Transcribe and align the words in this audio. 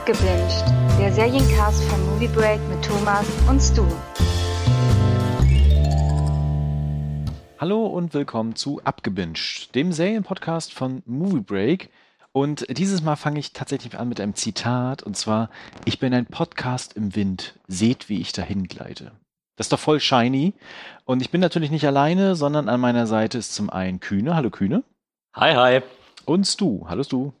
Abgebinged, 0.00 0.64
der 0.98 1.12
Seriencast 1.12 1.84
von 1.84 2.02
Movie 2.06 2.28
Break 2.28 2.58
mit 2.70 2.82
Thomas 2.82 3.26
und 3.50 3.60
Stu. 3.60 3.84
Hallo 7.58 7.84
und 7.84 8.14
willkommen 8.14 8.56
zu 8.56 8.80
Abgebinged, 8.82 9.74
dem 9.74 9.92
Serienpodcast 9.92 10.72
von 10.72 11.02
Movie 11.04 11.42
Break. 11.42 11.90
Und 12.32 12.64
dieses 12.70 13.02
Mal 13.02 13.16
fange 13.16 13.40
ich 13.40 13.52
tatsächlich 13.52 13.98
an 13.98 14.08
mit 14.08 14.22
einem 14.22 14.34
Zitat 14.34 15.02
und 15.02 15.18
zwar: 15.18 15.50
Ich 15.84 15.98
bin 15.98 16.14
ein 16.14 16.24
Podcast 16.24 16.94
im 16.94 17.14
Wind, 17.14 17.58
seht, 17.68 18.08
wie 18.08 18.22
ich 18.22 18.32
dahin 18.32 18.68
gleite. 18.68 19.12
Das 19.56 19.66
ist 19.66 19.72
doch 19.74 19.78
voll 19.78 20.00
shiny. 20.00 20.54
Und 21.04 21.20
ich 21.20 21.30
bin 21.30 21.42
natürlich 21.42 21.70
nicht 21.70 21.86
alleine, 21.86 22.36
sondern 22.36 22.70
an 22.70 22.80
meiner 22.80 23.06
Seite 23.06 23.36
ist 23.36 23.54
zum 23.54 23.68
einen 23.68 24.00
Kühne. 24.00 24.34
Hallo 24.34 24.48
Kühne. 24.48 24.82
Hi, 25.36 25.54
hi. 25.54 25.82
Und 26.24 26.46
Stu. 26.46 26.86
Hallo 26.88 27.02
Stu. 27.02 27.32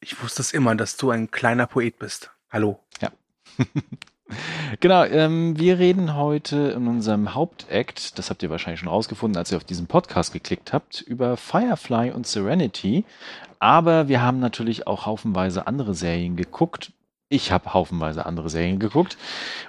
Ich 0.00 0.22
wusste 0.22 0.42
es 0.42 0.52
immer, 0.52 0.76
dass 0.76 0.96
du 0.96 1.10
ein 1.10 1.30
kleiner 1.30 1.66
Poet 1.66 1.98
bist. 1.98 2.30
Hallo. 2.50 2.78
Ja. 3.00 3.10
genau, 4.80 5.04
ähm, 5.04 5.58
wir 5.58 5.80
reden 5.80 6.14
heute 6.14 6.72
in 6.76 6.86
unserem 6.86 7.34
Hauptakt, 7.34 8.16
das 8.16 8.30
habt 8.30 8.42
ihr 8.44 8.50
wahrscheinlich 8.50 8.78
schon 8.78 8.88
rausgefunden, 8.88 9.36
als 9.36 9.50
ihr 9.50 9.56
auf 9.56 9.64
diesen 9.64 9.88
Podcast 9.88 10.32
geklickt 10.32 10.72
habt, 10.72 11.00
über 11.00 11.36
Firefly 11.36 12.12
und 12.12 12.28
Serenity. 12.28 13.04
Aber 13.58 14.06
wir 14.06 14.22
haben 14.22 14.38
natürlich 14.38 14.86
auch 14.86 15.04
haufenweise 15.04 15.66
andere 15.66 15.96
Serien 15.96 16.36
geguckt, 16.36 16.92
ich 17.30 17.52
habe 17.52 17.74
haufenweise 17.74 18.24
andere 18.24 18.48
Serien 18.48 18.78
geguckt 18.78 19.18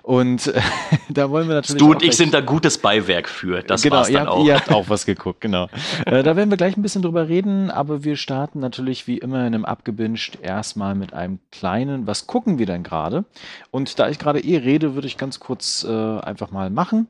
und 0.02 0.48
äh, 0.48 0.62
da 1.10 1.30
wollen 1.30 1.48
wir 1.48 1.56
natürlich. 1.56 1.80
Du 1.80 1.92
und 1.92 2.02
ich 2.02 2.16
sind 2.16 2.34
da 2.34 2.40
gutes 2.40 2.78
Beiwerk 2.78 3.28
für. 3.28 3.62
Das 3.64 3.82
genau, 3.82 3.98
war's 3.98 4.08
dann 4.08 4.14
ihr 4.14 4.20
habt, 4.22 4.30
auch. 4.30 4.46
Ihr 4.46 4.56
habt 4.56 4.72
auch 4.72 4.90
was 4.90 5.06
geguckt, 5.06 5.42
genau. 5.42 5.68
äh, 6.06 6.24
da 6.24 6.36
werden 6.36 6.50
wir 6.50 6.58
gleich 6.58 6.78
ein 6.78 6.82
bisschen 6.82 7.02
drüber 7.02 7.28
reden, 7.28 7.70
aber 7.70 8.04
wir 8.04 8.16
starten 8.16 8.60
natürlich 8.60 9.08
wie 9.08 9.18
immer 9.18 9.40
in 9.40 9.54
einem 9.54 9.66
abgebinged 9.66 10.40
erstmal 10.42 10.96
mit 10.96 11.14
einem 11.14 11.40
kleinen. 11.52 12.08
Was 12.08 12.28
gucken 12.28 12.60
wir 12.60 12.66
denn 12.66 12.84
gerade? 12.84 13.26
Und 13.72 14.00
da 14.00 14.10
ich 14.10 14.20
gerade 14.20 14.40
eh 14.40 14.58
rede, 14.58 14.96
würde 14.96 15.08
ich 15.08 15.18
ganz 15.18 15.40
kurz 15.40 15.84
äh, 15.84 16.20
einfach 16.20 16.52
mal 16.52 16.70
machen. 16.70 17.08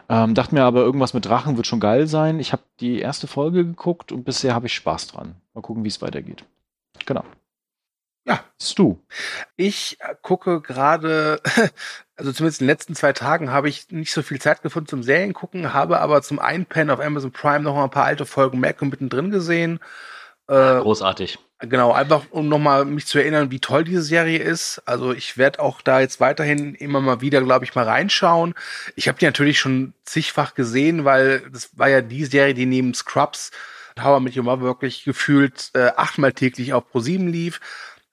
Ähm, 0.08 0.32
dachte 0.32 0.54
mir 0.54 0.62
aber, 0.62 0.80
irgendwas 0.80 1.12
mit 1.12 1.26
Drachen 1.26 1.58
wird 1.58 1.66
schon 1.66 1.78
geil 1.78 2.06
sein. 2.06 2.40
Ich 2.40 2.52
habe 2.52 2.62
die 2.80 3.00
erste 3.00 3.26
Folge 3.26 3.66
geguckt 3.66 4.12
und 4.12 4.24
bisher 4.24 4.54
habe 4.54 4.66
ich 4.66 4.74
Spaß 4.74 5.08
dran. 5.08 5.34
Mal 5.52 5.60
gucken, 5.60 5.84
wie 5.84 5.88
es 5.88 6.00
weitergeht. 6.00 6.44
Genau. 7.04 7.24
Ja. 8.28 8.44
Bist 8.58 8.78
du? 8.78 9.02
Ich 9.56 9.98
gucke 10.20 10.60
gerade, 10.60 11.40
also 12.16 12.32
zumindest 12.32 12.60
in 12.60 12.66
den 12.66 12.72
letzten 12.72 12.94
zwei 12.94 13.14
Tagen 13.14 13.50
habe 13.50 13.70
ich 13.70 13.90
nicht 13.90 14.12
so 14.12 14.22
viel 14.22 14.38
Zeit 14.38 14.62
gefunden 14.62 14.88
zum 14.88 15.02
Seriengucken, 15.02 15.72
habe 15.72 16.00
aber 16.00 16.20
zum 16.20 16.38
Einpennen 16.38 16.90
auf 16.90 17.00
Amazon 17.00 17.32
Prime 17.32 17.60
noch 17.60 17.74
mal 17.74 17.84
ein 17.84 17.90
paar 17.90 18.04
alte 18.04 18.26
Folgen 18.26 18.60
Mac 18.60 18.82
mittendrin 18.82 19.30
gesehen. 19.30 19.80
Äh, 20.46 20.80
Großartig. 20.80 21.38
Genau, 21.60 21.92
einfach 21.92 22.26
um 22.30 22.48
nochmal 22.48 22.84
mich 22.84 23.06
zu 23.06 23.18
erinnern, 23.18 23.50
wie 23.50 23.60
toll 23.60 23.82
diese 23.82 24.02
Serie 24.02 24.38
ist. 24.38 24.80
Also 24.84 25.12
ich 25.12 25.38
werde 25.38 25.60
auch 25.60 25.80
da 25.80 26.00
jetzt 26.00 26.20
weiterhin 26.20 26.74
immer 26.74 27.00
mal 27.00 27.20
wieder, 27.20 27.42
glaube 27.42 27.64
ich, 27.64 27.74
mal 27.74 27.84
reinschauen. 27.84 28.54
Ich 28.94 29.08
habe 29.08 29.18
die 29.18 29.24
natürlich 29.24 29.58
schon 29.58 29.94
zigfach 30.04 30.54
gesehen, 30.54 31.04
weil 31.04 31.48
das 31.50 31.76
war 31.76 31.88
ja 31.88 32.02
die 32.02 32.26
Serie, 32.26 32.54
die 32.54 32.66
neben 32.66 32.94
Scrubs 32.94 33.50
How 34.00 34.20
I 34.20 34.22
Met 34.22 34.36
Your 34.36 34.44
Mother 34.44 34.62
wirklich 34.62 35.04
gefühlt 35.04 35.70
äh, 35.74 35.90
achtmal 35.96 36.32
täglich 36.32 36.72
auf 36.72 36.84
Pro7 36.92 37.28
lief. 37.30 37.60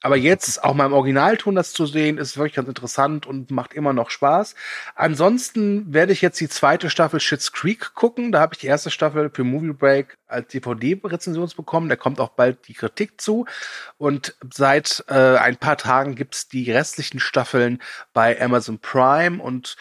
Aber 0.05 0.17
jetzt 0.17 0.63
auch 0.63 0.75
mal 0.75 0.85
im 0.85 0.93
Originalton 0.93 1.55
das 1.55 1.73
zu 1.73 1.87
sehen, 1.87 2.19
ist 2.19 2.37
wirklich 2.37 2.53
ganz 2.53 2.67
interessant 2.67 3.25
und 3.25 3.49
macht 3.49 3.73
immer 3.73 3.91
noch 3.91 4.11
Spaß. 4.11 4.53
Ansonsten 4.93 5.91
werde 5.91 6.13
ich 6.13 6.21
jetzt 6.21 6.39
die 6.39 6.47
zweite 6.47 6.91
Staffel 6.91 7.19
Shits 7.19 7.51
Creek 7.51 7.95
gucken. 7.95 8.31
Da 8.31 8.39
habe 8.39 8.53
ich 8.53 8.59
die 8.59 8.67
erste 8.67 8.91
Staffel 8.91 9.31
für 9.33 9.43
Movie 9.43 9.73
Break 9.73 10.19
als 10.27 10.49
DVD-Rezension 10.49 11.49
bekommen. 11.57 11.89
Da 11.89 11.95
kommt 11.95 12.19
auch 12.19 12.29
bald 12.29 12.67
die 12.67 12.75
Kritik 12.75 13.19
zu. 13.19 13.47
Und 13.97 14.35
seit 14.53 15.03
äh, 15.07 15.37
ein 15.37 15.57
paar 15.57 15.77
Tagen 15.77 16.13
gibt's 16.13 16.49
die 16.49 16.71
restlichen 16.71 17.19
Staffeln 17.19 17.81
bei 18.13 18.39
Amazon 18.39 18.77
Prime 18.77 19.41
und 19.41 19.75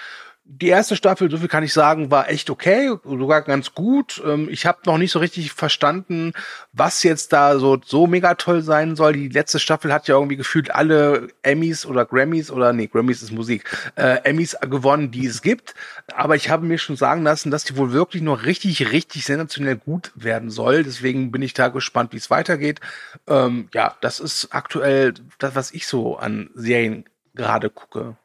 die 0.47 0.69
erste 0.69 0.95
Staffel, 0.95 1.31
so 1.31 1.39
viel 1.39 1.49
kann 1.49 1.65
ich 1.65 1.73
sagen, 1.73 2.11
war 2.11 2.29
echt 2.29 2.51
okay, 2.51 2.95
sogar 3.03 3.41
ganz 3.43 3.75
gut. 3.75 4.23
Ähm, 4.25 4.49
ich 4.51 4.67
habe 4.67 4.81
noch 4.85 4.99
nicht 4.99 5.11
so 5.11 5.19
richtig 5.19 5.53
verstanden, 5.53 6.33
was 6.73 7.03
jetzt 7.03 7.33
da 7.33 7.59
so 7.59 7.79
so 7.83 8.07
mega 8.07 8.35
toll 8.35 8.61
sein 8.61 8.95
soll. 8.95 9.15
Die 9.15 9.29
letzte 9.31 9.59
Staffel 9.59 9.93
hat 9.93 10.07
ja 10.07 10.17
irgendwie 10.17 10.37
gefühlt 10.37 10.75
alle 10.75 11.29
Emmys 11.43 11.87
oder 11.87 12.05
Grammys 12.05 12.51
oder 12.51 12.75
nee, 12.75 12.89
Grammys 12.89 13.23
ist 13.23 13.33
Musik, 13.33 13.65
äh, 13.97 14.19
Emmys 14.25 14.55
gewonnen, 14.61 15.11
die 15.11 15.27
es 15.27 15.41
gibt. 15.41 15.75
Aber 16.15 16.37
ich 16.37 16.51
habe 16.51 16.67
mir 16.67 16.77
schon 16.79 16.97
sagen 16.97 17.23
lassen, 17.23 17.51
dass 17.51 17.65
die 17.65 17.79
wohl 17.79 17.93
wirklich 17.93 18.23
noch 18.23 18.45
richtig, 18.45 18.93
richtig 18.93 19.25
sensationell 19.25 19.77
gut 19.77 20.13
werden 20.15 20.51
soll. 20.51 20.85
Deswegen 20.85 21.33
bin 21.33 21.41
ich 21.41 21.55
da 21.55 21.69
gespannt, 21.69 22.13
wie 22.13 22.19
es 22.19 22.31
weitergeht. 22.31 22.81
Ähm, 23.27 23.69
ja, 23.73 23.97
das 24.03 24.21
ist 24.21 24.49
aktuell 24.51 25.15
das, 25.39 25.55
was 25.55 25.71
ich 25.71 25.87
so 25.87 26.19
an 26.19 26.51
Serien 26.55 27.07
gerade 27.35 27.71
gucke. 27.71 28.17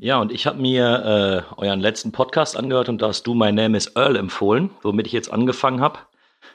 Ja, 0.00 0.20
und 0.20 0.32
ich 0.32 0.46
habe 0.46 0.60
mir 0.60 1.46
äh, 1.56 1.60
euren 1.60 1.80
letzten 1.80 2.12
Podcast 2.12 2.56
angehört 2.56 2.88
und 2.88 3.02
da 3.02 3.08
hast 3.08 3.26
du 3.26 3.34
My 3.34 3.52
Name 3.52 3.76
is 3.76 3.92
Earl 3.96 4.16
empfohlen, 4.16 4.70
womit 4.82 5.06
ich 5.06 5.12
jetzt 5.12 5.32
angefangen 5.32 5.80
habe. 5.80 5.98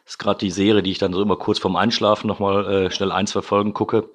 Das 0.06 0.14
ist 0.14 0.18
gerade 0.18 0.40
die 0.40 0.52
Serie, 0.52 0.84
die 0.84 0.92
ich 0.92 0.98
dann 1.00 1.14
so 1.14 1.22
immer 1.22 1.36
kurz 1.36 1.60
vorm 1.60 1.76
Einschlafen 1.76 2.28
nochmal 2.28 2.66
äh, 2.66 2.92
schnell 2.92 3.12
ein, 3.12 3.28
zwei 3.28 3.42
Folgen 3.42 3.74
gucke. 3.74 4.10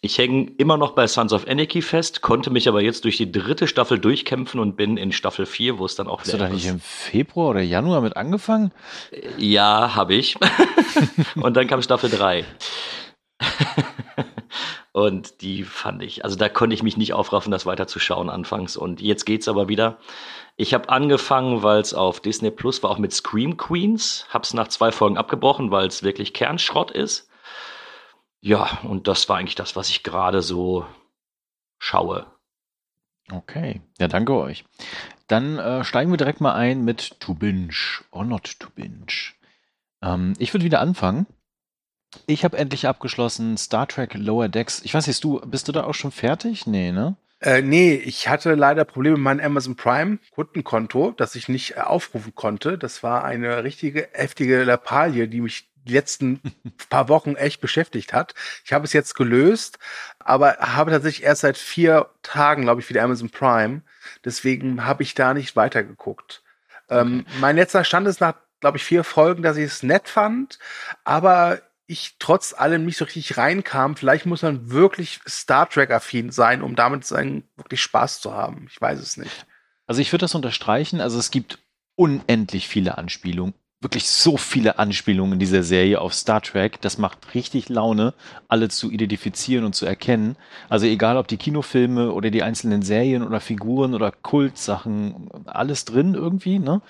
Ich 0.00 0.18
hänge 0.18 0.52
immer 0.58 0.76
noch 0.76 0.92
bei 0.92 1.06
Sons 1.06 1.32
of 1.32 1.48
Anarchy 1.48 1.80
fest, 1.80 2.20
konnte 2.20 2.50
mich 2.50 2.68
aber 2.68 2.82
jetzt 2.82 3.04
durch 3.04 3.16
die 3.16 3.32
dritte 3.32 3.66
Staffel 3.66 3.98
durchkämpfen 3.98 4.60
und 4.60 4.76
bin 4.76 4.98
in 4.98 5.12
Staffel 5.12 5.46
4, 5.46 5.78
wo 5.78 5.86
es 5.86 5.94
dann 5.94 6.08
auch 6.08 6.20
Hast 6.20 6.32
du 6.34 6.36
da 6.36 6.50
nicht 6.50 6.66
im 6.66 6.78
Februar 6.78 7.48
oder 7.48 7.62
Januar 7.62 8.02
mit 8.02 8.14
angefangen? 8.14 8.70
Ja, 9.38 9.94
habe 9.94 10.14
ich. 10.14 10.36
und 11.36 11.56
dann 11.56 11.66
kam 11.68 11.80
Staffel 11.80 12.10
3. 12.10 12.44
Und 14.94 15.40
die 15.40 15.64
fand 15.64 16.04
ich, 16.04 16.24
also 16.24 16.36
da 16.36 16.48
konnte 16.48 16.72
ich 16.72 16.84
mich 16.84 16.96
nicht 16.96 17.14
aufraffen, 17.14 17.50
das 17.50 17.66
weiterzuschauen 17.66 18.30
anfangs. 18.30 18.76
Und 18.76 19.00
jetzt 19.00 19.24
geht's 19.24 19.48
aber 19.48 19.66
wieder. 19.66 19.98
Ich 20.54 20.72
habe 20.72 20.88
angefangen, 20.88 21.64
weil 21.64 21.80
es 21.80 21.94
auf 21.94 22.20
Disney 22.20 22.52
Plus 22.52 22.80
war, 22.84 22.90
auch 22.90 22.98
mit 22.98 23.12
Scream 23.12 23.56
Queens. 23.56 24.24
Hab's 24.30 24.54
nach 24.54 24.68
zwei 24.68 24.92
Folgen 24.92 25.18
abgebrochen, 25.18 25.72
weil 25.72 25.88
es 25.88 26.04
wirklich 26.04 26.32
Kernschrott 26.32 26.92
ist. 26.92 27.28
Ja, 28.40 28.78
und 28.84 29.08
das 29.08 29.28
war 29.28 29.38
eigentlich 29.38 29.56
das, 29.56 29.74
was 29.74 29.88
ich 29.88 30.04
gerade 30.04 30.42
so 30.42 30.86
schaue. 31.80 32.26
Okay, 33.32 33.82
ja, 33.98 34.06
danke 34.06 34.34
euch. 34.34 34.64
Dann 35.26 35.58
äh, 35.58 35.82
steigen 35.82 36.12
wir 36.12 36.18
direkt 36.18 36.40
mal 36.40 36.54
ein 36.54 36.84
mit 36.84 37.18
To 37.18 37.34
Binge 37.34 37.74
or 38.12 38.24
Not 38.24 38.60
To 38.60 38.68
Binge. 38.70 39.32
Ähm, 40.02 40.34
ich 40.38 40.54
würde 40.54 40.64
wieder 40.64 40.80
anfangen. 40.80 41.26
Ich 42.26 42.44
habe 42.44 42.56
endlich 42.56 42.86
abgeschlossen 42.86 43.56
Star 43.56 43.86
Trek 43.88 44.14
Lower 44.14 44.48
Decks. 44.48 44.80
Ich 44.84 44.94
weiß 44.94 45.06
nicht, 45.06 45.22
du, 45.22 45.40
bist 45.40 45.68
du 45.68 45.72
da 45.72 45.84
auch 45.84 45.94
schon 45.94 46.12
fertig? 46.12 46.66
Nee, 46.66 46.92
ne? 46.92 47.16
Äh, 47.40 47.60
nee, 47.60 47.94
ich 47.94 48.28
hatte 48.28 48.54
leider 48.54 48.84
Probleme 48.84 49.16
mit 49.16 49.24
meinem 49.24 49.44
Amazon 49.44 49.76
Prime 49.76 50.18
Kundenkonto, 50.30 51.10
das 51.10 51.34
ich 51.34 51.48
nicht 51.48 51.76
äh, 51.76 51.80
aufrufen 51.80 52.34
konnte. 52.34 52.78
Das 52.78 53.02
war 53.02 53.24
eine 53.24 53.64
richtige 53.64 54.08
heftige 54.12 54.64
Lappalie, 54.64 55.28
die 55.28 55.42
mich 55.42 55.68
die 55.84 55.92
letzten 55.92 56.40
paar 56.88 57.10
Wochen 57.10 57.34
echt 57.34 57.60
beschäftigt 57.60 58.12
hat. 58.12 58.34
Ich 58.64 58.72
habe 58.72 58.86
es 58.86 58.94
jetzt 58.94 59.14
gelöst, 59.14 59.78
aber 60.18 60.56
habe 60.58 60.90
tatsächlich 60.90 61.24
erst 61.24 61.42
seit 61.42 61.58
vier 61.58 62.08
Tagen, 62.22 62.62
glaube 62.62 62.80
ich, 62.80 62.88
wieder 62.88 63.02
Amazon 63.02 63.28
Prime. 63.28 63.82
Deswegen 64.24 64.86
habe 64.86 65.02
ich 65.02 65.14
da 65.14 65.34
nicht 65.34 65.54
weitergeguckt. 65.54 66.42
Ähm, 66.88 66.98
okay. 66.98 67.34
Ähm, 67.34 67.40
mein 67.40 67.56
letzter 67.56 67.84
Stand 67.84 68.08
ist 68.08 68.22
nach, 68.22 68.36
glaube 68.60 68.78
ich, 68.78 68.84
vier 68.84 69.04
Folgen, 69.04 69.42
dass 69.42 69.58
ich 69.58 69.64
es 69.64 69.82
nett 69.82 70.08
fand, 70.08 70.58
aber 71.04 71.60
ich 71.86 72.16
trotz 72.18 72.54
allem 72.54 72.84
nicht 72.84 72.96
so 72.96 73.04
richtig 73.04 73.36
reinkam. 73.36 73.96
Vielleicht 73.96 74.26
muss 74.26 74.42
man 74.42 74.70
wirklich 74.70 75.20
Star 75.28 75.68
Trek-affin 75.68 76.30
sein, 76.30 76.62
um 76.62 76.76
damit 76.76 77.04
seinen 77.04 77.48
wirklich 77.56 77.82
Spaß 77.82 78.20
zu 78.20 78.32
haben. 78.32 78.66
Ich 78.70 78.80
weiß 78.80 79.00
es 79.00 79.16
nicht. 79.16 79.46
Also 79.86 80.00
ich 80.00 80.12
würde 80.12 80.22
das 80.22 80.34
unterstreichen. 80.34 81.00
Also 81.00 81.18
es 81.18 81.30
gibt 81.30 81.58
unendlich 81.94 82.68
viele 82.68 82.96
Anspielungen, 82.98 83.54
wirklich 83.84 84.08
so 84.08 84.36
viele 84.36 84.78
Anspielungen 84.78 85.34
in 85.34 85.38
dieser 85.38 85.62
Serie 85.62 86.00
auf 86.00 86.14
Star 86.14 86.40
Trek. 86.40 86.80
Das 86.80 86.98
macht 86.98 87.34
richtig 87.34 87.68
Laune, 87.68 88.14
alle 88.48 88.68
zu 88.68 88.90
identifizieren 88.90 89.64
und 89.64 89.74
zu 89.74 89.86
erkennen. 89.86 90.36
Also 90.68 90.86
egal 90.86 91.16
ob 91.16 91.28
die 91.28 91.36
Kinofilme 91.36 92.12
oder 92.12 92.30
die 92.30 92.42
einzelnen 92.42 92.82
Serien 92.82 93.22
oder 93.22 93.40
Figuren 93.40 93.94
oder 93.94 94.10
Kultsachen, 94.10 95.28
alles 95.46 95.84
drin 95.84 96.14
irgendwie. 96.14 96.58
Ne? 96.58 96.82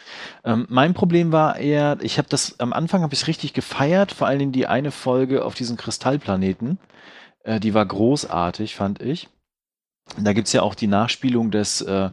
Ähm, 0.44 0.66
mein 0.70 0.94
Problem 0.94 1.32
war 1.32 1.58
eher, 1.58 1.98
ich 2.00 2.16
habe 2.18 2.28
das 2.28 2.58
am 2.60 2.72
Anfang 2.72 3.02
habe 3.02 3.14
ich 3.14 3.26
richtig 3.26 3.52
gefeiert, 3.52 4.12
vor 4.12 4.26
allen 4.26 4.38
Dingen 4.38 4.52
die 4.52 4.66
eine 4.66 4.90
Folge 4.90 5.44
auf 5.44 5.54
diesem 5.54 5.76
Kristallplaneten. 5.76 6.78
Äh, 7.42 7.60
die 7.60 7.74
war 7.74 7.84
großartig, 7.84 8.74
fand 8.74 9.02
ich. 9.02 9.28
Da 10.18 10.32
gibt's 10.32 10.52
ja 10.52 10.62
auch 10.62 10.74
die 10.74 10.86
Nachspielung 10.86 11.50
des 11.50 11.80
äh, 11.80 12.10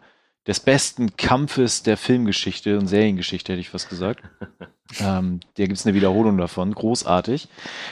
des 0.48 0.60
besten 0.60 1.16
Kampfes 1.18 1.84
der 1.84 1.98
Filmgeschichte 1.98 2.78
und 2.78 2.88
Seriengeschichte, 2.88 3.54
hätte 3.54 3.62
ich 3.62 3.70
fast 3.70 3.90
gesagt. 3.90 4.24
ähm, 5.00 5.40
da 5.56 5.64
gibt 5.66 5.78
es 5.78 5.86
eine 5.86 5.96
Wiederholung 5.96 6.38
davon, 6.38 6.74
großartig. 6.74 7.48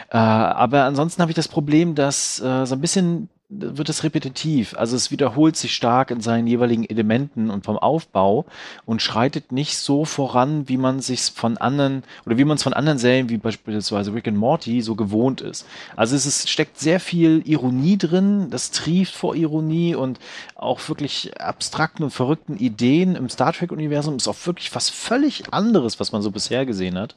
Äh, 0.09 0.17
aber 0.17 0.85
ansonsten 0.85 1.21
habe 1.21 1.31
ich 1.31 1.35
das 1.35 1.47
Problem, 1.47 1.95
dass 1.95 2.39
äh, 2.39 2.65
so 2.65 2.75
ein 2.75 2.81
bisschen 2.81 3.29
wird 3.49 3.89
es 3.89 4.03
repetitiv. 4.03 4.75
Also 4.77 4.95
es 4.95 5.09
wiederholt 5.09 5.57
sich 5.57 5.73
stark 5.73 6.11
in 6.11 6.21
seinen 6.21 6.45
jeweiligen 6.45 6.85
Elementen 6.85 7.49
und 7.49 7.65
vom 7.65 7.79
Aufbau 7.79 8.45
und 8.85 9.01
schreitet 9.01 9.51
nicht 9.51 9.77
so 9.77 10.05
voran, 10.05 10.69
wie 10.69 10.77
man 10.77 10.99
sich 10.99 11.21
von 11.21 11.57
anderen 11.57 12.03
oder 12.27 12.37
wie 12.37 12.45
man 12.45 12.57
es 12.57 12.63
von 12.63 12.73
anderen 12.73 12.99
Serien 12.99 13.29
wie 13.29 13.37
beispielsweise 13.37 14.13
Rick 14.13 14.27
and 14.27 14.37
Morty 14.37 14.81
so 14.81 14.93
gewohnt 14.95 15.41
ist. 15.41 15.65
Also 15.95 16.15
es 16.15 16.27
ist, 16.27 16.47
steckt 16.47 16.79
sehr 16.79 16.99
viel 16.99 17.41
Ironie 17.45 17.97
drin, 17.97 18.51
das 18.51 18.69
trieft 18.69 19.15
vor 19.15 19.35
Ironie 19.35 19.95
und 19.95 20.19
auch 20.55 20.87
wirklich 20.87 21.39
abstrakten 21.41 22.03
und 22.03 22.11
verrückten 22.11 22.57
Ideen 22.57 23.15
im 23.15 23.29
Star 23.29 23.51
Trek 23.51 23.71
Universum 23.71 24.15
ist 24.15 24.27
auch 24.27 24.45
wirklich 24.45 24.73
was 24.75 24.89
völlig 24.89 25.51
anderes, 25.51 25.99
was 25.99 26.11
man 26.11 26.21
so 26.21 26.29
bisher 26.29 26.67
gesehen 26.67 26.99
hat. 26.99 27.15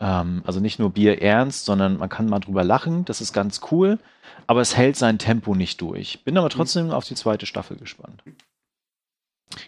Ähm, 0.00 0.42
also 0.46 0.60
nicht 0.60 0.78
nur 0.78 0.90
Bier 0.90 1.22
ernst, 1.22 1.64
sondern 1.64 1.98
man 1.98 2.08
kann 2.08 2.26
mal 2.26 2.40
drüber 2.40 2.64
lachen, 2.64 3.04
das 3.04 3.20
ist 3.20 3.32
ganz 3.32 3.60
cool 3.70 3.98
aber 4.46 4.60
es 4.60 4.76
hält 4.76 4.96
sein 4.96 5.18
Tempo 5.18 5.54
nicht 5.54 5.80
durch. 5.80 6.24
Bin 6.24 6.36
aber 6.36 6.50
trotzdem 6.50 6.86
mhm. 6.86 6.92
auf 6.92 7.04
die 7.04 7.14
zweite 7.14 7.46
Staffel 7.46 7.76
gespannt. 7.76 8.22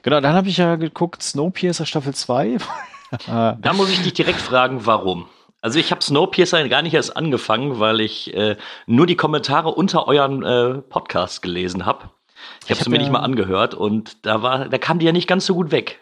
Genau, 0.02 0.20
dann 0.20 0.34
habe 0.34 0.48
ich 0.48 0.56
ja 0.56 0.76
geguckt, 0.76 1.22
Snowpiercer 1.22 1.86
Staffel 1.86 2.14
2. 2.14 2.58
da 3.26 3.72
muss 3.74 3.90
ich 3.90 4.02
dich 4.02 4.14
direkt 4.14 4.40
fragen, 4.40 4.86
warum? 4.86 5.26
Also 5.60 5.78
ich 5.78 5.90
habe 5.90 6.02
Snowpiercer 6.02 6.68
gar 6.68 6.82
nicht 6.82 6.94
erst 6.94 7.16
angefangen, 7.16 7.80
weil 7.80 8.00
ich 8.00 8.34
äh, 8.34 8.56
nur 8.86 9.06
die 9.06 9.16
Kommentare 9.16 9.70
unter 9.70 10.06
euren 10.06 10.42
äh, 10.42 10.82
Podcast 10.82 11.42
gelesen 11.42 11.86
habe. 11.86 12.10
Ich 12.64 12.70
habe 12.70 12.74
es 12.74 12.80
hab 12.80 12.88
mir 12.88 12.96
ja, 12.96 13.02
nicht 13.02 13.12
mal 13.12 13.20
angehört 13.20 13.74
und 13.74 14.26
da 14.26 14.42
war, 14.42 14.68
da 14.68 14.78
kam 14.78 14.98
die 14.98 15.06
ja 15.06 15.12
nicht 15.12 15.26
ganz 15.26 15.46
so 15.46 15.54
gut 15.54 15.70
weg. 15.70 16.00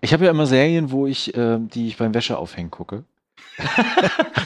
Ich 0.00 0.12
habe 0.12 0.24
ja 0.24 0.30
immer 0.30 0.46
Serien, 0.46 0.90
wo 0.90 1.06
ich, 1.06 1.34
äh, 1.34 1.58
die 1.58 1.88
ich 1.88 1.98
beim 1.98 2.14
Wäscheaufhängen 2.14 2.70
gucke. 2.70 3.04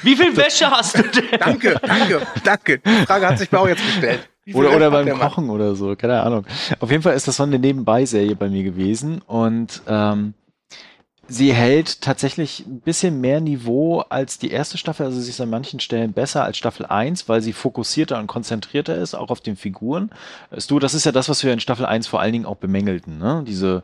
Wie 0.03 0.17
viel 0.17 0.37
Wäsche 0.37 0.71
hast 0.71 0.99
du 0.99 1.03
denn? 1.03 1.39
Danke, 1.39 1.81
danke, 1.83 2.27
danke. 2.45 2.79
Die 2.79 3.07
Frage 3.07 3.29
hat 3.29 3.39
sich 3.39 3.51
mir 3.51 3.61
auch 3.61 3.69
jetzt 3.69 3.85
gestellt. 3.85 4.29
Oder, 4.55 4.75
oder 4.75 4.91
beim 4.91 5.19
Kochen 5.19 5.51
oder 5.51 5.75
so, 5.75 5.95
keine 5.95 6.23
Ahnung. 6.23 6.47
Auf 6.81 6.91
jeden 6.91 7.03
Fall 7.03 7.15
ist 7.15 7.29
das 7.29 7.37
so 7.37 7.43
eine 7.43 7.59
Nebenbei-Serie 7.59 8.35
bei 8.35 8.49
mir 8.49 8.63
gewesen 8.63 9.21
und 9.27 9.83
ähm, 9.87 10.35
sie 11.27 11.53
hält 11.53 12.01
tatsächlich 12.01 12.65
ein 12.67 12.81
bisschen 12.81 13.21
mehr 13.21 13.41
Niveau 13.41 14.01
als 14.09 14.39
die 14.39 14.51
erste 14.51 14.79
Staffel. 14.79 15.07
Also 15.07 15.21
sie 15.21 15.31
ist 15.31 15.41
an 15.41 15.51
manchen 15.51 15.81
Stellen 15.81 16.15
besser 16.15 16.45
als 16.45 16.57
Staffel 16.57 16.87
1, 16.87 17.29
weil 17.29 17.43
sie 17.43 17.53
fokussierter 17.53 18.19
und 18.19 18.27
konzentrierter 18.27 18.97
ist, 18.97 19.15
auch 19.15 19.29
auf 19.31 19.41
den 19.41 19.57
Figuren. 19.57 20.11
Du, 20.69 20.79
das 20.79 20.95
ist 20.95 21.05
ja 21.05 21.13
das, 21.13 21.29
was 21.29 21.45
wir 21.45 21.53
in 21.53 21.61
Staffel 21.61 21.85
1 21.85 22.07
vor 22.07 22.21
allen 22.21 22.33
Dingen 22.33 22.47
auch 22.47 22.57
bemängelten, 22.57 23.19
ne? 23.19 23.45
Diese 23.47 23.83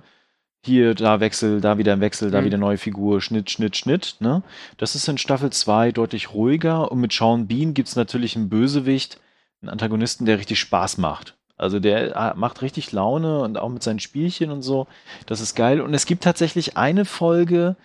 hier, 0.66 0.94
da 0.94 1.20
Wechsel, 1.20 1.60
da 1.60 1.78
wieder 1.78 1.92
ein 1.92 2.00
Wechsel, 2.00 2.30
da 2.30 2.40
mhm. 2.40 2.46
wieder 2.46 2.58
neue 2.58 2.78
Figur, 2.78 3.20
Schnitt, 3.20 3.50
Schnitt, 3.50 3.76
Schnitt. 3.76 4.16
Ne? 4.20 4.42
Das 4.76 4.94
ist 4.94 5.08
in 5.08 5.18
Staffel 5.18 5.50
2 5.50 5.92
deutlich 5.92 6.32
ruhiger 6.32 6.90
und 6.90 7.00
mit 7.00 7.12
Sean 7.12 7.46
Bean 7.46 7.74
gibt 7.74 7.88
es 7.88 7.96
natürlich 7.96 8.36
einen 8.36 8.48
Bösewicht, 8.48 9.20
einen 9.62 9.70
Antagonisten, 9.70 10.26
der 10.26 10.38
richtig 10.38 10.60
Spaß 10.60 10.98
macht. 10.98 11.36
Also 11.56 11.78
der 11.78 12.16
ah, 12.16 12.34
macht 12.34 12.62
richtig 12.62 12.92
Laune 12.92 13.40
und 13.40 13.58
auch 13.58 13.68
mit 13.68 13.82
seinen 13.82 14.00
Spielchen 14.00 14.50
und 14.50 14.62
so. 14.62 14.86
Das 15.26 15.40
ist 15.40 15.54
geil. 15.54 15.80
Und 15.80 15.94
es 15.94 16.06
gibt 16.06 16.24
tatsächlich 16.24 16.76
eine 16.76 17.04
Folge, 17.04 17.76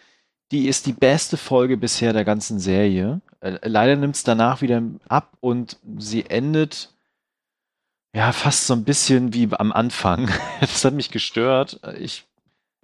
die 0.51 0.67
ist 0.67 0.87
die 0.87 0.93
beste 0.93 1.37
Folge 1.37 1.77
bisher 1.77 2.13
der 2.13 2.25
ganzen 2.25 2.59
Serie. 2.59 3.21
Äh, 3.41 3.59
leider 3.63 3.95
nimmt 3.95 4.15
es 4.15 4.23
danach 4.23 4.61
wieder 4.61 4.81
ab 5.07 5.37
und 5.39 5.77
sie 5.97 6.25
endet 6.25 6.89
ja 8.13 8.31
fast 8.31 8.65
so 8.65 8.73
ein 8.73 8.83
bisschen 8.83 9.33
wie 9.33 9.49
am 9.51 9.71
Anfang. 9.71 10.29
Das 10.59 10.83
hat 10.83 10.93
mich 10.93 11.11
gestört. 11.11 11.79
Ich 11.99 12.25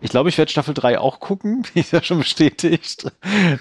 ich 0.01 0.09
glaube, 0.09 0.29
ich 0.29 0.37
werde 0.37 0.51
Staffel 0.51 0.73
3 0.73 0.99
auch 0.99 1.19
gucken, 1.19 1.65
wie 1.73 1.79
ist 1.79 1.91
ja 1.91 2.03
schon 2.03 2.19
bestätigt. 2.19 3.11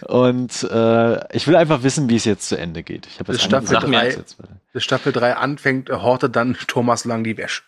Und 0.06 0.62
äh, 0.64 1.36
ich 1.36 1.46
will 1.46 1.56
einfach 1.56 1.82
wissen, 1.82 2.08
wie 2.08 2.16
es 2.16 2.24
jetzt 2.24 2.48
zu 2.48 2.58
Ende 2.58 2.82
geht. 2.82 3.06
Ich 3.06 3.18
habe 3.18 3.32
bis, 3.32 3.42
Staffel 3.42 3.78
3, 3.78 4.16
bis 4.72 4.84
Staffel 4.84 5.12
3 5.12 5.36
anfängt, 5.36 5.90
hortet 5.90 6.36
dann 6.36 6.56
Thomas 6.66 7.04
Lang 7.04 7.24
die 7.24 7.36
Wäsche. 7.36 7.62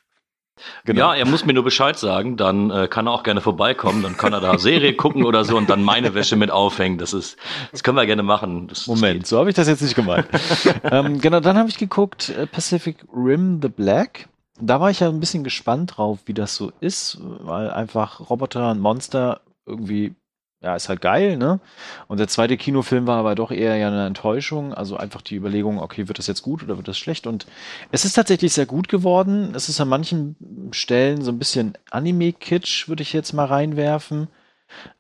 Genau. 0.87 1.13
Ja, 1.13 1.15
er 1.15 1.27
muss 1.27 1.45
mir 1.45 1.53
nur 1.53 1.65
Bescheid 1.65 1.99
sagen, 1.99 2.39
dann 2.39 2.71
äh, 2.71 2.89
kann 2.89 3.07
er 3.07 3.13
auch 3.13 3.25
gerne 3.25 3.43
vorbeikommen, 3.43 4.03
dann 4.03 4.17
kann 4.17 4.33
er 4.33 4.41
da 4.41 4.57
Serie 4.57 4.95
gucken 4.97 5.25
oder 5.25 5.45
so 5.45 5.57
und 5.57 5.69
dann 5.69 5.83
meine 5.85 6.15
Wäsche 6.15 6.37
mit 6.37 6.51
aufhängen. 6.51 6.97
Das 6.97 7.13
ist, 7.13 7.37
das 7.73 7.83
können 7.83 7.97
wir 7.97 8.07
gerne 8.07 8.23
machen. 8.23 8.67
Das, 8.69 8.87
Moment, 8.87 9.23
das 9.23 9.29
so 9.29 9.39
habe 9.39 9.51
ich 9.51 9.55
das 9.55 9.69
jetzt 9.69 9.83
nicht 9.83 9.95
gemeint. 9.95 10.27
ähm, 10.85 11.21
genau, 11.21 11.41
dann 11.41 11.59
habe 11.59 11.69
ich 11.69 11.77
geguckt 11.77 12.31
äh, 12.31 12.47
Pacific 12.47 13.05
Rim 13.15 13.61
the 13.61 13.69
Black 13.69 14.29
da 14.61 14.81
war 14.81 14.91
ich 14.91 15.01
ja 15.01 15.09
ein 15.09 15.21
bisschen 15.21 15.45
gespannt 15.45 15.97
drauf, 15.97 16.21
wie 16.27 16.35
das 16.35 16.57
so 16.57 16.73
ist, 16.81 17.19
weil 17.21 17.71
einfach 17.71 18.31
Roboter 18.31 18.71
und 18.71 18.81
Monster 18.81 19.41
irgendwie, 19.67 20.15
ja, 20.63 20.75
ist 20.75 20.89
halt 20.89 21.03
geil, 21.03 21.37
ne? 21.37 21.61
Und 22.09 22.19
der 22.19 22.29
zweite 22.29 22.57
Kinofilm 22.57 23.07
war 23.07 23.19
aber 23.19 23.35
doch 23.35 23.51
eher 23.51 23.77
ja 23.77 23.89
eine 23.89 24.07
Enttäuschung. 24.07 24.73
Also 24.73 24.97
einfach 24.97 25.21
die 25.21 25.37
Überlegung, 25.37 25.79
okay, 25.79 26.09
wird 26.09 26.19
das 26.19 26.27
jetzt 26.27 26.43
gut 26.43 26.63
oder 26.63 26.77
wird 26.77 26.89
das 26.89 26.99
schlecht? 26.99 27.27
Und 27.27 27.47
es 27.93 28.05
ist 28.05 28.15
tatsächlich 28.15 28.53
sehr 28.53 28.67
gut 28.67 28.89
geworden. 28.89 29.53
Es 29.55 29.69
ist 29.69 29.81
an 29.81 29.89
manchen 29.89 30.37
Stellen 30.73 31.23
so 31.23 31.31
ein 31.31 31.39
bisschen 31.39 31.75
Anime-Kitsch, 31.91 32.89
würde 32.89 33.03
ich 33.03 33.13
jetzt 33.13 33.33
mal 33.33 33.47
reinwerfen. 33.47 34.29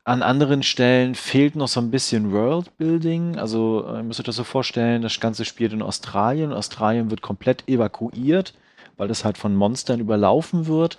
An 0.04 0.22
anderen 0.22 0.62
Stellen 0.62 1.14
fehlt 1.14 1.56
noch 1.56 1.68
so 1.68 1.80
ein 1.80 1.90
bisschen 1.90 2.30
Worldbuilding. 2.30 3.38
Also 3.38 3.84
ihr 3.96 4.02
müsst 4.02 4.20
euch 4.20 4.26
das 4.26 4.36
so 4.36 4.44
vorstellen, 4.44 5.02
das 5.02 5.18
Ganze 5.18 5.44
spielt 5.44 5.72
in 5.72 5.82
Australien. 5.82 6.52
Australien 6.52 7.10
wird 7.10 7.22
komplett 7.22 7.68
evakuiert 7.68 8.54
weil 8.96 9.08
das 9.08 9.24
halt 9.24 9.38
von 9.38 9.54
Monstern 9.54 10.00
überlaufen 10.00 10.66
wird. 10.66 10.98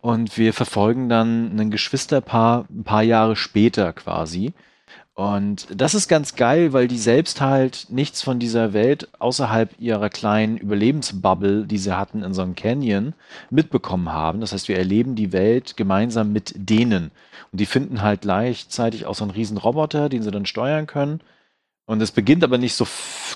Und 0.00 0.38
wir 0.38 0.52
verfolgen 0.52 1.08
dann 1.08 1.58
ein 1.58 1.70
Geschwisterpaar 1.70 2.66
ein 2.70 2.84
paar 2.84 3.02
Jahre 3.02 3.36
später 3.36 3.92
quasi. 3.92 4.52
Und 5.18 5.66
das 5.74 5.96
ist 5.96 6.06
ganz 6.06 6.36
geil, 6.36 6.72
weil 6.72 6.86
die 6.86 6.96
selbst 6.96 7.40
halt 7.40 7.86
nichts 7.88 8.22
von 8.22 8.38
dieser 8.38 8.72
Welt 8.72 9.08
außerhalb 9.18 9.74
ihrer 9.80 10.10
kleinen 10.10 10.56
Überlebensbubble, 10.56 11.66
die 11.66 11.78
sie 11.78 11.96
hatten 11.98 12.22
in 12.22 12.34
so 12.34 12.42
einem 12.42 12.54
Canyon, 12.54 13.14
mitbekommen 13.50 14.12
haben. 14.12 14.40
Das 14.40 14.52
heißt, 14.52 14.68
wir 14.68 14.78
erleben 14.78 15.16
die 15.16 15.32
Welt 15.32 15.76
gemeinsam 15.76 16.32
mit 16.32 16.52
denen. 16.54 17.10
Und 17.50 17.60
die 17.60 17.66
finden 17.66 18.02
halt 18.02 18.20
gleichzeitig 18.20 19.06
auch 19.06 19.16
so 19.16 19.24
einen 19.24 19.32
riesen 19.32 19.56
Roboter, 19.56 20.08
den 20.08 20.22
sie 20.22 20.30
dann 20.30 20.46
steuern 20.46 20.86
können. 20.86 21.20
Und 21.88 22.02
es 22.02 22.12
beginnt 22.12 22.44
aber 22.44 22.58
nicht 22.58 22.74
so 22.74 22.86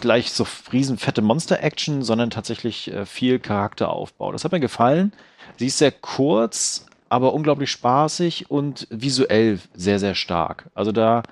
gleich 0.03 0.31
so 0.31 0.47
riesen 0.75 0.99
fette 0.99 1.23
Monster-Action, 1.23 2.03
sondern 2.03 2.29
tatsächlich 2.29 2.93
äh, 2.93 3.07
viel 3.07 3.39
Charakteraufbau. 3.39 4.31
Das 4.31 4.45
hat 4.45 4.53
mir 4.53 4.61
gefallen. 4.61 5.15
Sie 5.57 5.69
ist 5.69 5.79
sehr 5.79 5.91
kurz, 5.91 6.85
aber 7.09 7.33
unglaublich 7.33 7.71
spaßig 7.71 8.51
und 8.51 8.87
visuell 8.91 9.59
sehr, 9.73 9.99
sehr 9.99 10.15
stark. 10.15 10.69
Also 10.75 10.93
da, 10.93 11.23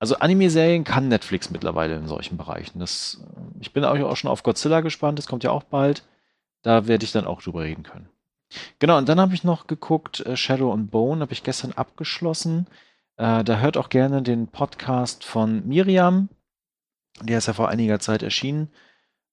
also 0.00 0.16
Anime-Serien 0.16 0.82
kann 0.82 1.06
Netflix 1.06 1.50
mittlerweile 1.50 1.94
in 1.94 2.08
solchen 2.08 2.36
Bereichen. 2.36 2.80
Das, 2.80 3.24
äh, 3.36 3.60
ich 3.60 3.72
bin 3.72 3.84
auch 3.84 4.16
schon 4.16 4.30
auf 4.30 4.42
Godzilla 4.42 4.80
gespannt, 4.80 5.20
das 5.20 5.28
kommt 5.28 5.44
ja 5.44 5.52
auch 5.52 5.62
bald. 5.62 6.02
Da 6.62 6.88
werde 6.88 7.04
ich 7.04 7.12
dann 7.12 7.28
auch 7.28 7.42
drüber 7.42 7.62
reden 7.62 7.84
können. 7.84 8.08
Genau, 8.80 8.98
und 8.98 9.08
dann 9.08 9.20
habe 9.20 9.34
ich 9.34 9.44
noch 9.44 9.68
geguckt, 9.68 10.26
äh, 10.26 10.36
Shadow 10.36 10.72
and 10.72 10.90
Bone 10.90 11.20
habe 11.20 11.32
ich 11.32 11.44
gestern 11.44 11.70
abgeschlossen. 11.74 12.66
Äh, 13.18 13.44
da 13.44 13.58
hört 13.58 13.76
auch 13.76 13.88
gerne 13.88 14.22
den 14.22 14.48
Podcast 14.48 15.22
von 15.22 15.64
Miriam. 15.68 16.28
Der 17.22 17.38
ist 17.38 17.46
ja 17.46 17.52
vor 17.52 17.68
einiger 17.68 17.98
Zeit 17.98 18.22
erschienen. 18.22 18.68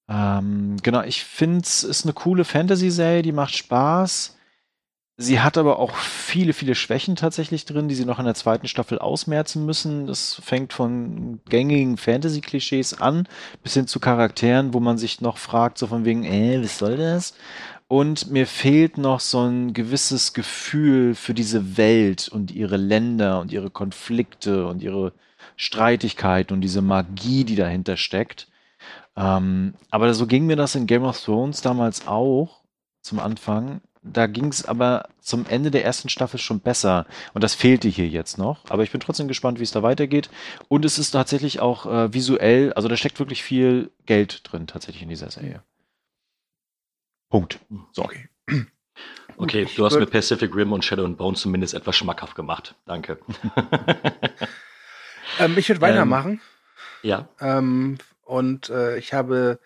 Ähm, 0.10 0.78
genau, 0.84 1.02
ich 1.02 1.24
finde 1.24 1.62
es 1.62 1.84
ist 1.84 2.06
eine 2.06 2.14
coole 2.14 2.46
Fantasy-Serie, 2.46 3.22
die 3.22 3.32
macht 3.32 3.56
Spaß. 3.56 4.38
Sie 5.16 5.40
hat 5.40 5.60
aber 5.60 5.78
auch 5.78 5.96
viele, 5.96 6.54
viele 6.54 6.74
Schwächen 6.74 7.16
tatsächlich 7.16 7.66
drin, 7.66 7.88
die 7.88 7.94
sie 7.94 8.06
noch 8.06 8.18
in 8.18 8.26
der 8.26 8.34
zweiten 8.34 8.68
Staffel 8.68 8.98
ausmerzen 8.98 9.64
müssen. 9.64 10.08
Das 10.08 10.42
fängt 10.44 10.74
von 10.74 11.40
gängigen 11.48 11.98
Fantasy-Klischees 11.98 13.00
an, 13.00 13.28
bis 13.62 13.76
hin 13.76 13.86
zu 13.86 14.00
Charakteren, 14.00 14.74
wo 14.74 14.80
man 14.80 14.98
sich 14.98 15.22
noch 15.22 15.38
fragt, 15.38 15.78
so 15.78 15.86
von 15.86 16.04
wegen, 16.04 16.24
äh, 16.24 16.64
was 16.64 16.80
soll 16.80 16.98
das? 16.98 17.36
Und 17.88 18.32
mir 18.32 18.48
fehlt 18.48 18.98
noch 18.98 19.20
so 19.20 19.42
ein 19.42 19.74
gewisses 19.74 20.34
Gefühl 20.34 21.14
für 21.14 21.36
diese 21.36 21.78
Welt 21.78 22.28
und 22.28 22.50
ihre 22.50 22.78
Länder 22.78 23.40
und 23.40 23.52
ihre 23.52 23.70
Konflikte 23.70 24.66
und 24.66 24.82
ihre 24.82 25.14
Streitigkeiten 25.56 26.54
und 26.54 26.62
diese 26.62 26.82
Magie, 26.82 27.44
die 27.44 27.56
dahinter 27.56 27.98
steckt. 27.98 28.48
Ähm, 29.16 29.76
aber 29.92 30.14
so 30.14 30.28
ging 30.28 30.46
mir 30.46 30.56
das 30.56 30.76
in 30.76 30.88
Game 30.88 31.04
of 31.04 31.20
Thrones 31.22 31.62
damals 31.62 32.08
auch 32.08 32.64
zum 33.02 33.20
Anfang 33.20 33.82
da 34.04 34.28
ging 34.28 34.48
es 34.48 34.66
aber 34.66 35.08
zum 35.22 35.46
Ende 35.48 35.72
der 35.72 35.86
ersten 35.86 36.10
Staffel 36.10 36.40
schon 36.40 36.60
besser. 36.60 37.06
Und 37.34 37.44
das 37.44 37.56
fehlte 37.56 37.88
hier 37.88 38.08
jetzt 38.08 38.38
noch. 38.38 38.70
Aber 38.70 38.84
ich 38.84 38.92
bin 38.92 39.00
trotzdem 39.00 39.28
gespannt, 39.28 39.60
wie 39.60 39.64
es 39.64 39.72
da 39.72 39.82
weitergeht. 39.82 40.30
Und 40.68 40.84
es 40.86 41.00
ist 41.00 41.12
tatsächlich 41.12 41.62
auch 41.62 41.86
äh, 41.86 42.14
visuell, 42.14 42.74
also 42.74 42.90
da 42.90 42.98
steckt 42.98 43.20
wirklich 43.20 43.44
viel 43.44 43.92
Geld 44.06 44.42
drin 44.44 44.68
tatsächlich 44.68 45.04
in 45.04 45.10
dieser 45.10 45.32
Serie. 45.32 45.64
Punkt. 47.30 47.60
So. 47.94 48.04
Okay. 48.04 48.30
Okay, 49.36 49.68
du 49.76 49.84
hast 49.84 49.98
mit 49.98 50.12
Pacific 50.12 50.56
Rim 50.56 50.74
und 50.74 50.86
Shadow 50.86 51.06
and 51.06 51.18
Bone 51.18 51.36
zumindest 51.36 51.74
etwas 51.74 51.96
schmackhaft 51.96 52.36
gemacht. 52.36 52.76
Danke. 52.86 53.18
ähm, 55.40 55.58
ich 55.58 55.70
würde 55.70 55.82
weitermachen. 55.82 56.32
Ähm, 56.32 56.40
ja. 57.10 57.28
Ähm, 57.40 57.98
und 58.24 58.70
äh, 58.70 58.98
ich 58.98 59.14
habe 59.14 59.60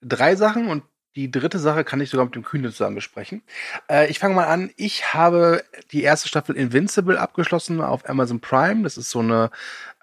drei 0.00 0.36
Sachen 0.36 0.68
und 0.68 0.82
die 1.16 1.30
dritte 1.30 1.58
Sache 1.58 1.82
kann 1.82 2.00
ich 2.00 2.10
sogar 2.10 2.26
mit 2.26 2.36
dem 2.36 2.44
Kühne 2.44 2.70
zusammen 2.70 2.94
besprechen. 2.94 3.42
Äh, 3.90 4.08
ich 4.10 4.20
fange 4.20 4.34
mal 4.34 4.46
an. 4.46 4.70
Ich 4.76 5.12
habe 5.12 5.64
die 5.90 6.02
erste 6.02 6.28
Staffel 6.28 6.56
Invincible 6.56 7.18
abgeschlossen 7.18 7.80
auf 7.80 8.08
Amazon 8.08 8.40
Prime. 8.40 8.84
Das 8.84 8.96
ist 8.96 9.10
so 9.10 9.18
eine 9.18 9.50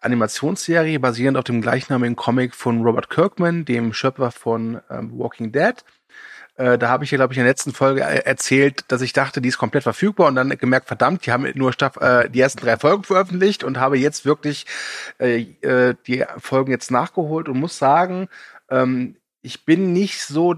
Animationsserie 0.02 1.00
basierend 1.00 1.38
auf 1.38 1.46
dem 1.46 1.62
gleichnamigen 1.62 2.16
Comic 2.16 2.54
von 2.54 2.82
Robert 2.82 3.10
Kirkman, 3.10 3.64
dem 3.64 3.94
Schöpfer 3.94 4.32
von 4.32 4.82
ähm, 4.90 5.18
Walking 5.18 5.52
Dead. 5.52 5.76
Äh, 6.58 6.78
da 6.78 6.90
habe 6.90 7.04
ich 7.04 7.12
ja, 7.12 7.18
glaube 7.18 7.34
ich, 7.34 7.38
in 7.38 7.44
der 7.44 7.52
letzten 7.52 7.72
Folge 7.72 8.02
äh, 8.02 8.26
erzählt, 8.26 8.86
dass 8.88 9.02
ich 9.02 9.14
dachte, 9.14 9.42
die 9.42 9.50
ist 9.50 9.60
komplett 9.60 9.84
verfügbar 9.84 10.28
und 10.28 10.36
dann 10.36 10.50
gemerkt, 10.50 10.88
verdammt, 10.88 11.26
die 11.26 11.32
haben 11.32 11.48
nur 11.54 11.72
Staff 11.72 11.98
äh, 11.98 12.30
die 12.30 12.42
ersten 12.42 12.62
drei 12.62 12.78
Folgen 12.78 13.04
veröffentlicht 13.04 13.64
und 13.64 13.80
habe 13.80 13.98
jetzt 13.98 14.26
wirklich 14.26 14.66
äh, 15.20 15.42
äh, 15.62 15.96
die 16.08 16.26
Folgen 16.40 16.72
jetzt 16.72 16.90
nachgeholt 16.90 17.48
und 17.48 17.60
muss 17.60 17.78
sagen, 17.78 18.28
ähm, 18.70 19.18
ich 19.42 19.66
bin 19.66 19.94
nicht 19.94 20.24
so 20.24 20.56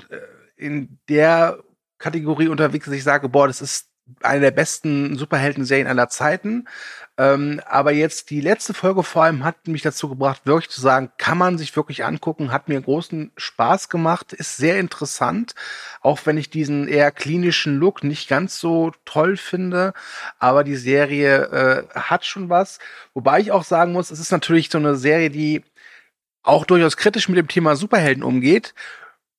in 0.56 1.00
der 1.10 1.60
Kategorie 1.98 2.48
unterwegs, 2.48 2.86
dass 2.86 2.96
ich 2.96 3.04
sage, 3.04 3.28
boah, 3.28 3.48
das 3.48 3.62
ist 3.62 3.90
eine 4.22 4.42
der 4.42 4.52
besten 4.52 5.16
Superhelden-Serien 5.18 5.88
aller 5.88 6.10
Zeiten. 6.10 6.68
Ähm, 7.20 7.60
aber 7.66 7.92
jetzt 7.92 8.30
die 8.30 8.40
letzte 8.40 8.74
Folge 8.74 9.04
vor 9.04 9.24
allem 9.24 9.44
hat 9.44 9.68
mich 9.68 9.82
dazu 9.82 10.08
gebracht, 10.08 10.44
wirklich 10.46 10.70
zu 10.70 10.80
sagen, 10.80 11.12
kann 11.18 11.38
man 11.38 11.58
sich 11.58 11.76
wirklich 11.76 12.06
angucken, 12.06 12.54
hat 12.54 12.70
mir 12.70 12.80
großen 12.80 13.34
Spaß 13.36 13.90
gemacht, 13.90 14.32
ist 14.32 14.56
sehr 14.56 14.80
interessant, 14.80 15.54
auch 16.00 16.22
wenn 16.24 16.38
ich 16.38 16.50
diesen 16.50 16.88
eher 16.88 17.12
klinischen 17.12 17.78
Look 17.78 18.06
nicht 18.06 18.30
ganz 18.30 18.58
so 18.58 18.94
toll 19.04 19.36
finde. 19.36 19.92
Aber 20.40 20.64
die 20.64 20.78
Serie 20.78 21.44
äh, 21.48 22.00
hat 22.00 22.26
schon 22.26 22.50
was. 22.50 22.80
Wobei 23.14 23.42
ich 23.42 23.52
auch 23.52 23.66
sagen 23.66 23.92
muss, 23.92 24.12
es 24.12 24.22
ist 24.22 24.32
natürlich 24.32 24.70
so 24.70 24.78
eine 24.78 24.96
Serie, 24.96 25.30
die 25.30 25.66
auch 26.42 26.64
durchaus 26.66 26.96
kritisch 26.96 27.28
mit 27.28 27.38
dem 27.38 27.50
Thema 27.50 27.76
Superhelden 27.76 28.24
umgeht. 28.24 28.74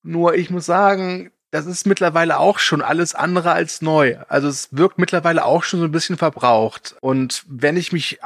Nur 0.03 0.35
ich 0.35 0.51
muss 0.51 0.67
sagen, 0.67 1.33
das 1.51 1.67
ist 1.67 1.87
mittlerweile 1.87 2.39
auch 2.39 2.59
schon 2.59 2.83
alles 2.83 3.15
andere 3.15 3.53
als 3.53 3.83
neu. 3.83 4.17
Also 4.29 4.49
es 4.49 4.69
wirkt 4.71 4.99
mittlerweile 4.99 5.45
auch 5.45 5.65
schon 5.65 5.81
so 5.81 5.87
ein 5.87 5.93
bisschen 5.93 6.17
verbraucht. 6.17 6.97
Und 7.01 7.45
wenn 7.49 7.77
ich 7.77 7.93
mich 7.93 8.21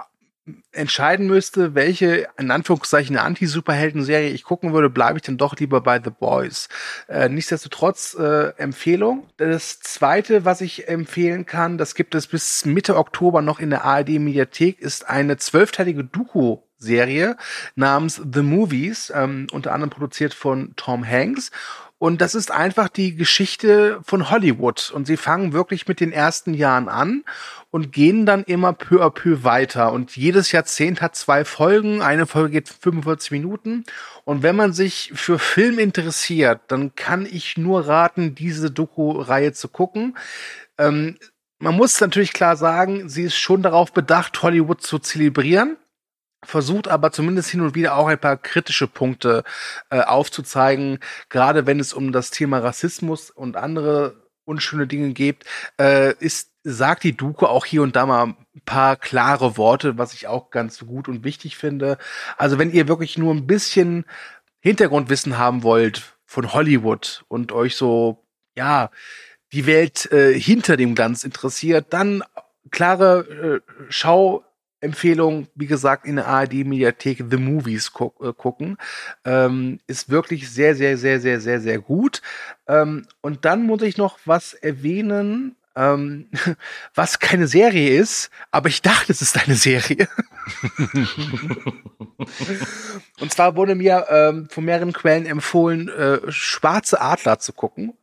entscheiden 0.73 1.27
müsste, 1.27 1.75
welche 1.75 2.27
in 2.37 2.51
Anführungszeichen 2.51 3.17
Anti-Superhelden-Serie 3.17 4.31
ich 4.31 4.45
gucken 4.45 4.75
würde, 4.75 4.91
bleibe 4.91 5.17
ich 5.17 5.23
dann 5.23 5.39
doch 5.39 5.57
lieber 5.57 5.81
bei 5.81 6.01
The 6.03 6.11
Boys. 6.11 6.69
Äh, 7.09 7.31
nichtsdestotrotz 7.31 8.15
äh, 8.15 8.49
Empfehlung. 8.59 9.27
Das 9.39 9.81
zweite, 9.81 10.45
was 10.45 10.61
ich 10.61 10.89
empfehlen 10.89 11.47
kann, 11.47 11.79
das 11.79 11.95
gibt 11.95 12.15
es 12.15 12.27
bis 12.27 12.67
Mitte 12.67 12.97
Oktober 12.97 13.41
noch 13.41 13.59
in 13.59 13.71
der 13.71 13.85
ARD-Mediathek, 13.85 14.81
ist 14.81 15.09
eine 15.09 15.39
zwölfteilige 15.39 16.05
Doku 16.05 16.59
Serie 16.77 17.37
namens 17.75 18.21
The 18.33 18.43
Movies, 18.43 19.11
ähm, 19.15 19.47
unter 19.51 19.73
anderem 19.73 19.91
produziert 19.91 20.35
von 20.35 20.75
Tom 20.77 21.07
Hanks. 21.09 21.51
Und 21.99 22.21
das 22.21 22.35
ist 22.35 22.51
einfach 22.51 22.89
die 22.89 23.15
Geschichte 23.15 24.01
von 24.03 24.31
Hollywood. 24.31 24.91
Und 24.91 25.07
sie 25.07 25.17
fangen 25.17 25.53
wirklich 25.53 25.87
mit 25.87 26.01
den 26.01 26.13
ersten 26.13 26.53
Jahren 26.53 26.89
an 26.89 27.25
und 27.71 27.93
gehen 27.93 28.27
dann 28.27 28.45
immer 28.45 28.73
peu 28.73 29.03
à 29.03 29.11
peu 29.11 29.43
weiter. 29.43 29.93
Und 29.93 30.17
jedes 30.17 30.53
Jahrzehnt 30.53 31.01
hat 31.01 31.17
zwei 31.17 31.45
Folgen. 31.45 32.03
Eine 32.03 32.27
Folge 32.27 32.51
geht 32.51 32.69
45 32.69 33.31
Minuten. 33.31 33.85
Und 34.25 34.43
wenn 34.43 34.57
man 34.57 34.73
sich 34.73 35.13
für 35.15 35.39
Film 35.39 35.79
interessiert, 35.79 36.61
dann 36.69 36.95
kann 36.95 37.27
ich 37.27 37.57
nur 37.57 37.87
raten, 37.87 38.35
diese 38.35 38.71
Doku-Reihe 38.71 39.53
zu 39.53 39.69
gucken. 39.69 40.17
Ähm, 40.79 41.17
man 41.59 41.77
muss 41.77 42.01
natürlich 42.01 42.33
klar 42.33 42.57
sagen, 42.57 43.09
sie 43.09 43.23
ist 43.23 43.37
schon 43.37 43.63
darauf 43.63 43.93
bedacht, 43.93 44.43
Hollywood 44.43 44.83
zu 44.83 44.99
zelebrieren 44.99 45.77
versucht 46.45 46.89
aber 46.89 47.13
zumindest 47.13 47.51
hin 47.51 47.61
und 47.61 47.75
wieder 47.75 47.97
auch 47.97 48.09
ein 48.09 48.19
paar 48.19 48.37
kritische 48.37 48.87
Punkte 48.87 49.45
äh, 49.91 50.01
aufzuzeigen, 50.01 50.99
gerade 51.29 51.67
wenn 51.67 51.81
es 51.81 51.93
um 51.93 52.13
das 52.13 52.31
Thema 52.31 52.59
Rassismus 52.59 53.31
und 53.31 53.57
andere 53.57 54.25
unschöne 54.45 54.87
Dinge 54.87 55.13
geht, 55.13 55.45
äh, 55.81 56.15
ist 56.19 56.51
sagt 56.65 57.05
die 57.05 57.17
Duke 57.17 57.49
auch 57.49 57.67
hier 57.67 57.83
und 57.83 57.95
da 57.95 58.07
mal 58.07 58.25
ein 58.29 58.37
paar 58.65 58.97
klare 58.97 59.59
Worte, 59.59 59.99
was 59.99 60.15
ich 60.15 60.27
auch 60.27 60.51
ganz 60.51 60.79
gut 60.81 61.09
und 61.09 61.23
wichtig 61.23 61.59
finde. 61.59 61.99
Also 62.39 62.59
wenn 62.59 62.73
ihr 62.73 62.89
wirklich 62.89 63.19
nur 63.19 63.35
ein 63.35 63.47
bisschen 63.47 64.07
Hintergrundwissen 64.61 65.37
haben 65.37 65.63
wollt 65.63 66.17
von 66.25 66.55
Hollywood 66.55 67.25
und 67.29 67.53
euch 67.53 67.77
so 67.77 68.25
ja 68.57 68.91
die 69.53 69.67
Welt 69.67 70.11
äh, 70.11 70.39
hinter 70.39 70.79
dem 70.79 70.95
Glanz 70.95 71.23
interessiert, 71.23 71.89
dann 71.91 72.25
klare 72.71 73.61
äh, 73.67 73.73
Schau 73.91 74.43
Empfehlung, 74.85 75.49
wie 75.55 75.67
gesagt, 75.67 76.07
in 76.07 76.17
der 76.17 76.29
ARD-Mediathek 76.29 77.25
The 77.31 77.37
Movies 77.39 77.93
gu 77.93 78.13
äh, 78.21 78.33
gucken. 78.33 78.77
Ähm, 79.25 79.81
ist 79.87 80.11
wirklich 80.11 80.51
sehr, 80.51 80.77
sehr, 80.77 80.99
sehr, 80.99 81.21
sehr, 81.21 81.41
sehr, 81.41 81.61
sehr 81.61 81.79
gut. 81.79 82.23
Ähm, 82.69 83.07
und 83.23 83.45
dann 83.45 83.65
muss 83.65 83.83
ich 83.83 83.97
noch 83.97 84.19
was 84.27 84.55
erwähnen, 84.55 85.57
ähm, 85.75 86.29
was 86.95 87.19
keine 87.19 87.49
Serie 87.49 87.99
ist, 87.99 88.31
aber 88.51 88.69
ich 88.69 88.83
dachte, 88.83 89.11
es 89.11 89.23
ist 89.23 89.37
eine 89.43 89.57
Serie. 89.57 90.07
und 93.21 93.33
zwar 93.33 93.57
wurde 93.57 93.75
mir 93.75 94.07
ähm, 94.11 94.49
von 94.51 94.65
mehreren 94.65 94.93
Quellen 94.93 95.27
empfohlen, 95.27 95.89
äh, 95.89 96.21
Schwarze 96.31 97.01
Adler 97.01 97.39
zu 97.39 97.53
gucken 97.53 97.95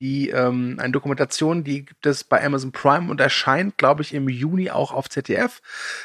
die 0.00 0.30
ähm, 0.30 0.76
eine 0.78 0.92
Dokumentation, 0.92 1.64
die 1.64 1.86
gibt 1.86 2.06
es 2.06 2.24
bei 2.24 2.44
Amazon 2.44 2.72
Prime 2.72 3.10
und 3.10 3.20
erscheint, 3.20 3.78
glaube 3.78 4.02
ich, 4.02 4.12
im 4.14 4.28
Juni 4.28 4.70
auch 4.70 4.92
auf 4.92 5.08
ZDF. 5.08 5.60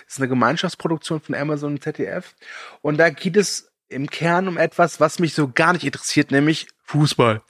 Das 0.06 0.14
ist 0.14 0.20
eine 0.20 0.30
Gemeinschaftsproduktion 0.30 1.22
von 1.22 1.36
Amazon 1.36 1.74
und 1.74 1.84
ZDF. 1.84 2.36
Und 2.82 2.98
da 2.98 3.10
geht 3.10 3.38
es 3.38 3.72
im 3.90 4.10
Kern 4.10 4.48
um 4.48 4.58
etwas, 4.58 5.00
was 5.00 5.20
mich 5.20 5.34
so 5.34 5.52
gar 5.54 5.74
nicht 5.74 5.84
interessiert, 5.84 6.32
nämlich 6.32 6.68
Fußball, 6.86 7.42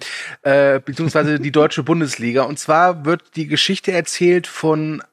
äh, 0.44 0.80
beziehungsweise 0.80 1.40
die 1.40 1.52
deutsche 1.52 1.84
Bundesliga. 1.92 2.44
Und 2.44 2.60
zwar 2.60 3.06
wird 3.06 3.36
die 3.36 3.48
Geschichte 3.48 3.92
erzählt 3.92 4.48
von 4.48 5.04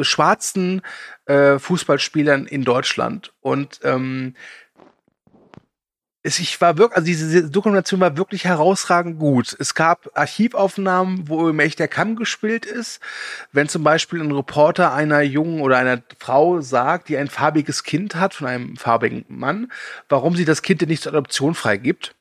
schwarzen 0.00 0.82
äh, 1.26 1.58
Fußballspielern 1.58 2.46
in 2.46 2.64
Deutschland. 2.64 3.32
Und 3.40 3.80
ähm, 3.84 4.34
ich 6.22 6.60
war 6.60 6.76
wirklich, 6.76 6.96
also 6.96 7.06
diese 7.06 7.50
Dokumentation 7.50 8.00
war 8.00 8.16
wirklich 8.18 8.44
herausragend 8.44 9.18
gut. 9.18 9.56
Es 9.58 9.74
gab 9.74 10.10
Archivaufnahmen, 10.14 11.28
wo 11.28 11.48
im 11.48 11.58
Echt 11.60 11.78
der 11.78 11.88
Kamm 11.88 12.16
gespielt 12.16 12.66
ist. 12.66 13.00
Wenn 13.52 13.68
zum 13.70 13.82
Beispiel 13.82 14.20
ein 14.20 14.32
Reporter 14.32 14.92
einer 14.92 15.22
Jungen 15.22 15.62
oder 15.62 15.78
einer 15.78 16.02
Frau 16.18 16.60
sagt, 16.60 17.08
die 17.08 17.16
ein 17.16 17.28
farbiges 17.28 17.84
Kind 17.84 18.16
hat 18.16 18.34
von 18.34 18.48
einem 18.48 18.76
farbigen 18.76 19.24
Mann, 19.28 19.72
warum 20.10 20.36
sie 20.36 20.44
das 20.44 20.60
Kind 20.60 20.82
denn 20.82 20.90
nicht 20.90 21.02
zur 21.02 21.12
Adoption 21.12 21.54
freigibt. 21.54 22.14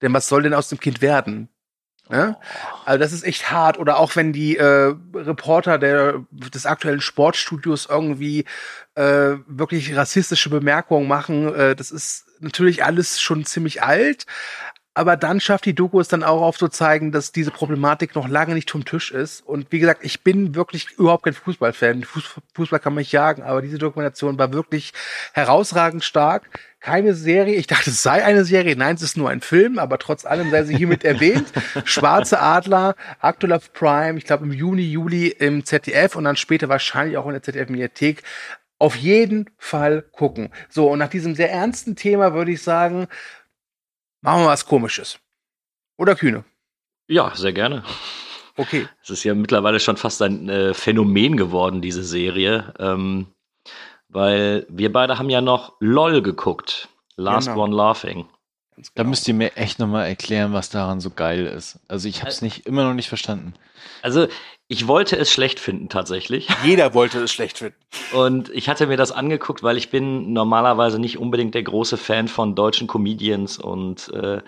Denn 0.00 0.14
was 0.14 0.28
soll 0.28 0.42
denn 0.42 0.54
aus 0.54 0.68
dem 0.68 0.80
Kind 0.80 1.02
werden? 1.02 1.48
Ne? 2.08 2.36
Also 2.86 2.98
das 2.98 3.12
ist 3.12 3.24
echt 3.24 3.50
hart. 3.50 3.78
Oder 3.78 3.98
auch 3.98 4.16
wenn 4.16 4.32
die 4.32 4.56
äh, 4.56 4.94
Reporter 5.14 5.78
der, 5.78 6.24
des 6.30 6.64
aktuellen 6.64 7.02
Sportstudios 7.02 7.86
irgendwie 7.86 8.46
äh, 8.94 9.36
wirklich 9.46 9.94
rassistische 9.94 10.48
Bemerkungen 10.48 11.06
machen, 11.06 11.54
äh, 11.54 11.76
das 11.76 11.90
ist 11.90 12.26
natürlich 12.42 12.84
alles 12.84 13.20
schon 13.20 13.44
ziemlich 13.44 13.82
alt. 13.82 14.26
Aber 14.94 15.16
dann 15.16 15.40
schafft 15.40 15.64
die 15.64 15.74
Doku 15.74 16.00
es 16.00 16.08
dann 16.08 16.22
auch 16.22 16.42
aufzuzeigen, 16.42 17.12
dass 17.12 17.32
diese 17.32 17.50
Problematik 17.50 18.14
noch 18.14 18.28
lange 18.28 18.52
nicht 18.52 18.70
vom 18.70 18.84
Tisch 18.84 19.10
ist. 19.10 19.40
Und 19.40 19.72
wie 19.72 19.78
gesagt, 19.78 20.04
ich 20.04 20.22
bin 20.22 20.54
wirklich 20.54 20.90
überhaupt 20.98 21.24
kein 21.24 21.32
Fußballfan. 21.32 22.04
Fußball 22.54 22.78
kann 22.78 22.92
mich 22.94 23.10
jagen, 23.10 23.42
aber 23.42 23.62
diese 23.62 23.78
Dokumentation 23.78 24.38
war 24.38 24.52
wirklich 24.52 24.92
herausragend 25.32 26.04
stark 26.04 26.50
keine 26.82 27.14
Serie. 27.14 27.54
Ich 27.54 27.68
dachte, 27.68 27.90
es 27.90 28.02
sei 28.02 28.24
eine 28.24 28.44
Serie. 28.44 28.76
Nein, 28.76 28.96
es 28.96 29.02
ist 29.02 29.16
nur 29.16 29.30
ein 29.30 29.40
Film, 29.40 29.78
aber 29.78 29.98
trotz 29.98 30.26
allem 30.26 30.50
sei 30.50 30.64
sie 30.64 30.76
hiermit 30.76 31.04
erwähnt. 31.04 31.46
Schwarze 31.84 32.40
Adler, 32.40 32.96
Aktuell 33.20 33.52
auf 33.52 33.72
Prime, 33.72 34.18
ich 34.18 34.24
glaube 34.24 34.44
im 34.44 34.52
Juni, 34.52 34.82
Juli 34.82 35.28
im 35.28 35.64
ZDF 35.64 36.16
und 36.16 36.24
dann 36.24 36.36
später 36.36 36.68
wahrscheinlich 36.68 37.16
auch 37.16 37.26
in 37.26 37.32
der 37.32 37.42
ZDF-Mediathek. 37.42 38.24
Auf 38.82 38.96
jeden 38.96 39.48
Fall 39.58 40.02
gucken. 40.02 40.50
So, 40.68 40.90
und 40.90 40.98
nach 40.98 41.08
diesem 41.08 41.36
sehr 41.36 41.52
ernsten 41.52 41.94
Thema 41.94 42.34
würde 42.34 42.50
ich 42.50 42.64
sagen, 42.64 43.06
machen 44.22 44.42
wir 44.42 44.48
was 44.48 44.66
Komisches. 44.66 45.20
Oder 45.98 46.16
Kühne? 46.16 46.44
Ja, 47.06 47.32
sehr 47.36 47.52
gerne. 47.52 47.84
Okay. 48.56 48.88
Es 49.00 49.10
ist 49.10 49.22
ja 49.22 49.36
mittlerweile 49.36 49.78
schon 49.78 49.96
fast 49.96 50.20
ein 50.20 50.48
äh, 50.48 50.74
Phänomen 50.74 51.36
geworden, 51.36 51.80
diese 51.80 52.02
Serie. 52.02 52.74
Ähm, 52.80 53.28
weil 54.08 54.66
wir 54.68 54.92
beide 54.92 55.16
haben 55.16 55.30
ja 55.30 55.40
noch 55.40 55.76
LOL 55.78 56.20
geguckt. 56.20 56.88
Last 57.14 57.46
genau. 57.46 57.62
One 57.62 57.76
Laughing. 57.76 58.26
Genau. 58.76 58.88
Da 58.94 59.04
müsst 59.04 59.28
ihr 59.28 59.34
mir 59.34 59.56
echt 59.56 59.78
nochmal 59.78 60.06
erklären, 60.06 60.52
was 60.52 60.70
daran 60.70 61.00
so 61.00 61.10
geil 61.10 61.46
ist. 61.46 61.78
Also 61.88 62.08
ich 62.08 62.20
habe 62.20 62.30
es 62.30 62.42
nicht 62.42 62.66
immer 62.66 62.84
noch 62.84 62.94
nicht 62.94 63.08
verstanden. 63.08 63.54
Also 64.00 64.28
ich 64.68 64.88
wollte 64.88 65.16
es 65.16 65.30
schlecht 65.30 65.60
finden 65.60 65.90
tatsächlich. 65.90 66.48
Jeder 66.64 66.94
wollte 66.94 67.20
es 67.20 67.30
schlecht 67.30 67.58
finden. 67.58 67.76
Und 68.12 68.48
ich 68.50 68.70
hatte 68.70 68.86
mir 68.86 68.96
das 68.96 69.12
angeguckt, 69.12 69.62
weil 69.62 69.76
ich 69.76 69.90
bin 69.90 70.32
normalerweise 70.32 70.98
nicht 70.98 71.18
unbedingt 71.18 71.54
der 71.54 71.62
große 71.62 71.98
Fan 71.98 72.28
von 72.28 72.54
deutschen 72.54 72.86
Comedians 72.86 73.58
und 73.58 74.08
äh, 74.14 74.40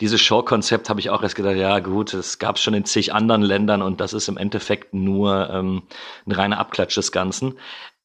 dieses 0.00 0.20
Show-Konzept 0.20 0.90
habe 0.90 1.00
ich 1.00 1.08
auch 1.08 1.22
erst 1.22 1.34
gedacht, 1.34 1.56
ja 1.56 1.78
gut, 1.78 2.12
es 2.12 2.38
gab 2.38 2.58
schon 2.58 2.74
in 2.74 2.84
zig 2.84 3.14
anderen 3.14 3.42
Ländern 3.42 3.80
und 3.80 4.00
das 4.00 4.12
ist 4.12 4.28
im 4.28 4.36
Endeffekt 4.36 4.92
nur 4.92 5.48
ähm, 5.50 5.82
ein 6.26 6.32
reiner 6.32 6.58
Abklatsch 6.58 6.96
des 6.96 7.10
Ganzen. 7.10 7.54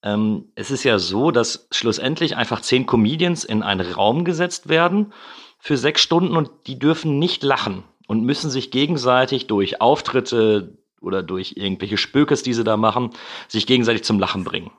Ähm, 0.02 0.46
es 0.56 0.72
ist 0.72 0.86
ja 0.86 1.00
so, 1.00 1.32
dass 1.32 1.68
schlussendlich 1.72 2.38
einfach 2.38 2.62
zehn 2.62 2.86
Comedians 2.86 3.44
in 3.44 3.64
einen 3.64 3.92
Raum 3.92 4.24
gesetzt 4.24 4.70
werden 4.70 5.12
für 5.66 5.78
sechs 5.78 6.04
Stunden 6.04 6.38
und 6.38 6.52
die 6.68 6.78
dürfen 6.78 7.18
nicht 7.18 7.42
lachen 7.42 7.84
und 8.06 8.22
müssen 8.22 8.52
sich 8.52 8.70
gegenseitig 8.70 9.48
durch 9.48 9.82
Auftritte 9.82 10.78
oder 11.02 11.24
durch 11.24 11.54
irgendwelche 11.58 11.98
Spökes, 11.98 12.44
die 12.44 12.54
sie 12.54 12.64
da 12.64 12.78
machen, 12.78 13.10
sich 13.48 13.66
gegenseitig 13.66 14.04
zum 14.04 14.20
Lachen 14.20 14.44
bringen. 14.44 14.70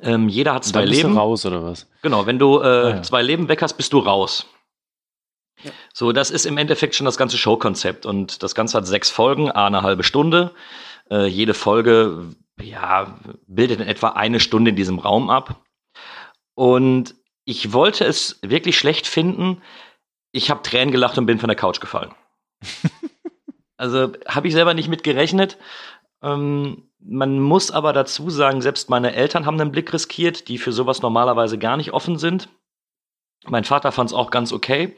Ähm, 0.00 0.28
jeder 0.28 0.54
hat 0.54 0.64
zwei 0.64 0.84
Leben. 0.84 1.14
Du 1.14 1.18
raus 1.18 1.44
oder 1.44 1.64
was? 1.64 1.90
Genau, 2.02 2.26
wenn 2.26 2.38
du 2.38 2.60
äh, 2.60 2.64
ah, 2.64 2.88
ja. 2.90 3.02
zwei 3.02 3.22
Leben 3.22 3.48
weg 3.48 3.60
hast, 3.60 3.72
bist 3.72 3.92
du 3.92 3.98
raus. 3.98 4.46
Ja. 5.64 5.72
So, 5.92 6.12
das 6.12 6.30
ist 6.30 6.46
im 6.46 6.58
Endeffekt 6.58 6.94
schon 6.94 7.04
das 7.04 7.16
ganze 7.16 7.36
Showkonzept 7.36 8.06
und 8.06 8.44
das 8.44 8.54
Ganze 8.54 8.76
hat 8.76 8.86
sechs 8.86 9.10
Folgen, 9.10 9.50
a 9.50 9.66
eine 9.66 9.82
halbe 9.82 10.04
Stunde. 10.04 10.52
Äh, 11.10 11.26
jede 11.26 11.54
Folge 11.54 12.36
ja, 12.62 13.18
bildet 13.48 13.80
in 13.80 13.88
etwa 13.88 14.10
eine 14.10 14.38
Stunde 14.38 14.70
in 14.70 14.76
diesem 14.76 15.00
Raum 15.00 15.28
ab. 15.28 15.60
Und 16.54 17.16
ich 17.44 17.72
wollte 17.72 18.04
es 18.04 18.38
wirklich 18.42 18.78
schlecht 18.78 19.08
finden. 19.08 19.60
Ich 20.32 20.50
habe 20.50 20.62
Tränen 20.62 20.92
gelacht 20.92 21.18
und 21.18 21.26
bin 21.26 21.38
von 21.38 21.48
der 21.48 21.56
Couch 21.56 21.80
gefallen. 21.80 22.14
also 23.76 24.12
habe 24.26 24.48
ich 24.48 24.54
selber 24.54 24.74
nicht 24.74 24.88
mit 24.88 25.04
gerechnet. 25.04 25.58
Ähm, 26.22 26.88
man 27.00 27.38
muss 27.40 27.70
aber 27.70 27.92
dazu 27.92 28.28
sagen, 28.30 28.60
selbst 28.60 28.90
meine 28.90 29.14
Eltern 29.14 29.46
haben 29.46 29.60
einen 29.60 29.72
Blick 29.72 29.92
riskiert, 29.92 30.48
die 30.48 30.58
für 30.58 30.72
sowas 30.72 31.00
normalerweise 31.00 31.58
gar 31.58 31.76
nicht 31.76 31.92
offen 31.92 32.18
sind. 32.18 32.48
Mein 33.46 33.64
Vater 33.64 33.92
fand 33.92 34.10
es 34.10 34.14
auch 34.14 34.30
ganz 34.30 34.52
okay. 34.52 34.96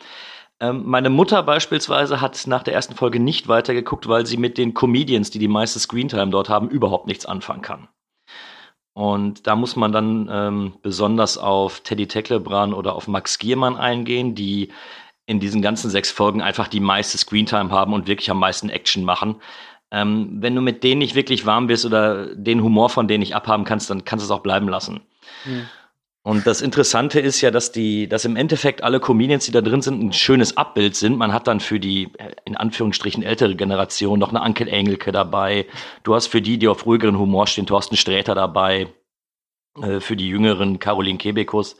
Ähm, 0.60 0.82
meine 0.86 1.10
Mutter 1.10 1.42
beispielsweise 1.42 2.20
hat 2.20 2.46
nach 2.46 2.62
der 2.62 2.74
ersten 2.74 2.94
Folge 2.94 3.20
nicht 3.20 3.48
weitergeguckt, 3.48 4.08
weil 4.08 4.26
sie 4.26 4.36
mit 4.36 4.58
den 4.58 4.74
Comedians, 4.74 5.30
die 5.30 5.38
die 5.38 5.48
meiste 5.48 5.78
Screentime 5.78 6.30
dort 6.30 6.48
haben, 6.48 6.68
überhaupt 6.68 7.06
nichts 7.06 7.26
anfangen 7.26 7.62
kann. 7.62 7.88
Und 8.92 9.46
da 9.46 9.56
muss 9.56 9.76
man 9.76 9.92
dann 9.92 10.28
ähm, 10.30 10.72
besonders 10.82 11.38
auf 11.38 11.80
Teddy 11.80 12.08
Tecklebrand 12.08 12.74
oder 12.74 12.94
auf 12.94 13.08
Max 13.08 13.38
Giermann 13.38 13.76
eingehen, 13.76 14.34
die 14.34 14.72
in 15.30 15.38
diesen 15.38 15.62
ganzen 15.62 15.90
sechs 15.90 16.10
Folgen 16.10 16.42
einfach 16.42 16.66
die 16.66 16.80
meiste 16.80 17.16
Screentime 17.16 17.70
haben 17.70 17.92
und 17.92 18.08
wirklich 18.08 18.30
am 18.30 18.40
meisten 18.40 18.68
Action 18.68 19.04
machen. 19.04 19.36
Ähm, 19.92 20.38
wenn 20.40 20.56
du 20.56 20.60
mit 20.60 20.82
denen 20.82 20.98
nicht 20.98 21.14
wirklich 21.14 21.46
warm 21.46 21.68
bist 21.68 21.84
oder 21.84 22.34
den 22.34 22.62
Humor 22.64 22.90
von 22.90 23.06
denen 23.06 23.20
nicht 23.20 23.36
abhaben 23.36 23.64
kannst, 23.64 23.88
dann 23.90 24.04
kannst 24.04 24.24
du 24.24 24.26
es 24.26 24.36
auch 24.36 24.42
bleiben 24.42 24.68
lassen. 24.68 25.02
Mhm. 25.44 25.68
Und 26.22 26.46
das 26.48 26.60
Interessante 26.60 27.20
ist 27.20 27.40
ja, 27.40 27.52
dass 27.52 27.70
die, 27.70 28.08
dass 28.08 28.24
im 28.24 28.34
Endeffekt 28.34 28.82
alle 28.82 28.98
Comedians, 28.98 29.46
die 29.46 29.52
da 29.52 29.60
drin 29.60 29.82
sind, 29.82 30.02
ein 30.02 30.12
schönes 30.12 30.56
Abbild 30.56 30.96
sind. 30.96 31.16
Man 31.16 31.32
hat 31.32 31.46
dann 31.46 31.60
für 31.60 31.78
die, 31.78 32.08
in 32.44 32.56
Anführungsstrichen, 32.56 33.22
ältere 33.22 33.54
Generation 33.54 34.18
noch 34.18 34.30
eine 34.30 34.42
Ankel 34.42 34.68
Engelke 34.68 35.12
dabei. 35.12 35.66
Du 36.02 36.14
hast 36.14 36.26
für 36.26 36.42
die, 36.42 36.58
die 36.58 36.68
auf 36.68 36.86
ruhigeren 36.86 37.18
Humor 37.18 37.46
stehen, 37.46 37.66
Thorsten 37.66 37.96
Sträter 37.96 38.34
dabei. 38.34 38.88
Äh, 39.80 40.00
für 40.00 40.16
die 40.16 40.28
jüngeren 40.28 40.80
Caroline 40.80 41.18
Kebekus. 41.18 41.76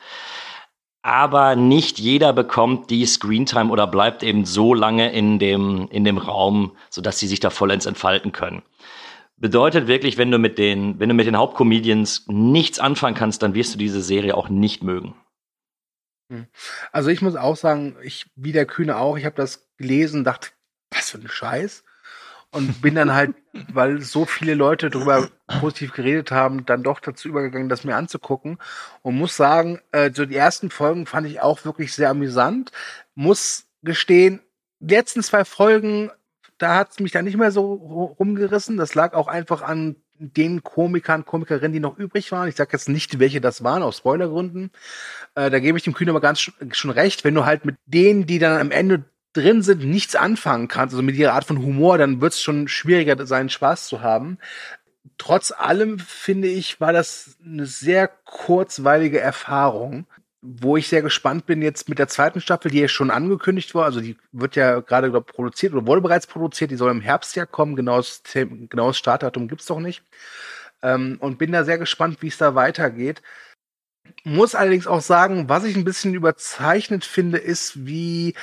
Aber 1.02 1.56
nicht 1.56 1.98
jeder 1.98 2.32
bekommt 2.32 2.90
die 2.90 3.06
Screentime 3.06 3.70
oder 3.70 3.86
bleibt 3.86 4.22
eben 4.22 4.44
so 4.44 4.74
lange 4.74 5.12
in 5.12 5.38
dem, 5.38 5.88
in 5.90 6.04
dem 6.04 6.18
Raum, 6.18 6.76
sodass 6.90 7.18
sie 7.18 7.26
sich 7.26 7.40
da 7.40 7.48
vollends 7.48 7.86
entfalten 7.86 8.32
können. 8.32 8.62
Bedeutet 9.36 9.86
wirklich, 9.86 10.18
wenn 10.18 10.30
du 10.30 10.38
mit 10.38 10.58
den, 10.58 11.00
wenn 11.00 11.08
du 11.08 11.14
mit 11.14 11.26
den 11.26 11.38
Hauptcomedians 11.38 12.26
nichts 12.28 12.78
anfangen 12.78 13.16
kannst, 13.16 13.42
dann 13.42 13.54
wirst 13.54 13.72
du 13.72 13.78
diese 13.78 14.02
Serie 14.02 14.36
auch 14.36 14.50
nicht 14.50 14.82
mögen. 14.82 15.14
Hm. 16.30 16.46
Also 16.92 17.08
ich 17.08 17.22
muss 17.22 17.34
auch 17.36 17.56
sagen, 17.56 17.96
ich 18.02 18.26
wie 18.36 18.52
der 18.52 18.66
Kühne 18.66 18.98
auch, 18.98 19.16
ich 19.16 19.24
habe 19.24 19.36
das 19.36 19.70
gelesen, 19.78 20.24
dachte, 20.24 20.50
was 20.90 21.10
für 21.10 21.18
ein 21.18 21.28
Scheiß. 21.28 21.84
Und 22.52 22.82
bin 22.82 22.96
dann 22.96 23.14
halt, 23.14 23.34
weil 23.72 24.00
so 24.00 24.24
viele 24.24 24.54
Leute 24.54 24.90
darüber 24.90 25.28
positiv 25.60 25.92
geredet 25.92 26.32
haben, 26.32 26.66
dann 26.66 26.82
doch 26.82 26.98
dazu 26.98 27.28
übergegangen, 27.28 27.68
das 27.68 27.84
mir 27.84 27.94
anzugucken. 27.94 28.58
Und 29.02 29.16
muss 29.16 29.36
sagen, 29.36 29.80
äh, 29.92 30.10
so 30.12 30.26
die 30.26 30.36
ersten 30.36 30.70
Folgen 30.70 31.06
fand 31.06 31.28
ich 31.28 31.40
auch 31.40 31.64
wirklich 31.64 31.94
sehr 31.94 32.10
amüsant. 32.10 32.72
Muss 33.14 33.66
gestehen, 33.82 34.40
die 34.80 34.94
letzten 34.94 35.22
zwei 35.22 35.44
Folgen 35.44 36.10
da 36.60 36.76
hat 36.76 36.90
es 36.90 37.00
mich 37.00 37.12
dann 37.12 37.24
nicht 37.24 37.36
mehr 37.36 37.50
so 37.50 37.72
rumgerissen. 38.18 38.76
Das 38.76 38.94
lag 38.94 39.14
auch 39.14 39.28
einfach 39.28 39.62
an 39.62 39.96
den 40.18 40.62
Komikern, 40.62 41.24
Komikerinnen, 41.24 41.72
die 41.72 41.80
noch 41.80 41.96
übrig 41.96 42.30
waren. 42.32 42.48
Ich 42.48 42.56
sage 42.56 42.70
jetzt 42.72 42.90
nicht, 42.90 43.18
welche 43.18 43.40
das 43.40 43.64
waren, 43.64 43.82
aus 43.82 43.98
Spoilergründen. 43.98 44.70
Äh, 45.34 45.48
da 45.48 45.58
gebe 45.58 45.78
ich 45.78 45.84
dem 45.84 45.94
Kühn 45.94 46.10
aber 46.10 46.20
ganz 46.20 46.40
schon 46.40 46.90
recht. 46.90 47.24
Wenn 47.24 47.34
du 47.34 47.46
halt 47.46 47.64
mit 47.64 47.76
denen, 47.86 48.26
die 48.26 48.38
dann 48.38 48.60
am 48.60 48.70
Ende 48.70 49.04
drin 49.32 49.62
sind, 49.62 49.84
nichts 49.84 50.16
anfangen 50.16 50.68
kannst, 50.68 50.94
also 50.94 51.02
mit 51.02 51.16
ihrer 51.16 51.34
Art 51.34 51.44
von 51.44 51.62
Humor, 51.62 51.98
dann 51.98 52.20
wird 52.20 52.32
es 52.32 52.42
schon 52.42 52.68
schwieriger, 52.68 53.26
seinen 53.26 53.50
Spaß 53.50 53.86
zu 53.86 54.00
haben. 54.00 54.38
Trotz 55.18 55.52
allem 55.52 55.98
finde 55.98 56.48
ich, 56.48 56.80
war 56.80 56.92
das 56.92 57.36
eine 57.44 57.66
sehr 57.66 58.08
kurzweilige 58.08 59.20
Erfahrung 59.20 60.06
wo 60.42 60.76
ich 60.76 60.88
sehr 60.88 61.02
gespannt 61.02 61.46
bin 61.46 61.60
jetzt 61.60 61.88
mit 61.88 61.98
der 61.98 62.08
zweiten 62.08 62.40
Staffel, 62.40 62.70
die 62.70 62.80
ja 62.80 62.88
schon 62.88 63.10
angekündigt 63.10 63.74
war. 63.74 63.84
Also 63.84 64.00
die 64.00 64.16
wird 64.32 64.56
ja 64.56 64.80
gerade 64.80 65.10
glaub, 65.10 65.26
produziert 65.26 65.74
oder 65.74 65.86
wurde 65.86 66.00
bereits 66.00 66.26
produziert. 66.26 66.70
Die 66.70 66.76
soll 66.76 66.90
im 66.90 67.02
Herbst 67.02 67.36
ja 67.36 67.44
kommen. 67.44 67.76
Genaues, 67.76 68.22
genaues 68.32 68.96
Startdatum 68.96 69.48
gibt's 69.48 69.66
doch 69.66 69.80
nicht. 69.80 70.02
Ähm, 70.82 71.18
und 71.20 71.38
bin 71.38 71.52
da 71.52 71.64
sehr 71.64 71.78
gespannt, 71.78 72.22
wie 72.22 72.28
es 72.28 72.38
da 72.38 72.54
weitergeht. 72.54 73.22
Muss 74.24 74.54
allerdings 74.54 74.86
auch 74.86 75.02
sagen, 75.02 75.48
was 75.48 75.64
ich 75.64 75.76
ein 75.76 75.84
bisschen 75.84 76.14
überzeichnet 76.14 77.04
finde, 77.04 77.38
ist, 77.38 77.86
wie 77.86 78.34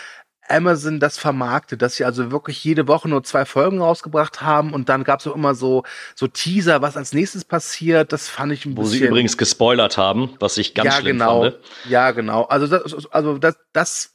Amazon 0.50 1.00
das 1.00 1.18
vermarktet, 1.18 1.82
dass 1.82 1.96
sie 1.96 2.06
also 2.06 2.32
wirklich 2.32 2.64
jede 2.64 2.88
Woche 2.88 3.10
nur 3.10 3.24
zwei 3.24 3.46
Folgen 3.46 3.82
rausgebracht 3.82 4.42
haben 4.42 4.74
und 4.74 4.90
dann 4.90 5.04
gab 5.04 5.20
es 5.20 5.28
auch 5.28 5.36
immer 5.36 5.56
so, 5.56 5.84
so 6.16 6.28
Teaser, 6.28 6.82
was 6.82 6.98
als 6.98 7.14
nächstes 7.14 7.46
passiert. 7.46 8.14
Das 8.14 8.30
fand 8.30 8.52
ich 8.54 8.66
ein 8.66 8.78
Wo 8.78 8.82
bisschen. 8.82 9.00
Wo 9.00 9.04
sie 9.04 9.08
übrigens 9.08 9.38
gespoilert 9.38 9.98
haben, 9.98 10.36
was 10.40 10.58
ich 10.58 10.74
ganz 10.74 10.94
ja, 10.94 11.02
schlimm 11.02 11.20
genau. 11.20 11.44
fand. 11.44 11.56
Ja, 11.90 12.12
genau. 12.12 12.44
Also 12.44 12.68
das, 12.68 13.08
also 13.08 13.38
das, 13.38 13.58
das 13.74 14.14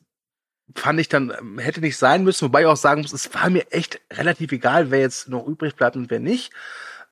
fand 0.74 1.00
ich 1.00 1.08
dann, 1.08 1.32
ähm, 1.38 1.58
hätte 1.58 1.80
nicht 1.80 1.96
sein 1.96 2.24
müssen, 2.24 2.46
wobei 2.46 2.62
ich 2.62 2.66
auch 2.66 2.76
sagen 2.76 3.02
muss, 3.02 3.12
es 3.12 3.32
war 3.34 3.50
mir 3.50 3.70
echt 3.70 4.00
relativ 4.12 4.52
egal, 4.52 4.90
wer 4.90 5.00
jetzt 5.00 5.28
noch 5.28 5.46
übrig 5.46 5.76
bleibt 5.76 5.96
und 5.96 6.10
wer 6.10 6.20
nicht. 6.20 6.52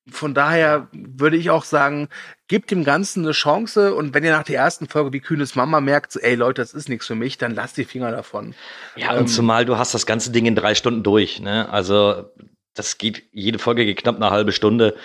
Von 0.09 0.35
daher 0.35 0.89
würde 0.93 1.37
ich 1.37 1.51
auch 1.51 1.65
sagen, 1.65 2.09
gebt 2.49 2.71
dem 2.71 2.85
Ganzen 2.85 3.25
eine 3.25 3.33
Chance 3.33 3.95
und 3.95 4.15
wenn 4.15 4.25
ihr 4.25 4.33
nach 4.33 4.45
der 4.45 4.57
ersten 4.57 4.89
Folge 4.89 5.13
wie 5.13 5.21
kühnes 5.21 5.55
Mama 5.55 5.81
merkt, 5.81 6.17
ey 6.17 6.35
Leute, 6.35 6.63
das 6.63 6.75
ist 6.75 6.89
nichts 6.89 7.07
für 7.07 7.15
mich, 7.15 7.39
dann 7.39 7.55
lasst 7.55 7.77
die 7.77 7.85
Finger 7.85 8.11
davon. 8.11 8.55
Ja, 8.97 9.13
ähm, 9.13 9.21
und 9.21 9.29
zumal 9.29 9.65
du 9.65 9.77
hast 9.77 9.95
das 9.95 10.07
ganze 10.07 10.33
Ding 10.33 10.47
in 10.47 10.57
drei 10.57 10.75
Stunden 10.75 11.03
durch, 11.03 11.41
ne? 11.41 11.69
Also 11.71 12.31
das 12.75 12.99
geht, 12.99 13.25
jede 13.33 13.59
Folge 13.59 13.85
geht 13.85 13.99
knapp 13.99 14.17
eine 14.17 14.31
halbe 14.31 14.53
Stunde. 14.53 14.97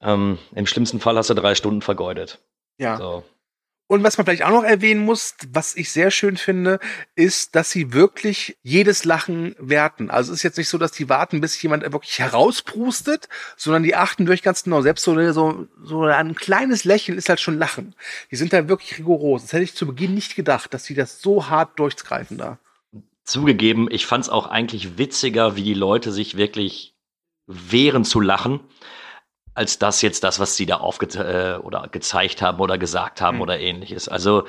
Ähm, 0.00 0.38
Im 0.54 0.66
schlimmsten 0.66 1.00
Fall 1.00 1.16
hast 1.16 1.30
du 1.30 1.34
drei 1.34 1.54
Stunden 1.54 1.82
vergeudet. 1.82 2.40
Ja. 2.78 2.96
So. 2.96 3.24
Und 3.90 4.04
was 4.04 4.16
man 4.16 4.24
vielleicht 4.24 4.44
auch 4.44 4.50
noch 4.50 4.62
erwähnen 4.62 5.04
muss, 5.04 5.34
was 5.50 5.74
ich 5.74 5.90
sehr 5.90 6.12
schön 6.12 6.36
finde, 6.36 6.78
ist, 7.16 7.56
dass 7.56 7.72
sie 7.72 7.92
wirklich 7.92 8.56
jedes 8.62 9.04
Lachen 9.04 9.56
werten. 9.58 10.10
Also 10.10 10.30
es 10.30 10.38
ist 10.38 10.42
jetzt 10.44 10.58
nicht 10.58 10.68
so, 10.68 10.78
dass 10.78 10.92
die 10.92 11.08
warten, 11.08 11.40
bis 11.40 11.60
jemand 11.60 11.82
wirklich 11.82 12.20
herausprustet, 12.20 13.28
sondern 13.56 13.82
die 13.82 13.96
achten 13.96 14.28
wirklich 14.28 14.44
ganz 14.44 14.62
genau. 14.62 14.80
Selbst 14.80 15.02
so, 15.02 15.32
so, 15.32 15.66
so 15.82 16.04
ein 16.04 16.36
kleines 16.36 16.84
Lächeln 16.84 17.18
ist 17.18 17.28
halt 17.28 17.40
schon 17.40 17.58
Lachen. 17.58 17.96
Die 18.30 18.36
sind 18.36 18.52
da 18.52 18.68
wirklich 18.68 18.96
rigoros. 18.96 19.42
Das 19.42 19.54
hätte 19.54 19.64
ich 19.64 19.74
zu 19.74 19.88
Beginn 19.88 20.14
nicht 20.14 20.36
gedacht, 20.36 20.72
dass 20.72 20.84
sie 20.84 20.94
das 20.94 21.20
so 21.20 21.48
hart 21.48 21.76
durchgreifen 21.80 22.38
da. 22.38 22.60
Zugegeben, 23.24 23.88
ich 23.90 24.06
fand 24.06 24.22
es 24.22 24.30
auch 24.30 24.46
eigentlich 24.46 24.98
witziger, 24.98 25.56
wie 25.56 25.64
die 25.64 25.74
Leute 25.74 26.12
sich 26.12 26.36
wirklich 26.36 26.94
wehren 27.48 28.04
zu 28.04 28.20
lachen 28.20 28.60
als 29.54 29.78
das 29.78 30.02
jetzt 30.02 30.24
das, 30.24 30.38
was 30.38 30.56
sie 30.56 30.66
da 30.66 30.76
aufge 30.76 31.06
äh, 31.18 31.58
oder 31.58 31.88
gezeigt 31.88 32.42
haben 32.42 32.60
oder 32.60 32.78
gesagt 32.78 33.20
haben 33.20 33.36
mhm. 33.36 33.42
oder 33.42 33.60
ähnliches. 33.60 34.08
Also 34.08 34.44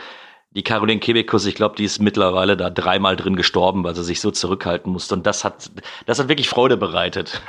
die 0.51 0.63
Caroline 0.63 0.99
Kebekus, 0.99 1.45
ich 1.45 1.55
glaube, 1.55 1.75
die 1.75 1.85
ist 1.85 1.99
mittlerweile 1.99 2.57
da 2.57 2.69
dreimal 2.69 3.15
drin 3.15 3.35
gestorben, 3.35 3.83
weil 3.83 3.95
sie 3.95 4.03
sich 4.03 4.19
so 4.19 4.31
zurückhalten 4.31 4.91
musste. 4.91 5.15
Und 5.15 5.25
das 5.25 5.43
hat, 5.43 5.71
das 6.05 6.19
hat 6.19 6.27
wirklich 6.27 6.49
Freude 6.49 6.77
bereitet. 6.77 7.41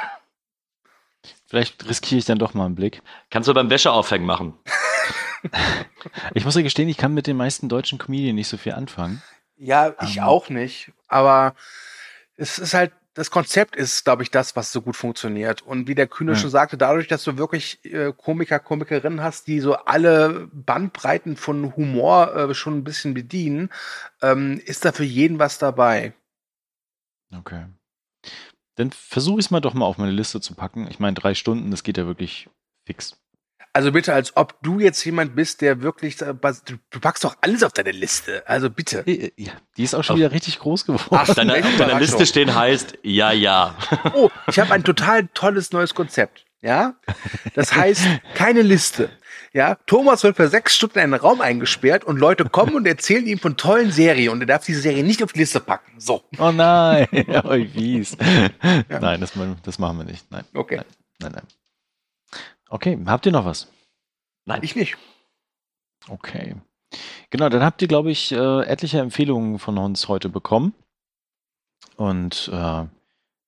Vielleicht 1.46 1.86
riskiere 1.88 2.18
ich 2.20 2.24
dann 2.24 2.38
doch 2.38 2.54
mal 2.54 2.64
einen 2.64 2.76
Blick. 2.76 3.02
Kannst 3.30 3.48
du 3.48 3.54
beim 3.54 3.70
Wäscheaufhängen 3.70 4.26
machen. 4.26 4.54
ich 6.34 6.44
muss 6.44 6.54
ja 6.54 6.62
gestehen, 6.62 6.88
ich 6.88 6.96
kann 6.96 7.12
mit 7.12 7.26
den 7.26 7.36
meisten 7.36 7.68
deutschen 7.68 7.98
Comedien 7.98 8.36
nicht 8.36 8.48
so 8.48 8.56
viel 8.56 8.72
anfangen. 8.72 9.20
Ja, 9.56 9.94
ich 10.02 10.16
um, 10.16 10.22
ähm. 10.22 10.24
auch 10.24 10.48
nicht. 10.48 10.92
Aber 11.08 11.54
es 12.36 12.58
ist 12.58 12.72
halt 12.72 12.92
das 13.14 13.30
Konzept 13.30 13.76
ist, 13.76 14.04
glaube 14.04 14.22
ich, 14.22 14.30
das, 14.30 14.56
was 14.56 14.72
so 14.72 14.80
gut 14.80 14.96
funktioniert. 14.96 15.62
Und 15.62 15.86
wie 15.86 15.94
der 15.94 16.06
Kühne 16.06 16.32
ja. 16.32 16.38
schon 16.38 16.50
sagte, 16.50 16.78
dadurch, 16.78 17.08
dass 17.08 17.24
du 17.24 17.36
wirklich 17.36 17.84
äh, 17.84 18.12
Komiker, 18.16 18.58
Komikerinnen 18.58 19.22
hast, 19.22 19.46
die 19.46 19.60
so 19.60 19.74
alle 19.74 20.48
Bandbreiten 20.52 21.36
von 21.36 21.76
Humor 21.76 22.34
äh, 22.34 22.54
schon 22.54 22.78
ein 22.78 22.84
bisschen 22.84 23.12
bedienen, 23.12 23.70
ähm, 24.22 24.60
ist 24.64 24.84
da 24.84 24.92
für 24.92 25.04
jeden 25.04 25.38
was 25.38 25.58
dabei. 25.58 26.14
Okay. 27.36 27.66
Dann 28.76 28.90
versuche 28.90 29.40
ich 29.40 29.46
es 29.46 29.50
mal 29.50 29.60
doch 29.60 29.74
mal 29.74 29.84
auf 29.84 29.98
meine 29.98 30.12
Liste 30.12 30.40
zu 30.40 30.54
packen. 30.54 30.86
Ich 30.88 30.98
meine, 30.98 31.14
drei 31.14 31.34
Stunden, 31.34 31.70
das 31.70 31.82
geht 31.82 31.98
ja 31.98 32.06
wirklich 32.06 32.48
fix. 32.86 33.21
Also 33.74 33.90
bitte, 33.90 34.12
als 34.12 34.36
ob 34.36 34.60
du 34.62 34.80
jetzt 34.80 35.02
jemand 35.04 35.34
bist, 35.34 35.62
der 35.62 35.80
wirklich, 35.80 36.18
du 36.18 37.00
packst 37.00 37.24
doch 37.24 37.36
alles 37.40 37.62
auf 37.62 37.72
deine 37.72 37.92
Liste. 37.92 38.42
Also 38.46 38.68
bitte. 38.68 39.02
Ja, 39.36 39.52
die 39.78 39.84
ist 39.84 39.94
auch 39.94 40.04
schon 40.04 40.14
auf, 40.14 40.18
wieder 40.18 40.32
richtig 40.32 40.58
groß 40.58 40.84
geworden. 40.84 41.08
Ach, 41.10 41.34
deine, 41.34 41.54
auf 41.54 41.76
deiner 41.78 41.98
Liste 41.98 42.26
stehen 42.26 42.54
heißt, 42.54 42.98
ja, 43.02 43.32
ja. 43.32 43.74
Oh, 44.14 44.28
ich 44.46 44.58
habe 44.58 44.72
ein 44.74 44.84
total 44.84 45.26
tolles 45.28 45.72
neues 45.72 45.94
Konzept. 45.94 46.44
Ja, 46.60 46.94
das 47.54 47.74
heißt 47.74 48.02
keine 48.34 48.62
Liste. 48.62 49.10
Ja, 49.54 49.76
Thomas 49.86 50.22
wird 50.22 50.36
für 50.36 50.48
sechs 50.48 50.76
Stunden 50.76 50.98
in 50.98 51.04
einen 51.04 51.14
Raum 51.14 51.40
eingesperrt 51.40 52.04
und 52.04 52.18
Leute 52.18 52.44
kommen 52.44 52.74
und 52.74 52.86
erzählen 52.86 53.26
ihm 53.26 53.38
von 53.38 53.56
tollen 53.56 53.90
Serien 53.90 54.30
und 54.30 54.40
er 54.40 54.46
darf 54.46 54.64
diese 54.64 54.80
Serie 54.80 55.02
nicht 55.02 55.22
auf 55.24 55.32
die 55.32 55.40
Liste 55.40 55.60
packen. 55.60 55.98
So. 55.98 56.22
Oh 56.38 56.52
nein, 56.52 57.08
oh, 57.44 57.54
wie 57.54 57.98
Ja. 57.98 59.00
Nein, 59.00 59.20
das, 59.20 59.32
das, 59.64 59.78
machen 59.78 59.98
wir 59.98 60.04
nicht. 60.04 60.30
Nein. 60.30 60.44
Okay. 60.54 60.76
Nein, 60.76 60.86
nein, 61.20 61.32
nein. 61.34 61.46
Okay, 62.72 62.98
habt 63.04 63.26
ihr 63.26 63.32
noch 63.32 63.44
was? 63.44 63.70
Nein, 64.46 64.60
ich 64.62 64.74
nicht. 64.74 64.96
Okay. 66.08 66.56
Genau, 67.28 67.50
dann 67.50 67.62
habt 67.62 67.82
ihr, 67.82 67.88
glaube 67.88 68.10
ich, 68.10 68.32
äh, 68.32 68.62
etliche 68.62 68.98
Empfehlungen 68.98 69.58
von 69.58 69.76
uns 69.76 70.08
heute 70.08 70.30
bekommen. 70.30 70.72
Und 71.96 72.50
äh, 72.50 72.84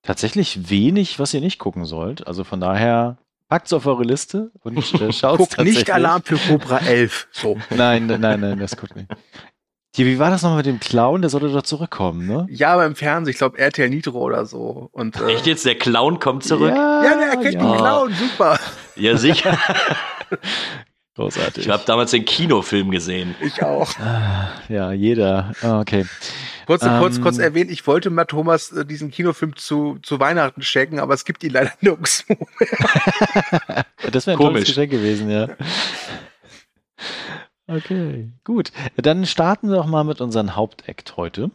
tatsächlich 0.03 0.69
wenig, 0.69 1.17
was 1.17 1.33
ihr 1.33 1.41
nicht 1.41 1.57
gucken 1.57 1.85
sollt. 1.85 2.27
Also 2.27 2.43
von 2.43 2.59
daher 2.59 3.17
packt 3.49 3.65
es 3.65 3.73
auf 3.73 3.87
eure 3.87 4.03
Liste 4.03 4.51
und 4.61 4.77
äh, 5.01 5.11
schaut 5.13 5.39
Guckt 5.39 5.59
nicht 5.59 5.89
Alarm 5.89 6.21
für 6.21 6.37
Cobra 6.37 6.77
11. 6.77 7.27
So. 7.31 7.57
nein, 7.71 8.05
nein, 8.05 8.39
nein, 8.39 8.59
das 8.59 8.77
guckt 8.77 8.95
nicht. 8.95 9.09
Hier, 9.95 10.05
wie 10.05 10.19
war 10.19 10.29
das 10.29 10.43
nochmal 10.43 10.57
mit 10.57 10.67
dem 10.67 10.79
Clown? 10.79 11.21
Der 11.21 11.31
sollte 11.31 11.51
doch 11.51 11.63
zurückkommen, 11.63 12.27
ne? 12.27 12.45
Ja, 12.51 12.73
aber 12.73 12.85
im 12.85 12.95
Fernsehen, 12.95 13.31
ich 13.31 13.39
glaube 13.39 13.57
RTL 13.57 13.89
Nitro 13.89 14.19
oder 14.19 14.45
so. 14.45 14.89
Und, 14.91 15.19
äh, 15.19 15.33
Echt 15.33 15.47
jetzt, 15.47 15.65
der 15.65 15.79
Clown 15.79 16.19
kommt 16.19 16.43
zurück? 16.43 16.69
Ja, 16.75 17.03
ja 17.03 17.17
der 17.17 17.27
erkennt 17.29 17.53
ja. 17.55 17.61
den 17.61 17.77
Clown, 17.77 18.13
super. 18.13 18.59
Ja, 18.95 19.17
sicher. 19.17 19.57
Großartig. 21.15 21.65
Ich 21.65 21.71
habe 21.71 21.83
damals 21.85 22.11
den 22.11 22.25
Kinofilm 22.25 22.91
gesehen. 22.91 23.35
Ich 23.41 23.63
auch. 23.63 23.97
Ah, 23.99 24.51
ja, 24.67 24.91
jeder. 24.91 25.53
Ah, 25.61 25.79
okay. 25.79 26.05
Kurz, 26.65 26.83
um, 26.83 26.99
kurz, 26.99 27.21
kurz 27.21 27.37
ähm. 27.37 27.43
erwähnt, 27.43 27.71
ich 27.71 27.87
wollte 27.87 28.09
mal 28.09 28.25
Thomas 28.25 28.71
äh, 28.73 28.85
diesen 28.85 29.11
Kinofilm 29.11 29.55
zu, 29.55 29.97
zu 30.01 30.19
Weihnachten 30.19 30.61
schenken, 30.61 30.99
aber 30.99 31.13
es 31.13 31.23
gibt 31.23 31.43
ihn 31.43 31.51
leider 31.51 31.71
nirgends 31.79 32.25
mehr. 32.29 32.37
das 34.11 34.27
wäre 34.27 34.35
ein 34.35 34.37
Komisch. 34.37 34.37
tolles 34.37 34.67
Geschenk 34.67 34.91
gewesen, 34.91 35.29
ja. 35.29 35.47
Okay, 37.67 38.29
gut. 38.43 38.71
Dann 38.97 39.25
starten 39.25 39.69
wir 39.69 39.77
doch 39.77 39.87
mal 39.87 40.03
mit 40.03 40.19
unserem 40.19 40.55
Hauptakt 40.55 41.15
heute. 41.15 41.49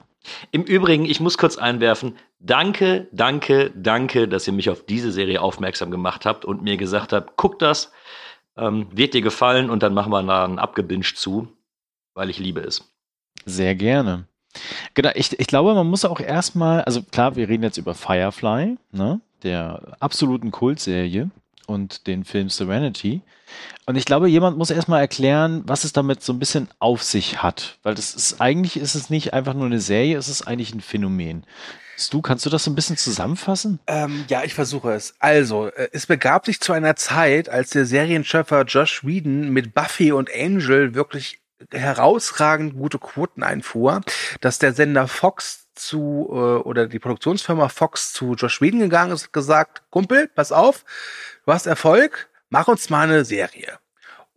Im 0.50 0.62
Übrigen, 0.62 1.04
ich 1.04 1.20
muss 1.20 1.38
kurz 1.38 1.56
einwerfen, 1.56 2.16
danke, 2.38 3.08
danke, 3.12 3.70
danke, 3.74 4.28
dass 4.28 4.46
ihr 4.46 4.52
mich 4.52 4.70
auf 4.70 4.84
diese 4.84 5.12
Serie 5.12 5.40
aufmerksam 5.40 5.90
gemacht 5.90 6.26
habt 6.26 6.44
und 6.44 6.62
mir 6.62 6.76
gesagt 6.76 7.12
habt, 7.12 7.36
guck 7.36 7.58
das, 7.58 7.92
ähm, 8.56 8.86
wird 8.92 9.14
dir 9.14 9.22
gefallen 9.22 9.70
und 9.70 9.82
dann 9.82 9.94
machen 9.94 10.12
wir 10.12 10.22
da 10.22 10.44
einen 10.44 10.58
abgebinged 10.58 11.16
zu, 11.16 11.48
weil 12.14 12.30
ich 12.30 12.38
liebe 12.38 12.60
es. 12.60 12.90
Sehr 13.46 13.74
gerne. 13.74 14.26
Genau, 14.94 15.10
ich, 15.14 15.38
ich 15.38 15.46
glaube, 15.46 15.74
man 15.74 15.86
muss 15.86 16.04
auch 16.04 16.20
erstmal, 16.20 16.82
also 16.82 17.02
klar, 17.02 17.36
wir 17.36 17.48
reden 17.48 17.62
jetzt 17.62 17.78
über 17.78 17.94
Firefly, 17.94 18.76
ne, 18.92 19.20
der 19.42 19.96
absoluten 20.00 20.50
Kultserie 20.50 21.30
und 21.66 22.06
den 22.06 22.24
Film 22.24 22.48
Serenity. 22.48 23.22
Und 23.90 23.96
ich 23.96 24.04
glaube, 24.04 24.28
jemand 24.28 24.56
muss 24.56 24.70
erstmal 24.70 25.00
erklären, 25.00 25.64
was 25.66 25.82
es 25.82 25.92
damit 25.92 26.22
so 26.22 26.32
ein 26.32 26.38
bisschen 26.38 26.68
auf 26.78 27.02
sich 27.02 27.42
hat. 27.42 27.76
Weil 27.82 27.96
das 27.96 28.14
ist, 28.14 28.40
eigentlich 28.40 28.76
ist 28.76 28.94
es 28.94 29.10
nicht 29.10 29.34
einfach 29.34 29.52
nur 29.52 29.66
eine 29.66 29.80
Serie, 29.80 30.16
es 30.16 30.28
ist 30.28 30.42
eigentlich 30.42 30.72
ein 30.72 30.80
Phänomen. 30.80 31.44
Du, 32.12 32.22
kannst 32.22 32.46
du 32.46 32.50
das 32.50 32.62
so 32.62 32.70
ein 32.70 32.76
bisschen 32.76 32.96
zusammenfassen? 32.96 33.80
Ähm, 33.88 34.26
ja, 34.28 34.44
ich 34.44 34.54
versuche 34.54 34.92
es. 34.92 35.16
Also, 35.18 35.66
äh, 35.72 35.88
es 35.90 36.06
begab 36.06 36.46
sich 36.46 36.60
zu 36.60 36.72
einer 36.72 36.94
Zeit, 36.94 37.48
als 37.48 37.70
der 37.70 37.84
Serienschöpfer 37.84 38.62
Josh 38.62 39.04
Whedon 39.04 39.48
mit 39.48 39.74
Buffy 39.74 40.12
und 40.12 40.30
Angel 40.32 40.94
wirklich 40.94 41.40
herausragend 41.72 42.76
gute 42.76 43.00
Quoten 43.00 43.42
einfuhr, 43.42 44.02
dass 44.40 44.60
der 44.60 44.72
Sender 44.72 45.08
Fox 45.08 45.66
zu 45.74 46.28
äh, 46.30 46.34
oder 46.62 46.86
die 46.86 47.00
Produktionsfirma 47.00 47.68
Fox 47.68 48.12
zu 48.12 48.34
Josh 48.34 48.60
Whedon 48.60 48.78
gegangen 48.78 49.10
ist 49.10 49.24
und 49.24 49.32
gesagt, 49.32 49.82
Kumpel, 49.90 50.28
pass 50.28 50.52
auf, 50.52 50.84
du 51.44 51.52
hast 51.52 51.66
Erfolg, 51.66 52.30
mach 52.50 52.68
uns 52.68 52.88
mal 52.88 53.08
eine 53.08 53.24
Serie. 53.24 53.79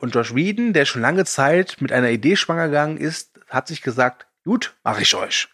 Und 0.03 0.13
Josh 0.13 0.35
Whedon, 0.35 0.73
der 0.73 0.83
schon 0.83 1.01
lange 1.01 1.23
Zeit 1.23 1.77
mit 1.79 1.93
einer 1.93 2.09
Idee 2.09 2.35
schwanger 2.35 2.65
gegangen 2.67 2.97
ist, 2.97 3.39
hat 3.47 3.69
sich 3.69 3.81
gesagt, 3.81 4.27
Gut, 4.43 4.75
mache 4.83 5.03
ich 5.03 5.15
euch. 5.15 5.47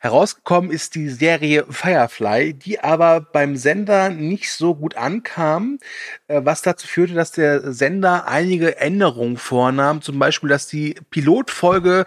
Herausgekommen 0.00 0.72
ist 0.72 0.96
die 0.96 1.08
Serie 1.08 1.64
Firefly, 1.70 2.54
die 2.54 2.80
aber 2.80 3.20
beim 3.20 3.54
Sender 3.54 4.08
nicht 4.08 4.50
so 4.50 4.74
gut 4.74 4.96
ankam, 4.96 5.78
äh, 6.26 6.40
was 6.42 6.60
dazu 6.60 6.88
führte, 6.88 7.14
dass 7.14 7.30
der 7.30 7.72
Sender 7.72 8.26
einige 8.26 8.78
Änderungen 8.78 9.36
vornahm. 9.36 10.02
Zum 10.02 10.18
Beispiel, 10.18 10.48
dass 10.48 10.66
die 10.66 10.96
Pilotfolge, 11.10 12.06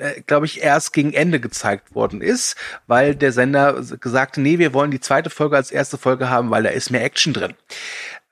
äh, 0.00 0.20
glaube 0.22 0.46
ich, 0.46 0.60
erst 0.64 0.92
gegen 0.92 1.12
Ende 1.12 1.38
gezeigt 1.38 1.94
worden 1.94 2.22
ist, 2.22 2.56
weil 2.88 3.14
der 3.14 3.30
Sender 3.30 3.80
gesagt 4.00 4.36
nee, 4.36 4.58
wir 4.58 4.74
wollen 4.74 4.90
die 4.90 4.98
zweite 4.98 5.30
Folge 5.30 5.54
als 5.54 5.70
erste 5.70 5.96
Folge 5.96 6.28
haben, 6.28 6.50
weil 6.50 6.64
da 6.64 6.70
ist 6.70 6.90
mehr 6.90 7.04
Action 7.04 7.32
drin. 7.32 7.54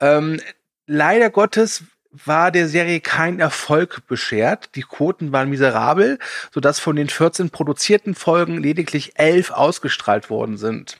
Ähm, 0.01 0.41
leider 0.85 1.29
Gottes 1.29 1.83
war 2.25 2.51
der 2.51 2.67
Serie 2.67 2.99
kein 2.99 3.39
Erfolg 3.39 4.07
beschert. 4.07 4.75
Die 4.75 4.81
Quoten 4.81 5.31
waren 5.31 5.49
miserabel, 5.49 6.19
sodass 6.53 6.79
von 6.79 6.95
den 6.95 7.09
14 7.09 7.49
produzierten 7.49 8.15
Folgen 8.15 8.57
lediglich 8.61 9.19
11 9.19 9.51
ausgestrahlt 9.51 10.29
worden 10.29 10.57
sind. 10.57 10.99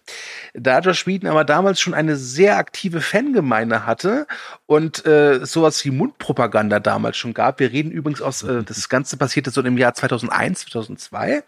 Da 0.54 0.80
Josh 0.80 1.08
Whedon 1.08 1.30
aber 1.30 1.44
damals 1.44 1.80
schon 1.80 1.94
eine 1.94 2.16
sehr 2.16 2.58
aktive 2.58 3.02
Fangemeinde 3.02 3.86
hatte 3.86 4.28
und 4.66 5.06
äh, 5.06 5.46
sowas 5.46 5.84
wie 5.86 5.92
Mundpropaganda 5.92 6.80
damals 6.80 7.18
schon 7.18 7.34
gab, 7.34 7.60
wir 7.60 7.72
reden 7.72 7.92
übrigens 7.92 8.22
aus, 8.22 8.44
äh, 8.44 8.64
das 8.64 8.90
Ganze 8.90 9.18
passierte 9.18 9.52
so 9.52 9.62
im 9.62 9.78
Jahr 9.78 9.94
2001, 9.94 10.62
2002, 10.62 11.44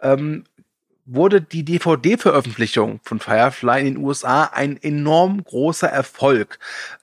ähm, 0.00 0.44
wurde 1.04 1.40
die 1.40 1.64
DVD-Veröffentlichung 1.64 3.00
von 3.02 3.18
Firefly 3.18 3.80
in 3.80 3.94
den 3.94 3.96
USA 3.96 4.44
ein 4.44 4.80
enorm 4.80 5.42
großer 5.42 5.88
Erfolg, 5.88 6.58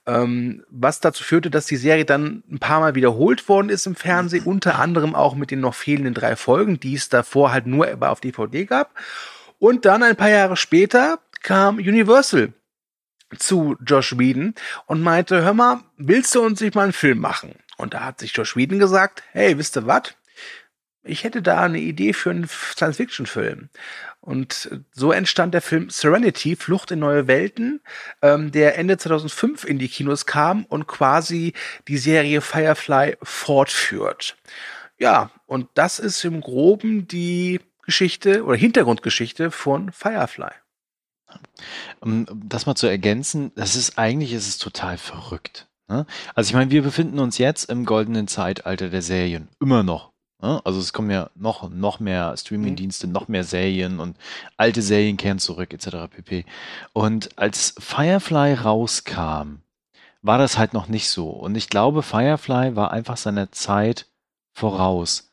ähm, 0.05 0.63
was 0.69 1.01
dazu 1.01 1.23
führte, 1.23 1.49
dass 1.49 1.65
die 1.65 1.75
Serie 1.75 2.05
dann 2.05 2.43
ein 2.49 2.59
paar 2.59 2.79
Mal 2.79 2.95
wiederholt 2.95 3.49
worden 3.49 3.69
ist 3.69 3.85
im 3.87 3.95
Fernsehen, 3.95 4.45
unter 4.45 4.79
anderem 4.79 5.15
auch 5.15 5.35
mit 5.35 5.51
den 5.51 5.59
noch 5.59 5.75
fehlenden 5.75 6.13
drei 6.13 6.35
Folgen, 6.35 6.79
die 6.79 6.95
es 6.95 7.09
davor 7.09 7.51
halt 7.51 7.67
nur 7.67 7.87
auf 7.99 8.21
DVD 8.21 8.65
gab. 8.65 8.93
Und 9.59 9.85
dann 9.85 10.03
ein 10.03 10.15
paar 10.15 10.29
Jahre 10.29 10.55
später 10.55 11.19
kam 11.41 11.77
Universal 11.77 12.53
zu 13.37 13.75
Josh 13.85 14.17
Whedon 14.17 14.55
und 14.85 15.01
meinte, 15.01 15.41
hör 15.43 15.53
mal, 15.53 15.81
willst 15.97 16.33
du 16.33 16.41
uns 16.41 16.61
nicht 16.61 16.75
mal 16.75 16.83
einen 16.83 16.93
Film 16.93 17.19
machen? 17.19 17.55
Und 17.77 17.93
da 17.93 18.05
hat 18.05 18.19
sich 18.19 18.35
Josh 18.35 18.55
Whedon 18.55 18.79
gesagt, 18.79 19.23
hey, 19.31 19.57
wisst 19.57 19.77
ihr 19.77 19.85
was? 19.85 20.15
Ich 21.03 21.23
hätte 21.23 21.41
da 21.41 21.61
eine 21.61 21.79
Idee 21.79 22.13
für 22.13 22.29
einen 22.29 22.47
Science-Fiction-Film. 22.47 23.69
Und 24.21 24.69
so 24.91 25.11
entstand 25.11 25.53
der 25.53 25.61
Film 25.61 25.89
Serenity, 25.89 26.55
Flucht 26.55 26.91
in 26.91 26.99
neue 26.99 27.27
Welten, 27.27 27.81
ähm, 28.21 28.51
der 28.51 28.77
Ende 28.77 28.97
2005 28.97 29.63
in 29.63 29.79
die 29.79 29.87
Kinos 29.87 30.25
kam 30.25 30.65
und 30.65 30.87
quasi 30.87 31.53
die 31.87 31.97
Serie 31.97 32.41
Firefly 32.41 33.17
fortführt. 33.23 34.35
Ja, 34.97 35.31
und 35.45 35.69
das 35.73 35.99
ist 35.99 36.23
im 36.25 36.41
Groben 36.41 37.07
die 37.07 37.61
Geschichte 37.83 38.43
oder 38.43 38.57
Hintergrundgeschichte 38.57 39.51
von 39.51 39.91
Firefly. 39.91 40.51
Um 42.01 42.25
das 42.29 42.65
mal 42.65 42.75
zu 42.75 42.87
ergänzen, 42.87 43.51
das 43.55 43.75
ist 43.75 43.97
eigentlich 43.97 44.33
ist 44.33 44.47
es 44.47 44.57
total 44.57 44.97
verrückt. 44.97 45.67
Ne? 45.87 46.05
Also 46.35 46.49
ich 46.49 46.53
meine, 46.53 46.71
wir 46.71 46.83
befinden 46.83 47.19
uns 47.19 47.37
jetzt 47.37 47.69
im 47.69 47.85
goldenen 47.85 48.27
Zeitalter 48.27 48.89
der 48.89 49.01
Serien, 49.01 49.47
immer 49.59 49.83
noch. 49.83 50.11
Ne? 50.41 50.61
Also 50.65 50.79
es 50.79 50.93
kommen 50.93 51.09
ja 51.09 51.29
noch, 51.35 51.69
noch 51.69 51.99
mehr 51.99 52.35
Streaming-Dienste, 52.35 53.07
noch 53.07 53.27
mehr 53.27 53.43
Serien 53.43 53.99
und 53.99 54.17
alte 54.57 54.81
Serien 54.81 55.17
kehren 55.17 55.39
zurück, 55.39 55.73
etc. 55.73 56.07
pp. 56.09 56.45
Und 56.93 57.37
als 57.37 57.75
Firefly 57.77 58.53
rauskam, 58.53 59.61
war 60.21 60.37
das 60.37 60.57
halt 60.57 60.73
noch 60.73 60.87
nicht 60.87 61.09
so. 61.09 61.29
Und 61.29 61.55
ich 61.55 61.69
glaube, 61.69 62.03
Firefly 62.03 62.75
war 62.75 62.91
einfach 62.91 63.17
seiner 63.17 63.51
Zeit 63.51 64.07
voraus. 64.53 65.31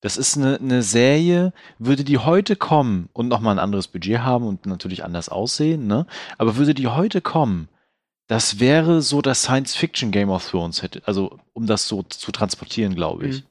Das 0.00 0.16
ist 0.16 0.36
eine, 0.36 0.56
eine 0.56 0.82
Serie, 0.82 1.52
würde 1.78 2.02
die 2.02 2.18
heute 2.18 2.56
kommen 2.56 3.08
und 3.12 3.28
nochmal 3.28 3.54
ein 3.54 3.62
anderes 3.62 3.88
Budget 3.88 4.20
haben 4.20 4.46
und 4.46 4.66
natürlich 4.66 5.04
anders 5.04 5.28
aussehen, 5.28 5.86
ne? 5.86 6.06
Aber 6.38 6.56
würde 6.56 6.74
die 6.74 6.88
heute 6.88 7.20
kommen, 7.20 7.68
das 8.26 8.58
wäre 8.58 9.00
so 9.02 9.22
das 9.22 9.42
Science-Fiction 9.42 10.10
Game 10.10 10.30
of 10.30 10.48
Thrones 10.50 10.82
hätte, 10.82 11.02
also 11.04 11.38
um 11.52 11.66
das 11.66 11.86
so 11.86 12.02
zu 12.02 12.32
transportieren, 12.32 12.94
glaube 12.94 13.28
ich. 13.28 13.42
Mhm. 13.42 13.46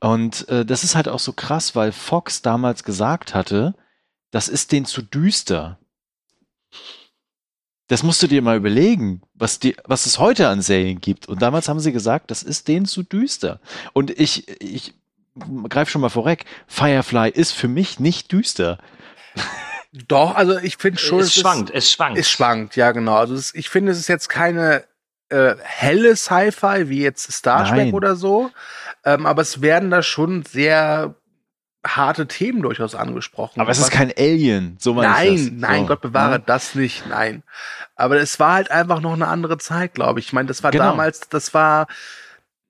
Und 0.00 0.48
äh, 0.48 0.64
das 0.64 0.84
ist 0.84 0.94
halt 0.94 1.08
auch 1.08 1.18
so 1.18 1.32
krass, 1.32 1.74
weil 1.74 1.92
Fox 1.92 2.42
damals 2.42 2.84
gesagt 2.84 3.34
hatte, 3.34 3.74
das 4.30 4.48
ist 4.48 4.72
denen 4.72 4.86
zu 4.86 5.02
düster. 5.02 5.78
Das 7.88 8.02
musst 8.02 8.22
du 8.22 8.26
dir 8.26 8.42
mal 8.42 8.56
überlegen, 8.56 9.22
was, 9.34 9.60
die, 9.60 9.76
was 9.84 10.06
es 10.06 10.18
heute 10.18 10.48
an 10.48 10.60
Serien 10.60 11.00
gibt. 11.00 11.28
Und 11.28 11.40
damals 11.40 11.68
haben 11.68 11.78
sie 11.78 11.92
gesagt, 11.92 12.30
das 12.30 12.42
ist 12.42 12.66
denen 12.66 12.86
zu 12.86 13.02
düster. 13.04 13.60
Und 13.92 14.10
ich, 14.10 14.48
ich 14.60 14.94
greif 15.68 15.88
schon 15.88 16.00
mal 16.00 16.08
vorweg, 16.08 16.44
Firefly 16.66 17.30
ist 17.30 17.52
für 17.52 17.68
mich 17.68 18.00
nicht 18.00 18.32
düster. 18.32 18.78
Doch, 20.08 20.34
also 20.34 20.58
ich 20.58 20.76
finde 20.76 20.98
schon. 20.98 21.20
Es, 21.20 21.28
es 21.28 21.34
schwankt, 21.40 21.70
ist, 21.70 21.84
es 21.84 21.92
schwankt. 21.92 22.18
Es 22.18 22.28
schwankt, 22.28 22.76
ja, 22.76 22.92
genau. 22.92 23.16
Also 23.16 23.34
es, 23.34 23.54
ich 23.54 23.68
finde, 23.68 23.92
es 23.92 23.98
ist 23.98 24.08
jetzt 24.08 24.28
keine 24.28 24.84
äh, 25.28 25.54
helle 25.62 26.16
Sci-Fi 26.16 26.88
wie 26.88 27.02
jetzt 27.02 27.32
Star 27.32 27.68
Trek 27.68 27.92
oder 27.92 28.16
so. 28.16 28.50
Ähm, 29.04 29.26
aber 29.26 29.42
es 29.42 29.62
werden 29.62 29.90
da 29.90 30.02
schon 30.02 30.44
sehr 30.44 31.14
harte 31.86 32.26
Themen 32.26 32.62
durchaus 32.62 32.94
angesprochen. 32.94 33.60
Aber 33.60 33.70
es 33.70 33.78
ist 33.78 33.90
kein 33.90 34.12
Alien, 34.16 34.76
so 34.80 34.94
Nein, 34.94 35.56
nein, 35.58 35.82
so. 35.82 35.86
Gott 35.86 36.00
bewahre 36.00 36.32
ja. 36.32 36.38
das 36.38 36.74
nicht, 36.74 37.06
nein. 37.08 37.42
Aber 37.94 38.16
es 38.16 38.40
war 38.40 38.54
halt 38.54 38.70
einfach 38.70 39.00
noch 39.00 39.12
eine 39.12 39.28
andere 39.28 39.58
Zeit, 39.58 39.94
glaube 39.94 40.18
ich. 40.18 40.26
Ich 40.26 40.32
meine, 40.32 40.48
das 40.48 40.62
war 40.62 40.72
genau. 40.72 40.84
damals, 40.84 41.28
das 41.28 41.54
war 41.54 41.86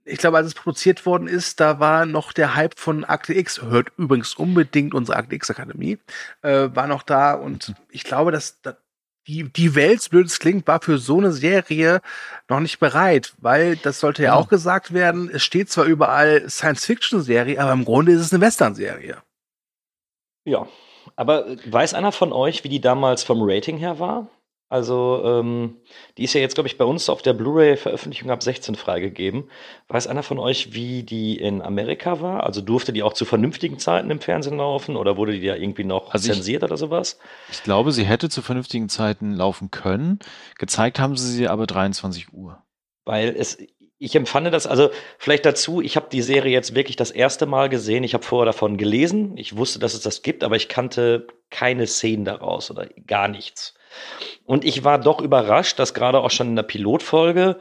ich 0.06 0.18
glaube, 0.18 0.36
als 0.36 0.46
es 0.46 0.54
produziert 0.54 1.04
worden 1.04 1.26
ist, 1.26 1.58
da 1.58 1.80
war 1.80 2.06
noch 2.06 2.32
der 2.32 2.54
Hype 2.54 2.78
von 2.78 3.04
Akte 3.04 3.34
X, 3.34 3.60
hört 3.62 3.88
übrigens 3.96 4.34
unbedingt 4.34 4.94
unsere 4.94 5.18
Akte 5.18 5.34
X 5.34 5.50
Akademie, 5.50 5.98
äh, 6.42 6.68
war 6.72 6.86
noch 6.86 7.02
da 7.02 7.34
und 7.34 7.74
ich 7.90 8.04
glaube, 8.04 8.30
dass, 8.30 8.60
dass 8.62 8.76
die, 9.26 9.44
die 9.44 9.74
Welt, 9.74 10.02
so 10.02 10.10
blöd 10.10 10.26
es 10.26 10.38
klingt, 10.38 10.66
war 10.66 10.80
für 10.80 10.98
so 10.98 11.18
eine 11.18 11.32
Serie 11.32 12.00
noch 12.48 12.60
nicht 12.60 12.78
bereit, 12.78 13.34
weil 13.38 13.76
das 13.76 14.00
sollte 14.00 14.22
ja, 14.22 14.30
ja. 14.30 14.34
auch 14.34 14.48
gesagt 14.48 14.92
werden, 14.92 15.30
es 15.32 15.42
steht 15.42 15.70
zwar 15.70 15.84
überall 15.84 16.48
Science-Fiction-Serie, 16.48 17.60
aber 17.60 17.72
im 17.72 17.84
Grunde 17.84 18.12
ist 18.12 18.20
es 18.20 18.32
eine 18.32 18.40
Western-Serie. 18.40 19.22
Ja, 20.44 20.68
aber 21.16 21.46
weiß 21.66 21.94
einer 21.94 22.12
von 22.12 22.32
euch, 22.32 22.62
wie 22.62 22.68
die 22.68 22.80
damals 22.80 23.24
vom 23.24 23.40
Rating 23.42 23.78
her 23.78 23.98
war? 23.98 24.28
Also, 24.68 25.22
ähm, 25.24 25.76
die 26.18 26.24
ist 26.24 26.34
ja 26.34 26.40
jetzt, 26.40 26.54
glaube 26.54 26.66
ich, 26.66 26.76
bei 26.76 26.84
uns 26.84 27.08
auf 27.08 27.22
der 27.22 27.34
Blu-ray-Veröffentlichung 27.34 28.30
ab 28.30 28.42
16 28.42 28.74
freigegeben. 28.74 29.48
Weiß 29.86 30.08
einer 30.08 30.24
von 30.24 30.40
euch, 30.40 30.74
wie 30.74 31.04
die 31.04 31.38
in 31.38 31.62
Amerika 31.62 32.20
war? 32.20 32.42
Also 32.42 32.60
durfte 32.60 32.92
die 32.92 33.04
auch 33.04 33.12
zu 33.12 33.24
vernünftigen 33.24 33.78
Zeiten 33.78 34.10
im 34.10 34.20
Fernsehen 34.20 34.56
laufen 34.56 34.96
oder 34.96 35.16
wurde 35.16 35.38
die 35.38 35.46
ja 35.46 35.54
irgendwie 35.54 35.84
noch 35.84 36.12
also 36.12 36.32
zensiert 36.32 36.62
ich, 36.62 36.68
oder 36.68 36.76
sowas? 36.76 37.18
Ich 37.52 37.62
glaube, 37.62 37.92
sie 37.92 38.04
hätte 38.04 38.28
zu 38.28 38.42
vernünftigen 38.42 38.88
Zeiten 38.88 39.34
laufen 39.34 39.70
können. 39.70 40.18
Gezeigt 40.58 40.98
haben 40.98 41.16
sie 41.16 41.30
sie 41.30 41.46
aber 41.46 41.68
23 41.68 42.32
Uhr. 42.32 42.60
Weil 43.04 43.36
es, 43.38 43.58
ich 43.98 44.16
empfand 44.16 44.52
das, 44.52 44.66
also 44.66 44.90
vielleicht 45.16 45.46
dazu, 45.46 45.80
ich 45.80 45.94
habe 45.94 46.08
die 46.10 46.22
Serie 46.22 46.52
jetzt 46.52 46.74
wirklich 46.74 46.96
das 46.96 47.12
erste 47.12 47.46
Mal 47.46 47.68
gesehen. 47.68 48.02
Ich 48.02 48.14
habe 48.14 48.24
vorher 48.24 48.46
davon 48.46 48.78
gelesen. 48.78 49.36
Ich 49.36 49.56
wusste, 49.56 49.78
dass 49.78 49.94
es 49.94 50.00
das 50.00 50.22
gibt, 50.22 50.42
aber 50.42 50.56
ich 50.56 50.68
kannte 50.68 51.28
keine 51.50 51.86
Szenen 51.86 52.24
daraus 52.24 52.68
oder 52.70 52.88
gar 53.06 53.28
nichts. 53.28 53.74
Und 54.44 54.64
ich 54.64 54.84
war 54.84 54.98
doch 54.98 55.20
überrascht, 55.20 55.78
dass 55.78 55.94
gerade 55.94 56.20
auch 56.20 56.30
schon 56.30 56.48
in 56.48 56.56
der 56.56 56.62
Pilotfolge 56.62 57.58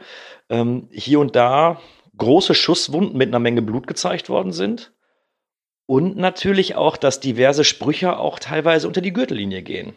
ähm, 0.48 0.88
hier 0.92 1.20
und 1.20 1.36
da 1.36 1.80
große 2.16 2.54
Schusswunden 2.54 3.16
mit 3.16 3.28
einer 3.28 3.38
Menge 3.38 3.62
Blut 3.62 3.86
gezeigt 3.86 4.28
worden 4.28 4.52
sind. 4.52 4.92
Und 5.86 6.16
natürlich 6.16 6.74
auch, 6.74 6.96
dass 6.96 7.20
diverse 7.20 7.64
Sprüche 7.64 8.18
auch 8.18 8.38
teilweise 8.38 8.88
unter 8.88 9.00
die 9.00 9.12
Gürtellinie 9.12 9.62
gehen. 9.62 9.96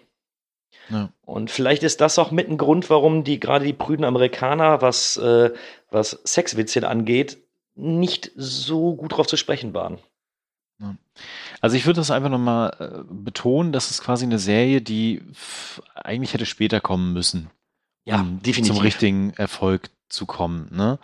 Ja. 0.90 1.12
Und 1.26 1.52
vielleicht 1.52 1.84
ist 1.84 2.02
das 2.02 2.20
auch 2.20 2.32
mit 2.32 2.50
ein 2.50 2.58
Grund, 2.58 2.90
warum 2.90 3.24
die 3.24 3.40
gerade 3.40 3.66
die 3.66 3.74
prüden 3.74 4.06
Amerikaner, 4.06 4.82
was, 4.82 5.18
äh, 5.18 5.52
was 5.90 6.22
Sexwitzchen 6.26 6.84
angeht, 6.84 7.38
nicht 7.76 8.32
so 8.36 8.96
gut 8.96 9.16
drauf 9.16 9.28
zu 9.28 9.38
sprechen 9.38 9.74
waren. 9.74 10.00
Also 11.62 11.76
ich 11.76 11.86
würde 11.86 12.00
das 12.00 12.12
einfach 12.12 12.30
nochmal 12.30 12.76
äh, 12.80 13.04
betonen, 13.10 13.72
das 13.72 13.92
ist 13.92 14.02
quasi 14.02 14.26
eine 14.26 14.40
Serie, 14.40 14.82
die 14.82 15.22
eigentlich 15.96 16.34
hätte 16.34 16.46
später 16.46 16.80
kommen 16.80 17.14
müssen. 17.14 17.50
Ja, 18.06 18.22
um 18.22 18.42
definitiv. 18.42 18.76
Zum 18.76 18.84
richtigen 18.84 19.34
Erfolg 19.34 19.90
zu 20.10 20.26
kommen. 20.26 20.68
Ne? 20.72 21.00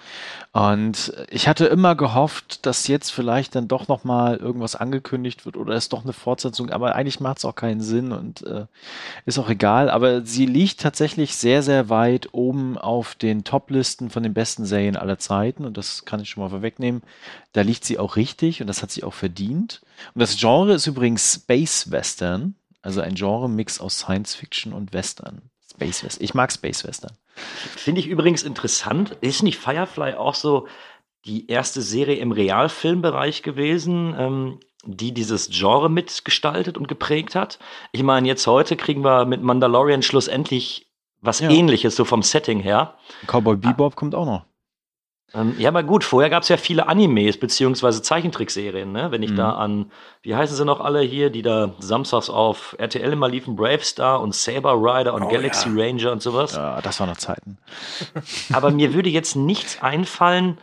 Und 0.52 1.14
ich 1.30 1.48
hatte 1.48 1.66
immer 1.68 1.96
gehofft, 1.96 2.66
dass 2.66 2.88
jetzt 2.88 3.12
vielleicht 3.12 3.56
dann 3.56 3.68
doch 3.68 3.88
noch 3.88 4.04
mal 4.04 4.38
irgendwas 4.38 4.76
angekündigt 4.76 5.46
wird 5.46 5.58
oder 5.58 5.76
es 5.76 5.90
doch 5.90 6.04
eine 6.04 6.14
Fortsetzung, 6.14 6.72
aber 6.72 6.96
eigentlich 6.96 7.20
macht 7.20 7.38
es 7.38 7.46
auch 7.46 7.56
keinen 7.56 7.82
Sinn 7.82 8.12
und 8.12 8.42
äh, 8.46 8.66
ist 9.26 9.38
auch 9.38 9.50
egal. 9.50 9.90
Aber 9.90 10.26
sie 10.26 10.46
liegt 10.46 10.82
tatsächlich 10.82 11.36
sehr, 11.36 11.62
sehr 11.62 11.90
weit 11.90 12.30
oben 12.34 12.78
auf 12.78 13.16
den 13.16 13.44
Top-Listen 13.44 14.10
von 14.10 14.24
den 14.24 14.34
besten 14.34 14.66
Serien 14.66 14.98
aller 14.98 15.20
Zeiten 15.20 15.66
und 15.66 15.78
das 15.78 16.06
kann 16.06 16.20
ich 16.20 16.30
schon 16.30 16.44
mal 16.44 16.50
vorwegnehmen. 16.50 17.04
Da 17.54 17.62
liegt 17.62 17.86
sie 17.86 18.00
auch 18.00 18.16
richtig 18.16 18.62
und 18.62 18.68
das 18.68 18.82
hat 18.82 18.92
sie 18.92 19.04
auch 19.04 19.14
verdient. 19.14 19.82
Und 20.14 20.22
das 20.22 20.38
Genre 20.38 20.74
ist 20.74 20.88
übrigens 20.88 21.36
Space 21.36 21.92
Western, 21.92 22.56
also 22.82 23.02
ein 23.02 23.16
Genre-Mix 23.16 23.80
aus 23.80 24.00
Science 24.00 24.36
Fiction 24.36 24.74
und 24.74 24.94
Western. 24.94 25.42
Space 25.72 26.04
Western. 26.04 26.24
Ich 26.24 26.34
mag 26.34 26.52
Space 26.52 26.84
Western. 26.84 27.12
Finde 27.36 28.02
ich 28.02 28.08
übrigens 28.08 28.44
interessant. 28.44 29.18
Ist 29.22 29.44
nicht 29.44 29.60
Firefly 29.60 30.14
auch 30.14 30.36
so 30.36 30.68
die 31.26 31.48
erste 31.50 31.82
Serie 31.82 32.18
im 32.18 32.32
Realfilmbereich 32.32 33.44
gewesen, 33.44 34.16
ähm, 34.18 34.60
die 34.86 35.14
dieses 35.14 35.50
Genre 35.50 35.90
mitgestaltet 35.90 36.78
und 36.78 36.88
geprägt 36.88 37.36
hat? 37.36 37.60
Ich 37.92 38.04
meine, 38.04 38.28
jetzt 38.28 38.48
heute 38.48 38.76
kriegen 38.76 39.04
wir 39.04 39.26
mit 39.26 39.42
Mandalorian 39.42 40.04
schlussendlich 40.04 40.86
was 41.22 41.40
ja. 41.40 41.50
ähnliches, 41.50 41.96
so 41.96 42.06
vom 42.06 42.22
Setting 42.22 42.60
her. 42.60 42.96
Cowboy 43.28 43.58
Bebop 43.58 43.94
ah. 43.94 43.96
kommt 43.96 44.16
auch 44.16 44.26
noch. 44.26 44.46
Ähm, 45.36 45.56
ja, 45.58 45.70
aber 45.70 45.84
gut, 45.84 46.04
vorher 46.04 46.30
gab 46.30 46.44
es 46.44 46.50
ja 46.50 46.58
viele 46.58 46.88
Animes 46.88 47.38
beziehungsweise 47.38 48.02
Zeichentrickserien, 48.02 48.92
ne? 48.92 49.12
Wenn 49.12 49.22
ich 49.22 49.32
mhm. 49.32 49.38
da 49.38 49.52
an, 49.52 49.92
wie 50.22 50.36
heißen 50.36 50.56
sie 50.56 50.66
noch 50.66 50.80
alle 50.80 51.02
hier, 51.02 51.30
die 51.30 51.42
da 51.42 51.74
samstags 51.80 52.30
auf 52.30 52.76
RTL 52.80 53.12
immer 53.12 53.28
liefen, 53.28 53.56
Brave 53.56 53.84
Star 53.84 54.22
und 54.22 54.34
Saber 54.34 54.74
Rider 54.74 55.14
und 55.14 55.24
oh, 55.24 55.28
Galaxy 55.28 55.70
ja. 55.70 55.76
Ranger 55.76 56.12
und 56.12 56.22
sowas. 56.22 56.56
Ja, 56.56 56.82
das 56.82 57.00
waren 57.00 57.10
noch 57.10 57.18
Zeiten. 57.18 57.58
aber 58.54 58.72
mir 58.72 58.94
würde 58.94 59.10
jetzt 59.10 59.36
nichts 59.36 59.82
einfallen, 59.82 60.58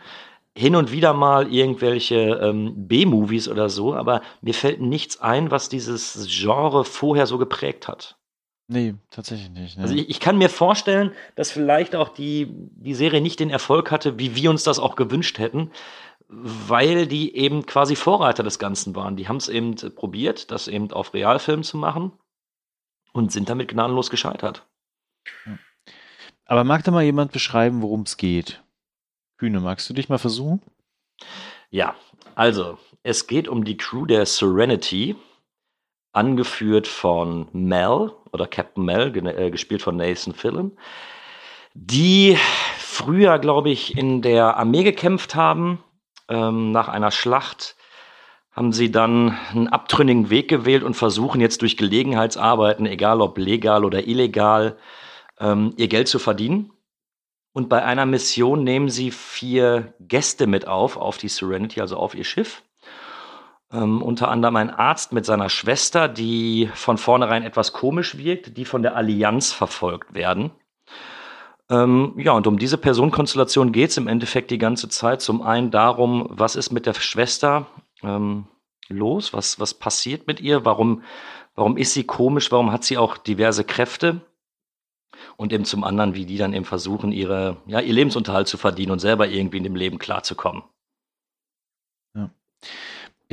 hin 0.55 0.75
und 0.75 0.91
wieder 0.91 1.13
mal 1.13 1.51
irgendwelche 1.51 2.39
ähm, 2.41 2.87
B-Movies 2.87 3.47
oder 3.47 3.69
so, 3.69 3.95
aber 3.95 4.21
mir 4.41 4.53
fällt 4.53 4.81
nichts 4.81 5.19
ein, 5.19 5.49
was 5.49 5.67
dieses 5.67 6.27
Genre 6.29 6.85
vorher 6.85 7.25
so 7.25 7.37
geprägt 7.37 7.87
hat. 7.87 8.17
Nee, 8.67 8.95
tatsächlich 9.09 9.49
nicht. 9.49 9.77
Ne. 9.77 9.83
Also 9.83 9.95
ich, 9.95 10.09
ich, 10.09 10.19
kann 10.19 10.37
mir 10.37 10.49
vorstellen, 10.49 11.11
dass 11.35 11.51
vielleicht 11.51 11.95
auch 11.95 12.09
die, 12.09 12.47
die 12.49 12.93
Serie 12.93 13.21
nicht 13.21 13.39
den 13.39 13.49
Erfolg 13.49 13.91
hatte, 13.91 14.19
wie 14.19 14.35
wir 14.35 14.49
uns 14.49 14.63
das 14.63 14.79
auch 14.79 14.95
gewünscht 14.95 15.37
hätten, 15.37 15.71
weil 16.29 17.05
die 17.05 17.35
eben 17.35 17.65
quasi 17.65 17.95
Vorreiter 17.95 18.43
des 18.43 18.59
Ganzen 18.59 18.95
waren. 18.95 19.17
Die 19.17 19.27
haben 19.27 19.37
es 19.37 19.49
eben 19.49 19.75
probiert, 19.95 20.49
das 20.51 20.67
eben 20.67 20.91
auf 20.91 21.13
Realfilm 21.13 21.63
zu 21.63 21.77
machen 21.77 22.13
und 23.11 23.31
sind 23.31 23.49
damit 23.49 23.67
gnadenlos 23.67 24.09
gescheitert. 24.09 24.65
Aber 26.45 26.63
mag 26.63 26.83
da 26.83 26.91
mal 26.91 27.03
jemand 27.03 27.31
beschreiben, 27.31 27.81
worum 27.81 28.01
es 28.01 28.17
geht? 28.17 28.63
Kühne, 29.37 29.59
magst 29.59 29.89
du 29.89 29.93
dich 29.93 30.09
mal 30.09 30.17
versuchen? 30.17 30.61
Ja, 31.69 31.95
also 32.35 32.77
es 33.03 33.27
geht 33.27 33.47
um 33.47 33.65
die 33.65 33.77
Crew 33.77 34.05
der 34.05 34.25
Serenity, 34.25 35.15
angeführt 36.13 36.87
von 36.87 37.47
Mel 37.51 38.11
oder 38.33 38.47
Captain 38.47 38.83
Mel, 38.83 39.15
äh, 39.15 39.51
gespielt 39.51 39.81
von 39.81 39.95
Nathan 39.95 40.33
Fillion, 40.33 40.77
die 41.73 42.37
früher, 42.77 43.39
glaube 43.39 43.69
ich, 43.69 43.97
in 43.97 44.21
der 44.21 44.57
Armee 44.57 44.83
gekämpft 44.83 45.35
haben. 45.35 45.83
Ähm, 46.29 46.71
nach 46.71 46.87
einer 46.87 47.11
Schlacht 47.11 47.75
haben 48.51 48.71
sie 48.71 48.91
dann 48.91 49.37
einen 49.51 49.67
abtrünnigen 49.67 50.29
Weg 50.29 50.47
gewählt 50.47 50.83
und 50.83 50.95
versuchen 50.95 51.41
jetzt 51.41 51.61
durch 51.61 51.77
Gelegenheitsarbeiten, 51.77 52.85
egal 52.85 53.21
ob 53.21 53.37
legal 53.37 53.83
oder 53.83 54.07
illegal, 54.07 54.77
ähm, 55.39 55.73
ihr 55.77 55.87
Geld 55.87 56.07
zu 56.07 56.19
verdienen. 56.19 56.71
Und 57.51 57.69
bei 57.69 57.83
einer 57.83 58.05
Mission 58.05 58.63
nehmen 58.63 58.89
sie 58.89 59.11
vier 59.11 59.93
Gäste 59.99 60.47
mit 60.47 60.67
auf, 60.67 60.97
auf 60.97 61.17
die 61.17 61.29
Serenity, 61.29 61.81
also 61.81 61.97
auf 61.97 62.15
ihr 62.15 62.23
Schiff. 62.23 62.63
Ähm, 63.73 64.03
unter 64.03 64.29
anderem 64.29 64.55
ein 64.55 64.69
Arzt 64.69 65.13
mit 65.13 65.25
seiner 65.25 65.49
Schwester, 65.49 66.07
die 66.07 66.69
von 66.75 66.99
vornherein 66.99 67.41
etwas 67.41 67.73
komisch 67.73 68.17
wirkt, 68.17 68.55
die 68.55 68.65
von 68.65 68.83
der 68.83 68.95
Allianz 68.95 69.51
verfolgt 69.51 70.13
werden. 70.13 70.51
Ähm, 71.71 72.13
ja, 72.17 72.33
und 72.33 72.45
um 72.45 72.59
diese 72.59 72.77
Personenkonstellation 72.77 73.71
geht 73.71 73.89
es 73.89 73.97
im 73.97 74.07
Endeffekt 74.07 74.51
die 74.51 74.59
ganze 74.59 74.89
Zeit. 74.89 75.21
Zum 75.21 75.41
einen 75.41 75.71
darum, 75.71 76.27
was 76.29 76.55
ist 76.55 76.71
mit 76.71 76.85
der 76.85 76.93
Schwester 76.93 77.65
ähm, 78.03 78.45
los? 78.89 79.33
Was, 79.33 79.59
was 79.59 79.73
passiert 79.73 80.27
mit 80.27 80.39
ihr? 80.39 80.65
Warum, 80.65 81.01
warum 81.55 81.75
ist 81.75 81.93
sie 81.93 82.03
komisch? 82.03 82.51
Warum 82.51 82.71
hat 82.71 82.83
sie 82.83 82.99
auch 82.99 83.17
diverse 83.17 83.63
Kräfte? 83.63 84.21
Und 85.35 85.51
eben 85.51 85.65
zum 85.65 85.83
anderen, 85.83 86.13
wie 86.13 86.25
die 86.25 86.37
dann 86.37 86.53
eben 86.53 86.65
versuchen, 86.65 87.11
ihre, 87.11 87.57
ja, 87.65 87.79
ihr 87.79 87.93
Lebensunterhalt 87.93 88.47
zu 88.47 88.57
verdienen 88.57 88.91
und 88.91 88.99
selber 88.99 89.27
irgendwie 89.27 89.57
in 89.57 89.63
dem 89.63 89.75
Leben 89.75 89.97
klarzukommen. 89.97 90.63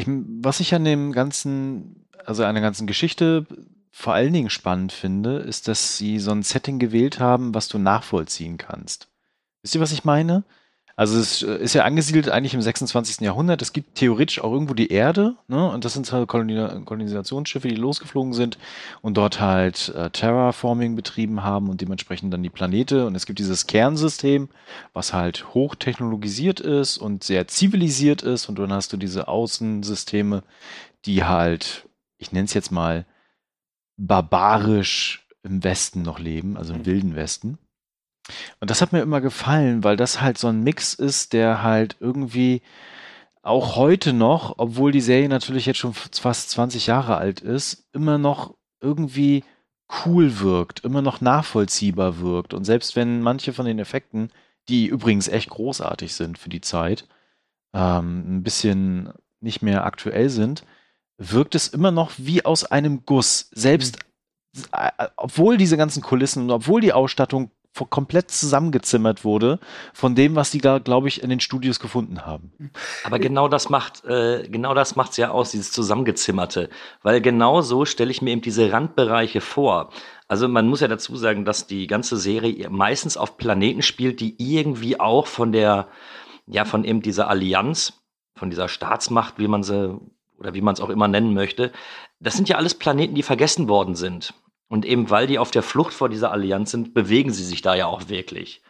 Ich, 0.01 0.07
was 0.09 0.61
ich 0.61 0.75
an 0.75 0.85
dem 0.85 1.13
ganzen, 1.13 2.07
also 2.25 2.45
an 2.45 2.55
der 2.55 2.63
ganzen 2.63 2.87
Geschichte 2.87 3.47
vor 3.91 4.15
allen 4.15 4.33
Dingen 4.33 4.49
spannend 4.49 4.93
finde, 4.93 5.39
ist, 5.39 5.69
dass 5.69 5.99
sie 5.99 6.19
so 6.19 6.31
ein 6.31 6.43
Setting 6.43 6.79
gewählt 6.79 7.21
haben, 7.21 7.55
was 7.55 7.69
du 7.69 7.79
nachvollziehen 7.79 8.57
kannst. 8.57 9.09
Wisst 9.63 9.75
ihr, 9.75 9.81
was 9.81 9.93
ich 9.93 10.05
meine? 10.05 10.45
Also 11.01 11.19
es 11.19 11.43
äh, 11.43 11.57
ist 11.57 11.73
ja 11.73 11.85
angesiedelt 11.85 12.29
eigentlich 12.29 12.53
im 12.53 12.61
26. 12.61 13.23
Jahrhundert. 13.23 13.63
Es 13.63 13.73
gibt 13.73 13.95
theoretisch 13.95 14.39
auch 14.39 14.53
irgendwo 14.53 14.75
die 14.75 14.93
Erde, 14.93 15.35
ne? 15.49 15.67
Und 15.71 15.87
das 15.87 15.95
sind 15.95 16.13
halt 16.13 16.29
Kolonisationsschiffe, 16.29 17.69
die 17.69 17.75
losgeflogen 17.75 18.35
sind 18.35 18.59
und 19.01 19.17
dort 19.17 19.41
halt 19.41 19.95
äh, 19.97 20.11
Terraforming 20.11 20.97
betrieben 20.97 21.43
haben 21.43 21.71
und 21.71 21.81
dementsprechend 21.81 22.35
dann 22.35 22.43
die 22.43 22.51
Planete. 22.51 23.07
Und 23.07 23.15
es 23.15 23.25
gibt 23.25 23.39
dieses 23.39 23.67
Kernsystem, 23.67 24.51
was 24.93 25.15
halt 25.15 25.55
hochtechnologisiert 25.55 26.61
ist 26.61 26.99
und 26.99 27.25
sehr 27.25 27.49
zivilisiert 27.49 28.21
ist. 28.21 28.51
Und 28.51 28.59
dann 28.59 28.71
hast 28.71 28.93
du 28.93 28.99
diese 28.99 29.27
Außensysteme, 29.27 30.43
die 31.07 31.25
halt, 31.25 31.89
ich 32.19 32.31
nenne 32.33 32.45
es 32.45 32.53
jetzt 32.53 32.73
mal, 32.73 33.07
barbarisch 33.97 35.27
im 35.43 35.65
Westen 35.65 36.03
noch 36.03 36.19
leben, 36.19 36.59
also 36.59 36.75
im 36.75 36.85
wilden 36.85 37.17
Westen. 37.17 37.57
Und 38.61 38.71
das 38.71 38.81
hat 38.81 38.93
mir 38.93 39.01
immer 39.01 39.21
gefallen, 39.21 39.85
weil 39.85 39.97
das 39.97 40.21
halt 40.21 40.38
so 40.38 40.49
ein 40.49 40.62
Mix 40.62 40.95
ist, 40.95 41.33
der 41.33 41.62
halt 41.62 41.97
irgendwie 42.01 42.62
auch 43.43 43.77
heute 43.77 44.12
noch, 44.12 44.55
obwohl 44.59 44.93
die 44.93 45.01
Serie 45.01 45.29
natürlich 45.29 45.66
jetzt 45.66 45.79
schon 45.79 45.95
fast 45.95 46.51
20 46.51 46.87
Jahre 46.87 47.16
alt 47.16 47.40
ist, 47.40 47.87
immer 47.93 48.19
noch 48.19 48.55
irgendwie 48.81 49.45
cool 50.05 50.40
wirkt, 50.40 50.81
immer 50.81 51.03
noch 51.03 51.21
nachvollziehbar 51.21 52.21
wirkt. 52.21 52.55
Und 52.55 52.64
selbst 52.64 52.97
wenn 52.97 53.23
manche 53.23 53.53
von 53.53 53.66
den 53.66 53.79
Effekten, 53.79 54.31
die 54.69 54.87
übrigens 54.87 55.29
echt 55.29 55.51
großartig 55.51 56.14
sind 56.14 56.38
für 56.38 56.49
die 56.49 56.61
Zeit, 56.61 57.09
ähm, 57.75 58.37
ein 58.37 58.43
bisschen 58.43 59.12
nicht 59.40 59.62
mehr 59.62 59.85
aktuell 59.85 60.29
sind, 60.29 60.64
wirkt 61.16 61.55
es 61.55 61.69
immer 61.69 61.90
noch 61.90 62.12
wie 62.19 62.45
aus 62.45 62.64
einem 62.64 63.05
Guss. 63.05 63.51
Selbst 63.53 63.99
obwohl 65.16 65.57
diese 65.57 65.77
ganzen 65.77 66.03
Kulissen 66.03 66.45
und 66.45 66.51
obwohl 66.51 66.81
die 66.81 66.93
Ausstattung 66.93 67.51
komplett 67.88 68.30
zusammengezimmert 68.30 69.24
wurde 69.24 69.59
von 69.94 70.14
dem, 70.14 70.37
was 70.37 70.50
die 70.50 70.61
da, 70.61 70.78
glaube 70.78 71.09
ich, 71.09 71.22
in 71.22 71.30
den 71.30 71.40
Studios 71.40 71.80
gefunden 71.80 72.26
haben. 72.26 72.52
Aber 73.04 73.18
genau 73.18 73.48
das 73.48 73.70
macht, 73.70 74.04
äh, 74.04 74.46
genau 74.48 74.74
das 74.74 74.96
macht's 74.96 75.16
ja 75.16 75.30
aus, 75.30 75.52
dieses 75.52 75.72
zusammengezimmerte, 75.72 76.68
weil 77.02 77.20
genau 77.20 77.62
so 77.62 77.85
stelle 77.85 78.11
ich 78.11 78.22
mir 78.22 78.30
eben 78.30 78.42
diese 78.42 78.72
Randbereiche 78.72 79.40
vor. 79.40 79.90
Also 80.28 80.46
man 80.48 80.68
muss 80.68 80.80
ja 80.80 80.88
dazu 80.88 81.16
sagen, 81.16 81.44
dass 81.44 81.66
die 81.66 81.87
ganze 81.87 82.16
Serie 82.16 82.70
meistens 82.70 83.16
auf 83.16 83.37
Planeten 83.37 83.83
spielt, 83.83 84.20
die 84.20 84.35
irgendwie 84.38 85.00
auch 85.00 85.26
von 85.26 85.52
der, 85.52 85.88
ja, 86.46 86.64
von 86.64 86.85
eben 86.85 87.02
dieser 87.02 87.28
Allianz, 87.28 87.94
von 88.37 88.50
dieser 88.50 88.68
Staatsmacht, 88.68 89.38
wie 89.38 89.48
man 89.48 89.62
sie 89.62 89.98
oder 90.38 90.54
wie 90.54 90.62
man 90.62 90.74
es 90.74 90.80
auch 90.80 90.88
immer 90.88 91.09
nennen 91.09 91.35
möchte, 91.35 91.72
das 92.20 92.35
sind 92.35 92.48
ja 92.48 92.56
alles 92.56 92.74
Planeten, 92.74 93.14
die 93.14 93.22
vergessen 93.22 93.68
worden 93.68 93.94
sind. 93.94 94.35
Und 94.70 94.87
eben 94.87 95.11
weil 95.11 95.26
die 95.26 95.40
auf 95.40 95.50
der 95.50 95.64
Flucht 95.64 95.92
vor 95.92 96.09
dieser 96.09 96.30
Allianz 96.30 96.70
sind, 96.70 96.94
bewegen 96.94 97.33
sie 97.33 97.42
sich 97.42 97.61
da 97.61 97.74
ja 97.74 97.87
auch 97.87 98.09
wirklich. 98.09 98.62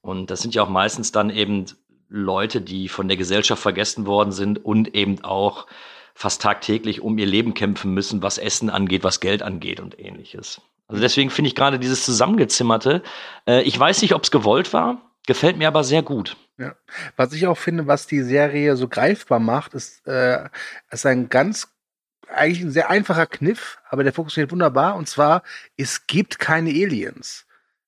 Und 0.00 0.30
das 0.30 0.42
sind 0.42 0.54
ja 0.54 0.62
auch 0.62 0.68
meistens 0.68 1.10
dann 1.10 1.28
eben 1.28 1.66
Leute, 2.08 2.60
die 2.60 2.88
von 2.88 3.08
der 3.08 3.16
Gesellschaft 3.16 3.60
vergessen 3.60 4.06
worden 4.06 4.30
sind 4.30 4.64
und 4.64 4.94
eben 4.94 5.24
auch 5.24 5.66
fast 6.14 6.40
tagtäglich 6.40 7.00
um 7.00 7.18
ihr 7.18 7.26
Leben 7.26 7.52
kämpfen 7.54 7.92
müssen, 7.92 8.22
was 8.22 8.38
Essen 8.38 8.70
angeht, 8.70 9.02
was 9.02 9.18
Geld 9.18 9.42
angeht 9.42 9.80
und 9.80 9.98
ähnliches. 9.98 10.60
Also 10.86 11.02
deswegen 11.02 11.30
finde 11.30 11.48
ich 11.48 11.56
gerade 11.56 11.80
dieses 11.80 12.04
Zusammengezimmerte, 12.04 13.02
äh, 13.48 13.62
ich 13.62 13.78
weiß 13.78 14.02
nicht, 14.02 14.14
ob 14.14 14.22
es 14.22 14.30
gewollt 14.30 14.72
war, 14.72 15.10
gefällt 15.26 15.56
mir 15.56 15.66
aber 15.66 15.82
sehr 15.82 16.02
gut. 16.02 16.36
Ja. 16.58 16.76
Was 17.16 17.32
ich 17.32 17.48
auch 17.48 17.58
finde, 17.58 17.88
was 17.88 18.06
die 18.06 18.22
Serie 18.22 18.76
so 18.76 18.86
greifbar 18.86 19.40
macht, 19.40 19.74
ist, 19.74 20.06
äh, 20.06 20.48
ist 20.92 21.06
ein 21.06 21.28
ganz 21.28 21.72
eigentlich 22.34 22.62
ein 22.62 22.70
sehr 22.70 22.90
einfacher 22.90 23.26
Kniff, 23.26 23.78
aber 23.88 24.04
der 24.04 24.12
funktioniert 24.12 24.52
wunderbar. 24.52 24.96
Und 24.96 25.08
zwar, 25.08 25.42
es 25.76 26.06
gibt 26.06 26.38
keine 26.38 26.70
Aliens. 26.70 27.46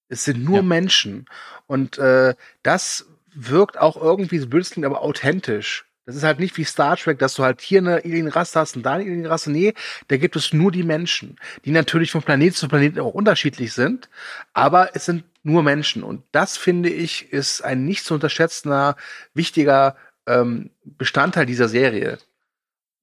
Es 0.09 0.25
sind 0.25 0.45
nur 0.45 0.57
ja. 0.57 0.63
Menschen. 0.63 1.27
Und 1.67 1.99
äh, 1.99 2.35
das 2.63 3.07
wirkt 3.35 3.79
auch 3.79 3.97
irgendwie 3.97 4.39
so 4.39 4.47
blöd, 4.47 4.67
aber 4.85 5.03
authentisch. 5.03 5.87
Das 6.05 6.17
ist 6.17 6.25
halt 6.25 6.41
nicht 6.41 6.57
wie 6.57 6.65
Star 6.65 6.97
Trek, 6.97 7.19
dass 7.19 7.35
du 7.35 7.45
halt 7.45 7.61
hier 7.61 7.79
eine 7.79 8.05
Alienrasse 8.05 8.59
hast 8.59 8.77
und 8.77 8.83
da 8.83 8.95
eine 8.95 9.05
Alienrasse. 9.05 9.53
Nee, 9.53 9.73
da 10.09 10.17
gibt 10.17 10.35
es 10.35 10.53
nur 10.53 10.73
die 10.73 10.83
Menschen, 10.83 11.39
die 11.65 11.71
natürlich 11.71 12.11
von 12.11 12.23
Planet 12.23 12.57
zu 12.57 12.69
Planet 12.69 12.99
auch 12.99 13.15
unterschiedlich 13.15 13.73
sind, 13.73 14.09
aber 14.53 14.95
es 14.95 15.07
sind 15.07 15.25
nur 15.45 15.63
Menschen. 15.63 16.03
Und 16.03 16.25
das, 16.33 16.57
finde 16.57 16.89
ich, 16.89 17.33
ist 17.33 17.63
ein 17.63 17.85
nicht 17.85 18.05
zu 18.05 18.15
unterschätzender, 18.15 18.97
wichtiger 19.33 19.97
ähm, 20.27 20.71
Bestandteil 20.85 21.47
dieser 21.47 21.69
Serie 21.69 22.19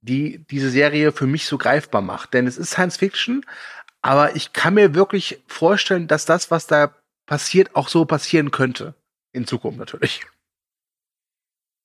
die 0.01 0.45
diese 0.49 0.69
Serie 0.69 1.11
für 1.11 1.27
mich 1.27 1.45
so 1.45 1.57
greifbar 1.57 2.01
macht. 2.01 2.33
Denn 2.33 2.47
es 2.47 2.57
ist 2.57 2.71
Science 2.71 2.97
Fiction, 2.97 3.45
aber 4.01 4.35
ich 4.35 4.53
kann 4.53 4.73
mir 4.73 4.95
wirklich 4.95 5.41
vorstellen, 5.47 6.07
dass 6.07 6.25
das, 6.25 6.51
was 6.51 6.67
da 6.67 6.93
passiert, 7.25 7.75
auch 7.75 7.89
so 7.89 8.05
passieren 8.05 8.51
könnte. 8.51 8.95
In 9.31 9.45
Zukunft 9.45 9.77
natürlich. 9.77 10.21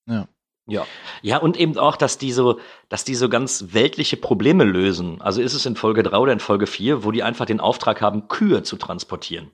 Ja. 0.06 0.28
Ja. 0.66 0.86
Ja, 1.20 1.38
und 1.38 1.58
eben 1.58 1.76
auch, 1.76 1.96
dass 1.96 2.16
die 2.16 2.32
so, 2.32 2.58
dass 2.88 3.04
die 3.04 3.14
so 3.14 3.28
ganz 3.28 3.66
weltliche 3.72 4.16
Probleme 4.16 4.64
lösen. 4.64 5.20
Also 5.20 5.42
ist 5.42 5.52
es 5.52 5.66
in 5.66 5.76
Folge 5.76 6.02
3 6.02 6.16
oder 6.16 6.32
in 6.32 6.40
Folge 6.40 6.66
4, 6.66 7.04
wo 7.04 7.10
die 7.10 7.22
einfach 7.22 7.44
den 7.44 7.60
Auftrag 7.60 8.00
haben, 8.00 8.28
Kühe 8.28 8.62
zu 8.62 8.76
transportieren. 8.76 9.50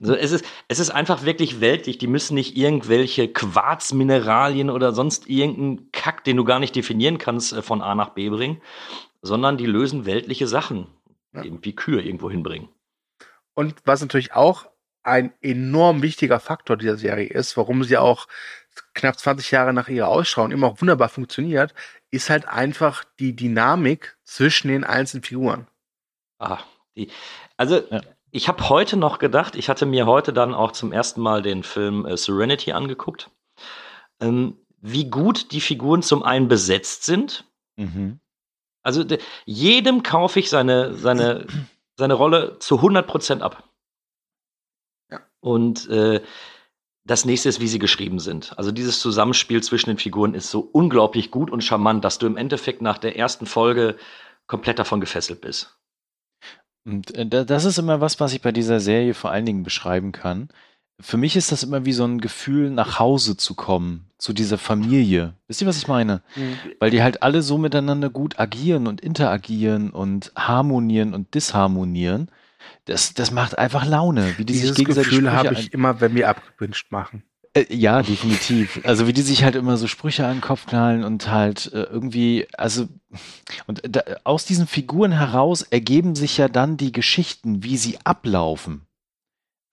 Also 0.00 0.14
es, 0.14 0.32
ist, 0.32 0.44
es 0.68 0.78
ist 0.78 0.90
einfach 0.90 1.24
wirklich 1.24 1.60
weltlich. 1.60 1.98
Die 1.98 2.06
müssen 2.06 2.34
nicht 2.34 2.56
irgendwelche 2.56 3.28
Quarzmineralien 3.28 4.70
oder 4.70 4.92
sonst 4.92 5.28
irgendeinen 5.28 5.90
Kack, 5.92 6.24
den 6.24 6.36
du 6.36 6.44
gar 6.44 6.58
nicht 6.58 6.74
definieren 6.74 7.18
kannst, 7.18 7.52
äh, 7.52 7.62
von 7.62 7.82
A 7.82 7.94
nach 7.94 8.10
B 8.10 8.28
bringen, 8.30 8.60
sondern 9.22 9.56
die 9.56 9.66
lösen 9.66 10.06
weltliche 10.06 10.46
Sachen, 10.46 10.86
ja. 11.32 11.44
eben 11.44 11.64
wie 11.64 11.74
Kühe 11.74 12.02
irgendwo 12.02 12.30
hinbringen. 12.30 12.68
Und 13.54 13.74
was 13.84 14.00
natürlich 14.00 14.32
auch 14.32 14.66
ein 15.02 15.32
enorm 15.42 16.02
wichtiger 16.02 16.40
Faktor 16.40 16.76
dieser 16.76 16.96
Serie 16.96 17.28
ist, 17.28 17.56
warum 17.56 17.84
sie 17.84 17.98
auch 17.98 18.26
knapp 18.94 19.18
20 19.18 19.50
Jahre 19.50 19.72
nach 19.72 19.88
ihrer 19.88 20.08
Ausstrahlung 20.08 20.50
immer 20.50 20.68
auch 20.68 20.80
wunderbar 20.80 21.08
funktioniert, 21.08 21.74
ist 22.10 22.30
halt 22.30 22.48
einfach 22.48 23.04
die 23.18 23.36
Dynamik 23.36 24.16
zwischen 24.24 24.68
den 24.68 24.82
einzelnen 24.84 25.22
Figuren. 25.22 25.66
Ah, 26.38 26.60
die, 26.96 27.10
also 27.56 27.82
ja 27.90 28.00
ich 28.34 28.48
habe 28.48 28.68
heute 28.68 28.96
noch 28.96 29.20
gedacht, 29.20 29.54
ich 29.54 29.68
hatte 29.68 29.86
mir 29.86 30.06
heute 30.06 30.32
dann 30.32 30.54
auch 30.54 30.72
zum 30.72 30.90
ersten 30.90 31.20
Mal 31.20 31.40
den 31.40 31.62
Film 31.62 32.04
äh, 32.04 32.16
Serenity 32.16 32.72
angeguckt, 32.72 33.30
ähm, 34.20 34.58
wie 34.80 35.08
gut 35.08 35.52
die 35.52 35.60
Figuren 35.60 36.02
zum 36.02 36.24
einen 36.24 36.48
besetzt 36.48 37.04
sind. 37.04 37.44
Mhm. 37.76 38.18
Also 38.82 39.04
de, 39.04 39.20
jedem 39.44 40.02
kaufe 40.02 40.40
ich 40.40 40.50
seine, 40.50 40.94
seine, 40.94 41.46
seine 41.96 42.14
Rolle 42.14 42.58
zu 42.58 42.80
100% 42.80 43.40
ab. 43.40 43.62
Ja. 45.12 45.20
Und 45.38 45.88
äh, 45.88 46.20
das 47.04 47.24
nächste 47.24 47.48
ist, 47.48 47.60
wie 47.60 47.68
sie 47.68 47.78
geschrieben 47.78 48.18
sind. 48.18 48.58
Also 48.58 48.72
dieses 48.72 48.98
Zusammenspiel 48.98 49.62
zwischen 49.62 49.90
den 49.90 49.98
Figuren 49.98 50.34
ist 50.34 50.50
so 50.50 50.58
unglaublich 50.72 51.30
gut 51.30 51.52
und 51.52 51.62
charmant, 51.62 52.04
dass 52.04 52.18
du 52.18 52.26
im 52.26 52.36
Endeffekt 52.36 52.82
nach 52.82 52.98
der 52.98 53.16
ersten 53.16 53.46
Folge 53.46 53.96
komplett 54.48 54.80
davon 54.80 55.00
gefesselt 55.00 55.40
bist. 55.40 55.78
Und 56.84 57.14
äh, 57.16 57.26
das 57.26 57.64
ist 57.64 57.78
immer 57.78 58.00
was, 58.00 58.20
was 58.20 58.32
ich 58.32 58.42
bei 58.42 58.52
dieser 58.52 58.80
Serie 58.80 59.14
vor 59.14 59.30
allen 59.30 59.46
Dingen 59.46 59.62
beschreiben 59.62 60.12
kann. 60.12 60.48
Für 61.00 61.16
mich 61.16 61.34
ist 61.34 61.50
das 61.50 61.64
immer 61.64 61.84
wie 61.84 61.92
so 61.92 62.04
ein 62.04 62.20
Gefühl, 62.20 62.70
nach 62.70 63.00
Hause 63.00 63.36
zu 63.36 63.54
kommen, 63.54 64.10
zu 64.18 64.32
dieser 64.32 64.58
Familie. 64.58 65.34
Wisst 65.48 65.60
ihr, 65.60 65.66
was 65.66 65.78
ich 65.78 65.88
meine? 65.88 66.22
Mhm. 66.36 66.56
Weil 66.78 66.90
die 66.90 67.02
halt 67.02 67.22
alle 67.22 67.42
so 67.42 67.58
miteinander 67.58 68.10
gut 68.10 68.38
agieren 68.38 68.86
und 68.86 69.00
interagieren 69.00 69.90
und 69.90 70.30
harmonieren 70.36 71.12
und 71.12 71.34
disharmonieren. 71.34 72.30
Das, 72.84 73.12
das 73.12 73.32
macht 73.32 73.58
einfach 73.58 73.84
Laune, 73.84 74.34
wie 74.38 74.44
die 74.44 74.52
Dieses 74.52 74.70
sich 74.70 74.78
gegenseitig 74.78 75.10
Gefühl 75.10 75.32
habe 75.32 75.54
ich 75.54 75.72
immer, 75.72 76.00
wenn 76.00 76.14
wir 76.14 76.28
abgewünscht 76.28 76.92
machen. 76.92 77.24
Äh, 77.54 77.72
ja, 77.74 78.02
definitiv. 78.02 78.80
Also 78.84 79.06
wie 79.06 79.12
die 79.12 79.22
sich 79.22 79.44
halt 79.44 79.54
immer 79.54 79.76
so 79.76 79.86
Sprüche 79.86 80.26
an 80.26 80.36
den 80.36 80.40
Kopf 80.40 80.66
knallen 80.66 81.04
und 81.04 81.30
halt 81.30 81.72
äh, 81.72 81.84
irgendwie, 81.84 82.46
also 82.58 82.88
und 83.66 83.82
da, 83.88 84.02
aus 84.24 84.44
diesen 84.44 84.66
Figuren 84.66 85.12
heraus 85.12 85.62
ergeben 85.62 86.16
sich 86.16 86.36
ja 86.36 86.48
dann 86.48 86.76
die 86.76 86.92
Geschichten, 86.92 87.62
wie 87.62 87.76
sie 87.76 87.98
ablaufen. 88.04 88.82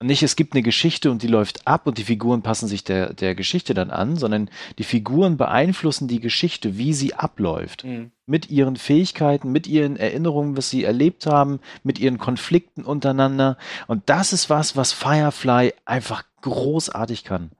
Und 0.00 0.08
nicht, 0.08 0.22
es 0.24 0.34
gibt 0.34 0.54
eine 0.54 0.62
Geschichte 0.62 1.12
und 1.12 1.22
die 1.22 1.28
läuft 1.28 1.66
ab 1.66 1.86
und 1.86 1.96
die 1.96 2.02
Figuren 2.02 2.42
passen 2.42 2.66
sich 2.66 2.82
der, 2.82 3.14
der 3.14 3.36
Geschichte 3.36 3.72
dann 3.72 3.90
an, 3.90 4.16
sondern 4.16 4.50
die 4.78 4.84
Figuren 4.84 5.36
beeinflussen 5.36 6.08
die 6.08 6.18
Geschichte, 6.18 6.76
wie 6.76 6.92
sie 6.92 7.14
abläuft. 7.14 7.84
Mhm. 7.84 8.10
Mit 8.26 8.50
ihren 8.50 8.74
Fähigkeiten, 8.74 9.52
mit 9.52 9.68
ihren 9.68 9.96
Erinnerungen, 9.96 10.56
was 10.56 10.70
sie 10.70 10.82
erlebt 10.82 11.26
haben, 11.26 11.60
mit 11.84 12.00
ihren 12.00 12.18
Konflikten 12.18 12.82
untereinander. 12.82 13.56
Und 13.86 14.02
das 14.06 14.32
ist 14.32 14.50
was, 14.50 14.76
was 14.76 14.92
Firefly 14.92 15.72
einfach 15.84 16.24
großartig 16.40 17.22
kann 17.22 17.52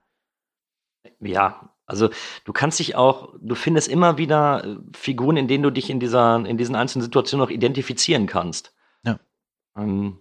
ja, 1.22 1.72
also 1.86 2.10
du 2.44 2.52
kannst 2.52 2.78
dich 2.78 2.96
auch, 2.96 3.34
du 3.40 3.54
findest 3.54 3.88
immer 3.88 4.18
wieder 4.18 4.64
äh, 4.64 4.76
Figuren, 4.96 5.36
in 5.36 5.48
denen 5.48 5.62
du 5.62 5.70
dich 5.70 5.90
in 5.90 6.00
dieser, 6.00 6.36
in 6.46 6.56
diesen 6.56 6.74
einzelnen 6.74 7.02
Situationen 7.04 7.46
auch 7.46 7.50
identifizieren 7.50 8.26
kannst. 8.26 8.74
Ja. 9.04 9.18
Ähm, 9.76 10.18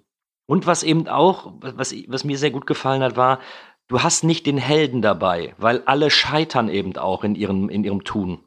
und 0.48 0.68
was 0.68 0.84
eben 0.84 1.08
auch, 1.08 1.54
was, 1.62 1.96
was 2.08 2.24
mir 2.24 2.38
sehr 2.38 2.52
gut 2.52 2.68
gefallen 2.68 3.04
hat, 3.04 3.16
war, 3.16 3.40
du 3.88 4.04
hast 4.04 4.24
nicht 4.24 4.46
den 4.46 4.58
Helden 4.58 5.02
dabei, 5.02 5.56
weil 5.58 5.82
alle 5.86 6.10
scheitern 6.10 6.68
eben 6.68 6.98
auch 6.98 7.24
in 7.24 7.36
ihrem, 7.36 7.70
in 7.70 7.84
ihrem 7.84 8.04
Tun. 8.04 8.44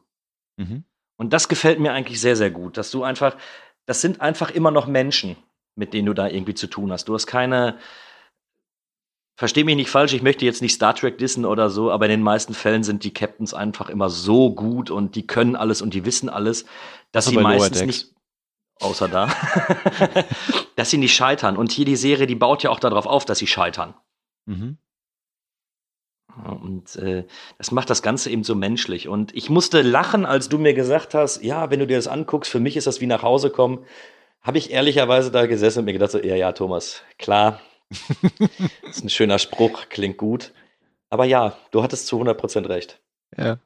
Mhm. 0.57 0.83
Und 1.17 1.33
das 1.33 1.47
gefällt 1.47 1.79
mir 1.79 1.93
eigentlich 1.93 2.19
sehr, 2.19 2.35
sehr 2.35 2.51
gut, 2.51 2.77
dass 2.77 2.91
du 2.91 3.03
einfach, 3.03 3.37
das 3.85 4.01
sind 4.01 4.21
einfach 4.21 4.51
immer 4.51 4.71
noch 4.71 4.87
Menschen, 4.87 5.37
mit 5.75 5.93
denen 5.93 6.07
du 6.07 6.13
da 6.13 6.27
irgendwie 6.27 6.53
zu 6.53 6.67
tun 6.67 6.91
hast. 6.91 7.05
Du 7.05 7.13
hast 7.13 7.27
keine, 7.27 7.77
versteh 9.35 9.63
mich 9.63 9.75
nicht 9.75 9.89
falsch, 9.89 10.13
ich 10.13 10.21
möchte 10.21 10.45
jetzt 10.45 10.61
nicht 10.61 10.73
Star 10.73 10.95
Trek 10.95 11.17
dissen 11.17 11.45
oder 11.45 11.69
so, 11.69 11.91
aber 11.91 12.05
in 12.05 12.11
den 12.11 12.21
meisten 12.21 12.53
Fällen 12.53 12.83
sind 12.83 13.03
die 13.03 13.13
Captains 13.13 13.53
einfach 13.53 13.89
immer 13.89 14.09
so 14.09 14.53
gut 14.53 14.89
und 14.89 15.15
die 15.15 15.27
können 15.27 15.55
alles 15.55 15.81
und 15.81 15.93
die 15.93 16.05
wissen 16.05 16.29
alles, 16.29 16.65
dass 17.11 17.25
sie 17.25 17.37
meistens 17.37 17.81
nicht, 17.83 18.13
außer 18.79 19.07
da, 19.09 19.29
dass 20.75 20.89
sie 20.89 20.97
nicht 20.97 21.15
scheitern. 21.15 21.57
Und 21.57 21.71
hier 21.71 21.85
die 21.85 21.95
Serie, 21.97 22.27
die 22.27 22.35
baut 22.35 22.63
ja 22.63 22.69
auch 22.69 22.79
darauf 22.79 23.05
auf, 23.05 23.25
dass 23.25 23.39
sie 23.39 23.47
scheitern. 23.47 23.93
Mhm. 24.45 24.77
Und 26.43 26.95
äh, 26.97 27.25
das 27.57 27.71
macht 27.71 27.89
das 27.89 28.01
Ganze 28.01 28.29
eben 28.29 28.43
so 28.43 28.55
menschlich. 28.55 29.07
Und 29.07 29.33
ich 29.33 29.49
musste 29.49 29.81
lachen, 29.81 30.25
als 30.25 30.49
du 30.49 30.57
mir 30.57 30.73
gesagt 30.73 31.13
hast, 31.13 31.41
ja, 31.43 31.69
wenn 31.71 31.79
du 31.79 31.87
dir 31.87 31.95
das 31.95 32.07
anguckst, 32.07 32.51
für 32.51 32.59
mich 32.59 32.75
ist 32.75 32.87
das 32.87 32.99
wie 32.99 33.07
nach 33.07 33.23
Hause 33.23 33.49
kommen. 33.49 33.85
Habe 34.41 34.57
ich 34.57 34.71
ehrlicherweise 34.71 35.31
da 35.31 35.45
gesessen 35.45 35.79
und 35.79 35.85
mir 35.85 35.93
gedacht, 35.93 36.11
so, 36.11 36.19
ja, 36.19 36.35
ja, 36.35 36.51
Thomas, 36.51 37.01
klar. 37.17 37.61
das 38.81 38.97
ist 38.97 39.03
ein 39.03 39.09
schöner 39.09 39.39
Spruch, 39.39 39.89
klingt 39.89 40.17
gut. 40.17 40.53
Aber 41.09 41.25
ja, 41.25 41.57
du 41.71 41.83
hattest 41.83 42.07
zu 42.07 42.21
100% 42.21 42.67
recht. 42.67 42.99
Ja. 43.37 43.59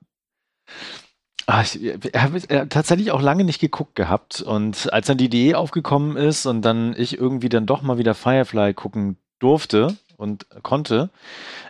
Ach, 1.47 1.63
ich 1.63 1.95
habe 2.15 2.69
tatsächlich 2.69 3.11
auch 3.11 3.21
lange 3.21 3.43
nicht 3.43 3.59
geguckt 3.59 3.95
gehabt. 3.95 4.41
Und 4.41 4.93
als 4.93 5.07
dann 5.07 5.17
die 5.17 5.25
Idee 5.25 5.55
aufgekommen 5.55 6.15
ist 6.15 6.45
und 6.45 6.61
dann 6.61 6.93
ich 6.95 7.17
irgendwie 7.17 7.49
dann 7.49 7.65
doch 7.65 7.82
mal 7.82 7.97
wieder 7.97 8.13
Firefly 8.13 8.73
gucken 8.75 9.17
durfte 9.39 9.97
und 10.17 10.45
konnte, 10.61 11.09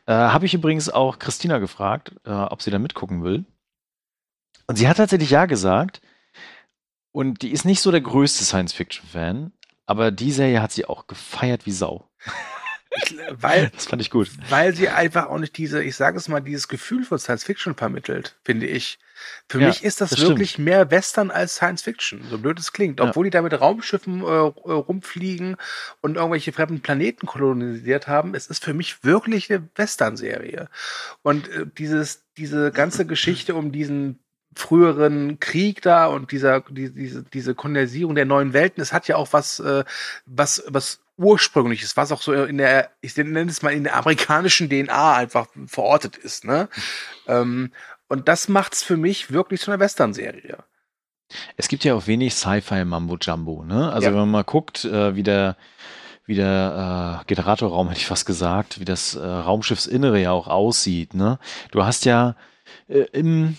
äh, 0.05 0.11
habe 0.11 0.45
ich 0.45 0.53
übrigens 0.53 0.89
auch 0.89 1.19
Christina 1.19 1.59
gefragt, 1.59 2.13
äh, 2.25 2.31
ob 2.31 2.61
sie 2.61 2.71
da 2.71 2.79
mitgucken 2.79 3.23
will. 3.23 3.45
Und 4.67 4.75
sie 4.75 4.87
hat 4.87 4.97
tatsächlich 4.97 5.29
ja 5.29 5.45
gesagt. 5.45 6.01
Und 7.11 7.41
die 7.41 7.51
ist 7.51 7.65
nicht 7.65 7.81
so 7.81 7.91
der 7.91 8.01
größte 8.01 8.43
Science-Fiction-Fan, 8.43 9.53
aber 9.89 10.11
die 10.11 10.31
Serie 10.31 10.61
hat 10.61 10.71
sie 10.71 10.85
auch 10.85 11.07
gefeiert 11.07 11.65
wie 11.65 11.71
Sau. 11.71 12.07
weil, 13.31 13.69
das 13.75 13.87
fand 13.87 14.03
ich 14.03 14.11
gut. 14.11 14.29
Weil 14.47 14.75
sie 14.75 14.87
einfach 14.87 15.29
auch 15.29 15.39
nicht 15.39 15.57
diese, 15.57 15.81
ich 15.81 15.95
sage 15.95 16.15
es 16.15 16.27
mal, 16.27 16.41
dieses 16.41 16.67
Gefühl 16.67 17.03
von 17.03 17.17
Science 17.17 17.43
Fiction 17.43 17.73
vermittelt, 17.73 18.37
finde 18.43 18.67
ich. 18.67 18.99
Für 19.49 19.59
ja, 19.59 19.67
mich 19.67 19.83
ist 19.83 19.99
das, 19.99 20.11
das 20.11 20.21
wirklich 20.21 20.51
stimmt. 20.51 20.65
mehr 20.65 20.91
Western 20.91 21.31
als 21.31 21.55
Science 21.55 21.81
Fiction, 21.81 22.23
so 22.29 22.37
blöd 22.37 22.59
es 22.59 22.71
klingt. 22.71 23.01
Obwohl 23.01 23.25
ja. 23.25 23.31
die 23.31 23.37
da 23.37 23.41
mit 23.41 23.59
Raumschiffen 23.59 24.21
äh, 24.21 24.25
äh, 24.25 24.49
rumfliegen 24.71 25.57
und 26.01 26.17
irgendwelche 26.17 26.53
fremden 26.53 26.81
Planeten 26.81 27.25
kolonisiert 27.25 28.07
haben, 28.07 28.35
es 28.35 28.45
ist 28.45 28.63
für 28.63 28.75
mich 28.75 29.03
wirklich 29.03 29.51
eine 29.51 29.67
Western-Serie. 29.73 30.69
Und 31.23 31.49
äh, 31.49 31.65
dieses, 31.65 32.27
diese 32.37 32.71
ganze 32.71 33.07
Geschichte 33.07 33.55
um 33.55 33.71
diesen 33.71 34.19
früheren 34.55 35.39
Krieg 35.39 35.81
da 35.81 36.07
und 36.07 36.31
dieser 36.31 36.61
die, 36.61 36.93
diese 36.93 37.23
diese 37.23 37.55
Kondensierung 37.55 38.15
der 38.15 38.25
neuen 38.25 38.53
Welten, 38.53 38.81
es 38.81 38.93
hat 38.93 39.07
ja 39.07 39.15
auch 39.15 39.31
was 39.31 39.59
äh, 39.59 39.83
was 40.25 40.63
was 40.67 40.99
ursprüngliches, 41.17 41.97
was 41.97 42.11
auch 42.11 42.21
so 42.21 42.33
in 42.33 42.57
der 42.57 42.91
ich 43.01 43.15
nenne 43.17 43.51
es 43.51 43.61
mal 43.61 43.73
in 43.73 43.83
der 43.83 43.95
amerikanischen 43.95 44.69
DNA 44.69 45.15
einfach 45.15 45.47
verortet 45.67 46.17
ist, 46.17 46.45
ne? 46.45 46.69
ähm, 47.27 47.71
und 48.07 48.27
das 48.27 48.47
macht's 48.47 48.83
für 48.83 48.97
mich 48.97 49.31
wirklich 49.31 49.61
zu 49.61 49.71
einer 49.71 49.79
Western-Serie. 49.79 50.57
Es 51.57 51.67
gibt 51.67 51.83
ja 51.83 51.93
auch 51.93 52.07
wenig 52.07 52.33
Sci-Fi 52.33 52.83
Mambo 52.85 53.17
Jumbo, 53.21 53.63
ne? 53.63 53.93
Also 53.93 54.07
ja. 54.07 54.11
wenn 54.11 54.19
man 54.21 54.31
mal 54.31 54.43
guckt, 54.43 54.83
äh, 54.83 55.15
wie 55.15 55.23
der 55.23 55.55
wie 56.25 56.35
der 56.35 57.21
äh, 57.21 57.25
Generatorraum 57.25 57.87
hätte 57.89 58.01
ich 58.01 58.07
fast 58.07 58.25
gesagt, 58.25 58.79
wie 58.79 58.85
das 58.85 59.15
äh, 59.15 59.19
Raumschiffsinnere 59.19 60.19
ja 60.21 60.31
auch 60.31 60.47
aussieht, 60.47 61.13
ne? 61.13 61.39
Du 61.71 61.85
hast 61.85 62.05
ja 62.05 62.35
äh, 62.87 63.05
im 63.13 63.57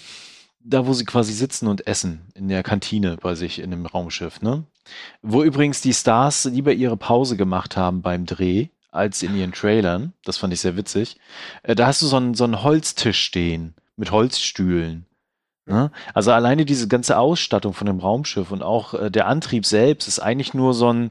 da 0.62 0.86
wo 0.86 0.92
sie 0.92 1.04
quasi 1.04 1.32
sitzen 1.32 1.66
und 1.66 1.86
essen, 1.86 2.20
in 2.34 2.48
der 2.48 2.62
Kantine 2.62 3.16
bei 3.20 3.34
sich 3.34 3.58
in 3.58 3.70
dem 3.70 3.86
Raumschiff, 3.86 4.42
ne? 4.42 4.64
Wo 5.22 5.42
übrigens 5.42 5.80
die 5.80 5.94
Stars 5.94 6.44
lieber 6.44 6.72
ihre 6.72 6.96
Pause 6.96 7.36
gemacht 7.36 7.76
haben 7.76 8.02
beim 8.02 8.26
Dreh, 8.26 8.68
als 8.92 9.22
in 9.22 9.36
ihren 9.36 9.52
Trailern. 9.52 10.12
Das 10.24 10.38
fand 10.38 10.52
ich 10.52 10.60
sehr 10.60 10.76
witzig. 10.76 11.16
Äh, 11.62 11.74
da 11.74 11.86
hast 11.86 12.02
du 12.02 12.06
so 12.06 12.16
einen, 12.16 12.34
so 12.34 12.44
einen 12.44 12.62
Holztisch 12.62 13.20
stehen 13.20 13.74
mit 13.96 14.10
Holzstühlen. 14.10 15.06
Ne? 15.66 15.90
Also 16.14 16.32
alleine 16.32 16.64
diese 16.64 16.88
ganze 16.88 17.18
Ausstattung 17.18 17.72
von 17.72 17.86
dem 17.86 18.00
Raumschiff 18.00 18.50
und 18.50 18.62
auch 18.62 18.94
äh, 18.94 19.10
der 19.10 19.26
Antrieb 19.26 19.66
selbst 19.66 20.08
ist 20.08 20.18
eigentlich 20.18 20.54
nur 20.54 20.74
so 20.74 20.92
ein 20.92 21.10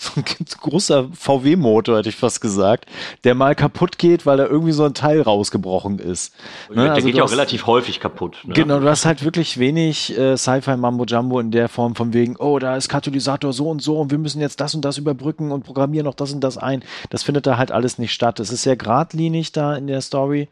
so 0.00 0.12
ein 0.16 0.24
großer 0.60 1.08
VW-Motor, 1.12 1.98
hätte 1.98 2.08
ich 2.08 2.16
fast 2.16 2.40
gesagt, 2.40 2.86
der 3.24 3.34
mal 3.34 3.54
kaputt 3.54 3.98
geht, 3.98 4.24
weil 4.24 4.38
da 4.38 4.46
irgendwie 4.46 4.72
so 4.72 4.84
ein 4.84 4.94
Teil 4.94 5.20
rausgebrochen 5.20 5.98
ist. 5.98 6.34
Ne? 6.70 6.84
Der 6.84 6.92
also 6.94 7.06
geht 7.06 7.16
ja 7.16 7.24
auch 7.24 7.30
relativ 7.30 7.66
häufig 7.66 8.00
kaputt. 8.00 8.38
Ne? 8.44 8.54
Genau, 8.54 8.80
du 8.80 8.88
hast 8.88 9.04
halt 9.04 9.22
wirklich 9.24 9.58
wenig 9.58 10.16
äh, 10.16 10.38
Sci-Fi 10.38 10.76
Mambo 10.78 11.04
Jumbo 11.04 11.38
in 11.38 11.50
der 11.50 11.68
Form 11.68 11.94
von 11.94 12.14
wegen, 12.14 12.36
oh, 12.36 12.58
da 12.58 12.76
ist 12.76 12.88
Katalysator 12.88 13.52
so 13.52 13.68
und 13.68 13.82
so 13.82 14.00
und 14.00 14.10
wir 14.10 14.16
müssen 14.16 14.40
jetzt 14.40 14.60
das 14.60 14.74
und 14.74 14.86
das 14.86 14.96
überbrücken 14.96 15.52
und 15.52 15.64
programmieren 15.64 16.06
noch 16.06 16.14
das 16.14 16.32
und 16.32 16.40
das 16.40 16.56
ein. 16.56 16.82
Das 17.10 17.22
findet 17.22 17.46
da 17.46 17.58
halt 17.58 17.70
alles 17.70 17.98
nicht 17.98 18.14
statt. 18.14 18.40
Es 18.40 18.50
ist 18.50 18.62
sehr 18.62 18.76
geradlinig 18.76 19.52
da 19.52 19.76
in 19.76 19.86
der 19.86 20.00
Story 20.00 20.48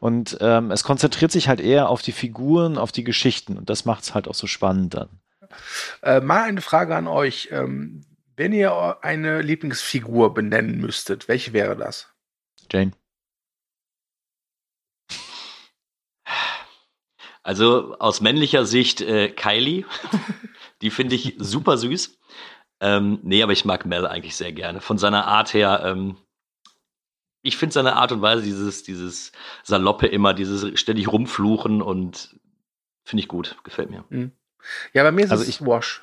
und 0.00 0.36
ähm, 0.42 0.70
es 0.70 0.84
konzentriert 0.84 1.32
sich 1.32 1.48
halt 1.48 1.60
eher 1.60 1.88
auf 1.88 2.02
die 2.02 2.12
Figuren, 2.12 2.76
auf 2.76 2.92
die 2.92 3.04
Geschichten 3.04 3.56
und 3.56 3.70
das 3.70 3.86
macht 3.86 4.02
es 4.02 4.14
halt 4.14 4.28
auch 4.28 4.34
so 4.34 4.46
spannend 4.46 4.92
dann. 4.92 5.08
Äh, 6.02 6.20
mal 6.20 6.42
eine 6.42 6.60
Frage 6.60 6.94
an 6.94 7.06
euch. 7.06 7.48
Ähm, 7.50 8.02
wenn 8.40 8.54
ihr 8.54 9.04
eine 9.04 9.42
Lieblingsfigur 9.42 10.32
benennen 10.32 10.80
müsstet, 10.80 11.28
welche 11.28 11.52
wäre 11.52 11.76
das? 11.76 12.10
Jane. 12.72 12.92
Also 17.42 17.98
aus 17.98 18.22
männlicher 18.22 18.64
Sicht 18.64 19.02
äh, 19.02 19.28
Kylie. 19.28 19.84
Die 20.80 20.88
finde 20.90 21.16
ich 21.16 21.34
super 21.36 21.76
süß. 21.76 22.18
Ähm, 22.80 23.18
nee, 23.22 23.42
aber 23.42 23.52
ich 23.52 23.66
mag 23.66 23.84
Mel 23.84 24.06
eigentlich 24.06 24.36
sehr 24.36 24.52
gerne. 24.52 24.80
Von 24.80 24.96
seiner 24.96 25.26
Art 25.26 25.52
her, 25.52 25.82
ähm, 25.84 26.16
ich 27.42 27.58
finde 27.58 27.74
seine 27.74 27.96
Art 27.96 28.10
und 28.10 28.22
Weise, 28.22 28.42
dieses, 28.42 28.82
dieses 28.84 29.32
Saloppe 29.64 30.06
immer, 30.06 30.32
dieses 30.32 30.80
ständig 30.80 31.12
rumfluchen 31.12 31.82
und 31.82 32.40
finde 33.04 33.20
ich 33.20 33.28
gut, 33.28 33.58
gefällt 33.64 33.90
mir. 33.90 34.06
Mhm. 34.08 34.32
Ja, 34.94 35.02
bei 35.02 35.12
mir 35.12 35.26
ist 35.26 35.30
also 35.30 35.42
es 35.42 35.50
ich, 35.50 35.60
Wash. 35.60 36.00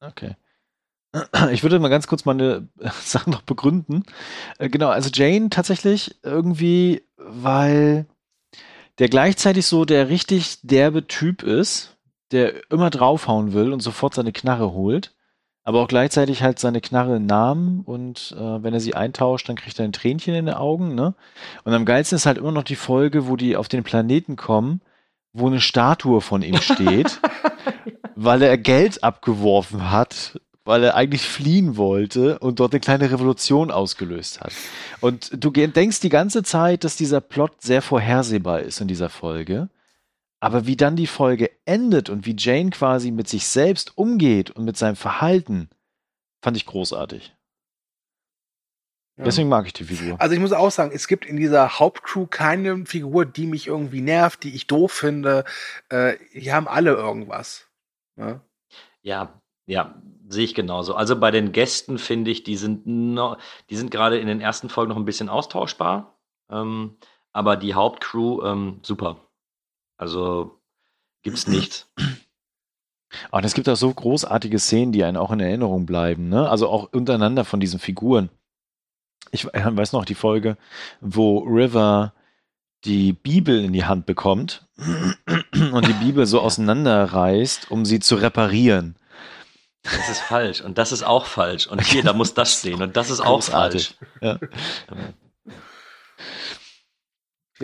Okay. 0.00 0.34
Ich 1.52 1.62
würde 1.62 1.78
mal 1.78 1.88
ganz 1.88 2.06
kurz 2.06 2.24
meine 2.24 2.68
Sache 3.02 3.30
noch 3.30 3.42
begründen. 3.42 4.04
Äh, 4.58 4.68
genau, 4.68 4.88
also 4.88 5.10
Jane 5.12 5.50
tatsächlich 5.50 6.16
irgendwie, 6.22 7.02
weil 7.16 8.06
der 8.98 9.08
gleichzeitig 9.08 9.66
so 9.66 9.84
der 9.84 10.08
richtig 10.08 10.60
derbe 10.62 11.06
Typ 11.06 11.42
ist, 11.42 11.96
der 12.30 12.70
immer 12.70 12.90
draufhauen 12.90 13.52
will 13.52 13.72
und 13.72 13.80
sofort 13.80 14.14
seine 14.14 14.32
Knarre 14.32 14.72
holt, 14.72 15.14
aber 15.64 15.80
auch 15.80 15.88
gleichzeitig 15.88 16.42
halt 16.42 16.58
seine 16.58 16.80
Knarre 16.80 17.20
nahm 17.20 17.82
und 17.84 18.34
äh, 18.38 18.62
wenn 18.62 18.74
er 18.74 18.80
sie 18.80 18.94
eintauscht, 18.94 19.48
dann 19.48 19.56
kriegt 19.56 19.78
er 19.78 19.84
ein 19.84 19.92
Tränchen 19.92 20.34
in 20.34 20.46
den 20.46 20.54
Augen, 20.54 20.94
ne? 20.94 21.14
Und 21.64 21.72
am 21.72 21.84
geilsten 21.84 22.16
ist 22.16 22.26
halt 22.26 22.38
immer 22.38 22.52
noch 22.52 22.64
die 22.64 22.76
Folge, 22.76 23.28
wo 23.28 23.36
die 23.36 23.56
auf 23.56 23.68
den 23.68 23.84
Planeten 23.84 24.36
kommen, 24.36 24.80
wo 25.32 25.46
eine 25.46 25.60
Statue 25.60 26.20
von 26.20 26.42
ihm 26.42 26.60
steht, 26.60 27.20
weil 28.16 28.42
er 28.42 28.58
Geld 28.58 29.04
abgeworfen 29.04 29.90
hat 29.90 30.40
weil 30.64 30.84
er 30.84 30.94
eigentlich 30.94 31.22
fliehen 31.22 31.76
wollte 31.76 32.38
und 32.38 32.60
dort 32.60 32.72
eine 32.72 32.80
kleine 32.80 33.10
Revolution 33.10 33.70
ausgelöst 33.70 34.40
hat. 34.40 34.52
Und 35.00 35.30
du 35.32 35.50
denkst 35.50 36.00
die 36.00 36.08
ganze 36.08 36.42
Zeit, 36.42 36.84
dass 36.84 36.96
dieser 36.96 37.20
Plot 37.20 37.62
sehr 37.62 37.82
vorhersehbar 37.82 38.60
ist 38.60 38.80
in 38.80 38.88
dieser 38.88 39.08
Folge. 39.08 39.68
Aber 40.40 40.66
wie 40.66 40.76
dann 40.76 40.96
die 40.96 41.06
Folge 41.06 41.50
endet 41.64 42.10
und 42.10 42.26
wie 42.26 42.36
Jane 42.36 42.70
quasi 42.70 43.10
mit 43.10 43.28
sich 43.28 43.46
selbst 43.46 43.96
umgeht 43.96 44.50
und 44.50 44.64
mit 44.64 44.76
seinem 44.76 44.96
Verhalten, 44.96 45.68
fand 46.42 46.56
ich 46.56 46.66
großartig. 46.66 47.34
Ja. 49.18 49.24
Deswegen 49.24 49.48
mag 49.48 49.66
ich 49.66 49.72
die 49.72 49.84
Figur. 49.84 50.20
Also 50.20 50.34
ich 50.34 50.40
muss 50.40 50.52
auch 50.52 50.70
sagen, 50.70 50.90
es 50.92 51.06
gibt 51.06 51.26
in 51.26 51.36
dieser 51.36 51.78
Hauptcrew 51.78 52.26
keine 52.26 52.86
Figur, 52.86 53.24
die 53.24 53.46
mich 53.46 53.66
irgendwie 53.66 54.00
nervt, 54.00 54.42
die 54.42 54.54
ich 54.54 54.66
doof 54.66 54.90
finde. 54.90 55.44
Äh, 55.90 56.16
die 56.34 56.52
haben 56.52 56.66
alle 56.66 56.92
irgendwas. 56.92 57.68
Ja, 58.16 58.40
ja, 59.02 59.40
ja 59.66 60.02
Sehe 60.28 60.44
ich 60.44 60.54
genauso. 60.54 60.94
Also 60.94 61.18
bei 61.18 61.30
den 61.30 61.52
Gästen 61.52 61.98
finde 61.98 62.30
ich, 62.30 62.44
die 62.44 62.56
sind 62.56 62.86
noch, 62.86 63.38
die 63.70 63.76
sind 63.76 63.90
gerade 63.90 64.18
in 64.18 64.26
den 64.26 64.40
ersten 64.40 64.68
Folgen 64.68 64.90
noch 64.90 64.96
ein 64.96 65.04
bisschen 65.04 65.28
austauschbar. 65.28 66.18
Ähm, 66.50 66.96
aber 67.32 67.56
die 67.56 67.74
Hauptcrew, 67.74 68.42
ähm, 68.44 68.80
super. 68.82 69.16
Also 69.96 70.60
gibt's 71.22 71.46
nichts. 71.46 71.90
Und 73.30 73.44
es 73.44 73.54
gibt 73.54 73.68
auch 73.68 73.76
so 73.76 73.92
großartige 73.92 74.58
Szenen, 74.58 74.92
die 74.92 75.04
einen 75.04 75.16
auch 75.16 75.30
in 75.30 75.40
Erinnerung 75.40 75.86
bleiben, 75.86 76.28
ne? 76.28 76.48
Also 76.48 76.68
auch 76.68 76.92
untereinander 76.92 77.44
von 77.44 77.60
diesen 77.60 77.78
Figuren. 77.78 78.30
Ich 79.30 79.46
weiß 79.46 79.92
noch 79.92 80.04
die 80.04 80.14
Folge, 80.14 80.56
wo 81.00 81.38
River 81.38 82.12
die 82.84 83.12
Bibel 83.12 83.64
in 83.64 83.72
die 83.72 83.84
Hand 83.84 84.06
bekommt 84.06 84.66
und 84.76 85.86
die 85.86 86.04
Bibel 86.04 86.26
so 86.26 86.40
auseinanderreißt, 86.40 87.70
um 87.70 87.84
sie 87.84 88.00
zu 88.00 88.16
reparieren. 88.16 88.96
Das 89.82 90.08
ist 90.08 90.20
falsch 90.20 90.60
und 90.60 90.78
das 90.78 90.92
ist 90.92 91.02
auch 91.02 91.26
falsch 91.26 91.66
und 91.66 91.82
hier, 91.82 92.02
da 92.02 92.12
muss 92.12 92.34
das 92.34 92.52
stehen 92.58 92.82
und 92.82 92.96
das 92.96 93.10
ist 93.10 93.20
auch 93.20 93.42
falsch. 93.42 93.94
Ja. 94.20 94.38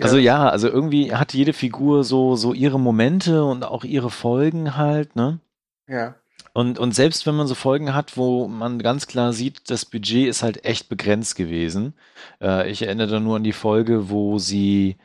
Also 0.01 0.17
ja, 0.17 0.49
also 0.49 0.67
irgendwie 0.69 1.13
hat 1.13 1.33
jede 1.33 1.53
Figur 1.53 2.03
so, 2.03 2.35
so 2.35 2.53
ihre 2.53 2.79
Momente 2.79 3.43
und 3.43 3.63
auch 3.63 3.83
ihre 3.83 4.09
Folgen 4.09 4.77
halt, 4.77 5.15
ne? 5.15 5.39
Ja. 5.87 6.15
Und, 6.53 6.79
und 6.79 6.93
selbst 6.93 7.25
wenn 7.25 7.35
man 7.35 7.47
so 7.47 7.55
Folgen 7.55 7.93
hat, 7.93 8.17
wo 8.17 8.47
man 8.47 8.79
ganz 8.79 9.07
klar 9.07 9.33
sieht, 9.33 9.69
das 9.69 9.85
Budget 9.85 10.27
ist 10.27 10.43
halt 10.43 10.65
echt 10.65 10.89
begrenzt 10.89 11.35
gewesen. 11.35 11.93
Äh, 12.41 12.69
ich 12.69 12.81
erinnere 12.81 13.07
da 13.07 13.19
nur 13.19 13.37
an 13.37 13.43
die 13.43 13.53
Folge, 13.53 14.09
wo 14.09 14.39
sie 14.39 14.97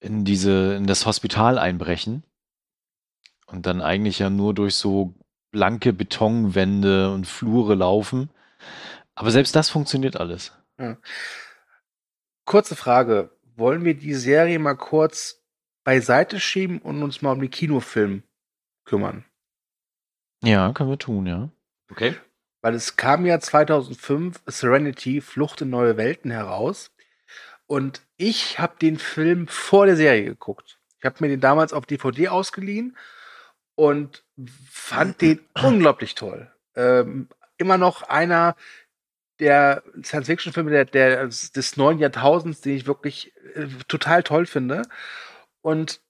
in 0.00 0.24
diese, 0.24 0.74
in 0.74 0.86
das 0.86 1.06
Hospital 1.06 1.58
einbrechen 1.58 2.24
und 3.46 3.66
dann 3.66 3.82
eigentlich 3.82 4.18
ja 4.18 4.30
nur 4.30 4.54
durch 4.54 4.74
so 4.74 5.14
blanke 5.50 5.92
Betonwände 5.92 7.12
und 7.12 7.26
Flure 7.26 7.74
laufen. 7.74 8.30
Aber 9.14 9.30
selbst 9.30 9.54
das 9.56 9.68
funktioniert 9.68 10.16
alles. 10.16 10.52
Ja. 10.78 10.96
Kurze 12.44 12.76
Frage. 12.76 13.30
Wollen 13.56 13.84
wir 13.84 13.94
die 13.94 14.14
Serie 14.14 14.58
mal 14.58 14.76
kurz 14.76 15.42
beiseite 15.84 16.40
schieben 16.40 16.78
und 16.78 17.02
uns 17.02 17.20
mal 17.20 17.32
um 17.32 17.40
den 17.40 17.50
Kinofilm 17.50 18.22
kümmern? 18.84 19.24
Ja, 20.42 20.72
können 20.72 20.90
wir 20.90 20.98
tun, 20.98 21.26
ja. 21.26 21.50
Okay. 21.90 22.14
Weil 22.62 22.74
es 22.74 22.96
kam 22.96 23.26
ja 23.26 23.40
2005 23.40 24.40
Serenity, 24.46 25.20
Flucht 25.20 25.60
in 25.62 25.70
neue 25.70 25.96
Welten 25.96 26.30
heraus. 26.30 26.90
Und 27.66 28.02
ich 28.16 28.58
habe 28.58 28.76
den 28.80 28.98
Film 28.98 29.46
vor 29.48 29.86
der 29.86 29.96
Serie 29.96 30.24
geguckt. 30.24 30.78
Ich 30.98 31.04
habe 31.04 31.16
mir 31.20 31.28
den 31.28 31.40
damals 31.40 31.72
auf 31.72 31.86
DVD 31.86 32.28
ausgeliehen 32.28 32.96
und 33.74 34.24
fand 34.68 35.20
den 35.20 35.40
unglaublich 35.62 36.14
toll. 36.14 36.50
Ähm, 36.74 37.28
immer 37.58 37.78
noch 37.78 38.02
einer 38.02 38.56
der 39.38 39.82
Science-Fiction-Filme 40.02 40.70
der, 40.70 40.84
der, 40.84 41.26
des 41.26 41.76
neuen 41.76 41.98
Jahrtausends, 41.98 42.60
den 42.60 42.76
ich 42.76 42.86
wirklich 42.86 43.32
äh, 43.54 43.66
total 43.88 44.22
toll 44.22 44.46
finde. 44.46 44.82
Und 45.62 46.00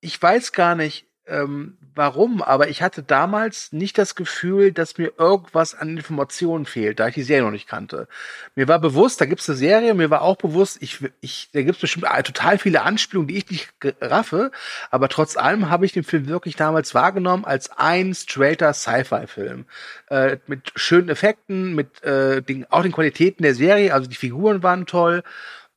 ich 0.00 0.20
weiß 0.20 0.52
gar 0.52 0.74
nicht, 0.74 1.09
ähm, 1.30 1.76
warum, 1.94 2.42
aber 2.42 2.68
ich 2.68 2.82
hatte 2.82 3.02
damals 3.02 3.72
nicht 3.72 3.98
das 3.98 4.14
Gefühl, 4.14 4.72
dass 4.72 4.98
mir 4.98 5.12
irgendwas 5.18 5.74
an 5.74 5.96
Informationen 5.96 6.66
fehlt, 6.66 7.00
da 7.00 7.08
ich 7.08 7.14
die 7.14 7.22
Serie 7.22 7.44
noch 7.44 7.50
nicht 7.50 7.68
kannte. 7.68 8.08
Mir 8.54 8.68
war 8.68 8.78
bewusst, 8.78 9.20
da 9.20 9.26
gibt 9.26 9.40
es 9.40 9.48
eine 9.48 9.58
Serie, 9.58 9.94
mir 9.94 10.10
war 10.10 10.22
auch 10.22 10.36
bewusst, 10.36 10.78
ich, 10.80 10.98
ich, 11.20 11.50
da 11.52 11.62
gibt 11.62 11.76
es 11.76 11.80
bestimmt 11.80 12.06
total 12.24 12.58
viele 12.58 12.82
Anspielungen, 12.82 13.28
die 13.28 13.38
ich 13.38 13.50
nicht 13.50 13.70
raffe, 14.00 14.50
aber 14.90 15.08
trotz 15.08 15.36
allem 15.36 15.70
habe 15.70 15.86
ich 15.86 15.92
den 15.92 16.04
Film 16.04 16.28
wirklich 16.28 16.56
damals 16.56 16.94
wahrgenommen 16.94 17.44
als 17.44 17.70
ein 17.70 18.14
straighter 18.14 18.72
Sci-Fi-Film. 18.72 19.66
Äh, 20.08 20.38
mit 20.46 20.72
schönen 20.76 21.08
Effekten, 21.08 21.74
mit 21.74 22.02
äh, 22.02 22.42
den, 22.42 22.70
auch 22.70 22.82
den 22.82 22.92
Qualitäten 22.92 23.42
der 23.42 23.54
Serie, 23.54 23.94
also 23.94 24.08
die 24.08 24.16
Figuren 24.16 24.62
waren 24.62 24.86
toll 24.86 25.22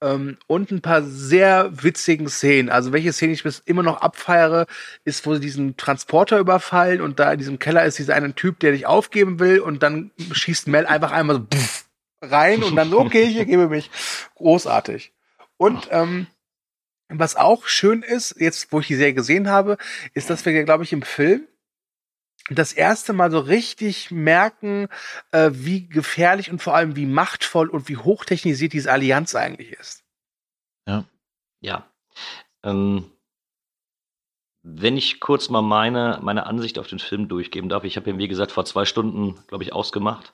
ähm, 0.03 0.37
und 0.47 0.71
ein 0.71 0.81
paar 0.81 1.01
sehr 1.01 1.71
witzigen 1.81 2.27
Szenen. 2.27 2.69
Also 2.69 2.91
welche 2.91 3.13
Szene 3.13 3.33
ich 3.33 3.43
bis 3.43 3.59
immer 3.59 3.83
noch 3.83 4.01
abfeiere, 4.01 4.67
ist, 5.05 5.25
wo 5.25 5.33
sie 5.33 5.39
diesen 5.39 5.77
Transporter 5.77 6.39
überfallen 6.39 7.01
und 7.01 7.19
da 7.19 7.31
in 7.31 7.39
diesem 7.39 7.59
Keller 7.59 7.85
ist 7.85 7.97
dieser 7.97 8.15
eine 8.15 8.35
Typ, 8.35 8.59
der 8.59 8.73
dich 8.73 8.85
aufgeben 8.85 9.39
will 9.39 9.59
und 9.59 9.81
dann 9.81 10.11
schießt 10.31 10.67
Mel 10.67 10.85
einfach 10.85 11.11
einmal 11.11 11.37
so 11.37 11.47
rein 12.21 12.63
und 12.63 12.75
dann 12.75 12.89
so, 12.89 12.99
okay, 12.99 13.23
ich 13.23 13.45
gebe 13.47 13.67
mich. 13.69 13.89
Großartig. 14.35 15.13
Und 15.57 15.87
ähm, 15.91 16.27
was 17.09 17.35
auch 17.35 17.67
schön 17.67 18.01
ist, 18.01 18.35
jetzt 18.39 18.71
wo 18.71 18.79
ich 18.79 18.87
die 18.87 18.95
Serie 18.95 19.13
gesehen 19.13 19.49
habe, 19.49 19.77
ist, 20.13 20.29
dass 20.29 20.45
wir, 20.45 20.63
glaube 20.63 20.83
ich, 20.83 20.93
im 20.93 21.03
Film 21.03 21.47
das 22.49 22.73
erste 22.73 23.13
Mal 23.13 23.31
so 23.31 23.39
richtig 23.39 24.11
merken, 24.11 24.87
äh, 25.31 25.51
wie 25.53 25.87
gefährlich 25.87 26.51
und 26.51 26.61
vor 26.61 26.75
allem 26.75 26.95
wie 26.95 27.05
machtvoll 27.05 27.69
und 27.69 27.87
wie 27.87 27.97
hochtechnisiert 27.97 28.73
diese 28.73 28.91
Allianz 28.91 29.35
eigentlich 29.35 29.71
ist. 29.71 30.03
Ja. 30.87 31.05
Ja. 31.61 31.87
Ähm, 32.63 33.09
wenn 34.63 34.97
ich 34.97 35.19
kurz 35.19 35.49
mal 35.49 35.61
meine, 35.61 36.19
meine 36.21 36.45
Ansicht 36.45 36.79
auf 36.79 36.87
den 36.87 36.99
Film 36.99 37.27
durchgeben 37.27 37.69
darf, 37.69 37.83
ich 37.83 37.97
habe 37.97 38.09
ihn, 38.09 38.17
wie 38.17 38.27
gesagt, 38.29 38.51
vor 38.51 38.65
zwei 38.65 38.85
Stunden, 38.85 39.35
glaube 39.47 39.63
ich, 39.63 39.73
ausgemacht. 39.73 40.33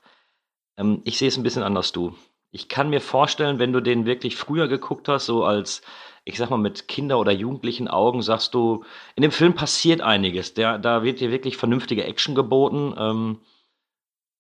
Ähm, 0.78 1.02
ich 1.04 1.18
sehe 1.18 1.28
es 1.28 1.38
ein 1.38 1.44
bisschen 1.44 1.64
anders, 1.64 1.92
du. 1.92 2.16
Ich 2.52 2.70
kann 2.70 2.90
mir 2.90 3.02
vorstellen, 3.02 3.60
wenn 3.60 3.74
du 3.74 3.82
den 3.82 4.06
wirklich 4.06 4.36
früher 4.36 4.68
geguckt 4.68 5.08
hast, 5.08 5.26
so 5.26 5.44
als 5.44 5.82
ich 6.30 6.38
sag 6.38 6.50
mal, 6.50 6.58
mit 6.58 6.88
Kinder- 6.88 7.20
oder 7.20 7.32
jugendlichen 7.32 7.88
Augen 7.88 8.22
sagst 8.22 8.54
du, 8.54 8.86
in 9.16 9.24
dem 9.24 9.32
Film 9.32 9.54
passiert 9.54 10.02
einiges. 10.02 10.54
Der, 10.54 10.78
da 10.78 11.04
wird 11.04 11.20
dir 11.20 11.32
wirklich 11.32 11.58
vernünftige 11.58 12.06
Action 12.06 12.36
geboten. 12.36 12.94
Ähm, 12.98 13.40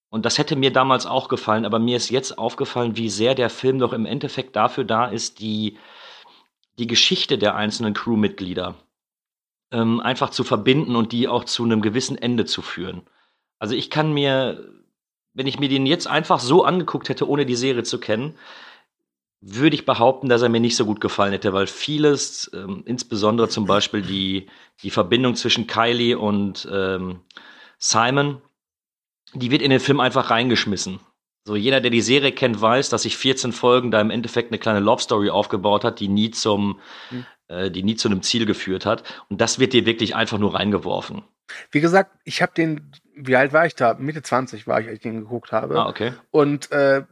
und 0.09 0.25
das 0.25 0.37
hätte 0.37 0.55
mir 0.55 0.71
damals 0.71 1.05
auch 1.05 1.27
gefallen, 1.27 1.65
aber 1.65 1.79
mir 1.79 1.97
ist 1.97 2.09
jetzt 2.09 2.37
aufgefallen, 2.37 2.97
wie 2.97 3.09
sehr 3.09 3.35
der 3.35 3.49
Film 3.49 3.79
doch 3.79 3.93
im 3.93 4.05
Endeffekt 4.05 4.55
dafür 4.55 4.83
da 4.83 5.05
ist, 5.05 5.39
die, 5.39 5.77
die 6.79 6.87
Geschichte 6.87 7.37
der 7.37 7.55
einzelnen 7.55 7.93
Crewmitglieder 7.93 8.75
ähm, 9.71 9.99
einfach 9.99 10.31
zu 10.31 10.43
verbinden 10.43 10.95
und 10.95 11.11
die 11.11 11.27
auch 11.27 11.43
zu 11.43 11.63
einem 11.63 11.81
gewissen 11.81 12.17
Ende 12.17 12.45
zu 12.45 12.61
führen. 12.61 13.03
Also 13.59 13.75
ich 13.75 13.89
kann 13.89 14.13
mir, 14.13 14.67
wenn 15.33 15.47
ich 15.47 15.59
mir 15.59 15.69
den 15.69 15.85
jetzt 15.85 16.07
einfach 16.07 16.39
so 16.39 16.63
angeguckt 16.63 17.09
hätte, 17.09 17.27
ohne 17.27 17.45
die 17.45 17.55
Serie 17.55 17.83
zu 17.83 17.99
kennen, 17.99 18.35
würde 19.41 19.75
ich 19.75 19.85
behaupten, 19.85 20.27
dass 20.27 20.41
er 20.41 20.49
mir 20.49 20.59
nicht 20.59 20.75
so 20.75 20.85
gut 20.85 20.99
gefallen 20.99 21.31
hätte, 21.31 21.53
weil 21.53 21.67
vieles, 21.67 22.51
ähm, 22.53 22.83
insbesondere 22.85 23.47
zum 23.47 23.65
Beispiel 23.65 24.01
die, 24.01 24.47
die 24.83 24.89
Verbindung 24.89 25.35
zwischen 25.35 25.67
Kylie 25.67 26.17
und 26.17 26.67
ähm, 26.71 27.21
Simon, 27.77 28.41
die 29.33 29.51
wird 29.51 29.61
in 29.61 29.71
den 29.71 29.79
Film 29.79 29.99
einfach 29.99 30.29
reingeschmissen. 30.29 30.99
So 31.45 31.55
jeder, 31.55 31.79
der 31.79 31.91
die 31.91 32.01
Serie 32.01 32.31
kennt, 32.31 32.61
weiß, 32.61 32.89
dass 32.89 33.03
sich 33.03 33.17
14 33.17 33.53
Folgen 33.53 33.91
da 33.91 34.01
im 34.01 34.11
Endeffekt 34.11 34.51
eine 34.51 34.59
kleine 34.59 34.81
Love 34.81 35.01
Story 35.01 35.29
aufgebaut 35.29 35.83
hat, 35.83 35.99
die 35.99 36.09
nie 36.09 36.31
zum, 36.31 36.79
mhm. 37.09 37.25
äh, 37.47 37.71
die 37.71 37.83
nie 37.83 37.95
zu 37.95 38.09
einem 38.09 38.21
Ziel 38.21 38.45
geführt 38.45 38.85
hat. 38.85 39.03
Und 39.29 39.39
das 39.39 39.57
wird 39.57 39.73
dir 39.73 39.85
wirklich 39.85 40.15
einfach 40.15 40.37
nur 40.37 40.53
reingeworfen. 40.53 41.23
Wie 41.71 41.81
gesagt, 41.81 42.11
ich 42.25 42.41
habe 42.41 42.51
den, 42.55 42.91
wie 43.21 43.35
alt 43.35 43.53
war 43.53 43.65
ich 43.65 43.75
da? 43.75 43.95
Mitte 43.99 44.21
20 44.21 44.65
war 44.67 44.79
ich, 44.79 44.87
als 44.87 44.95
ich 44.95 45.01
den 45.01 45.19
geguckt 45.19 45.51
habe. 45.51 45.77
Ah, 45.77 45.87
okay. 45.87 46.13
Und 46.31 46.71
äh, 46.71 47.03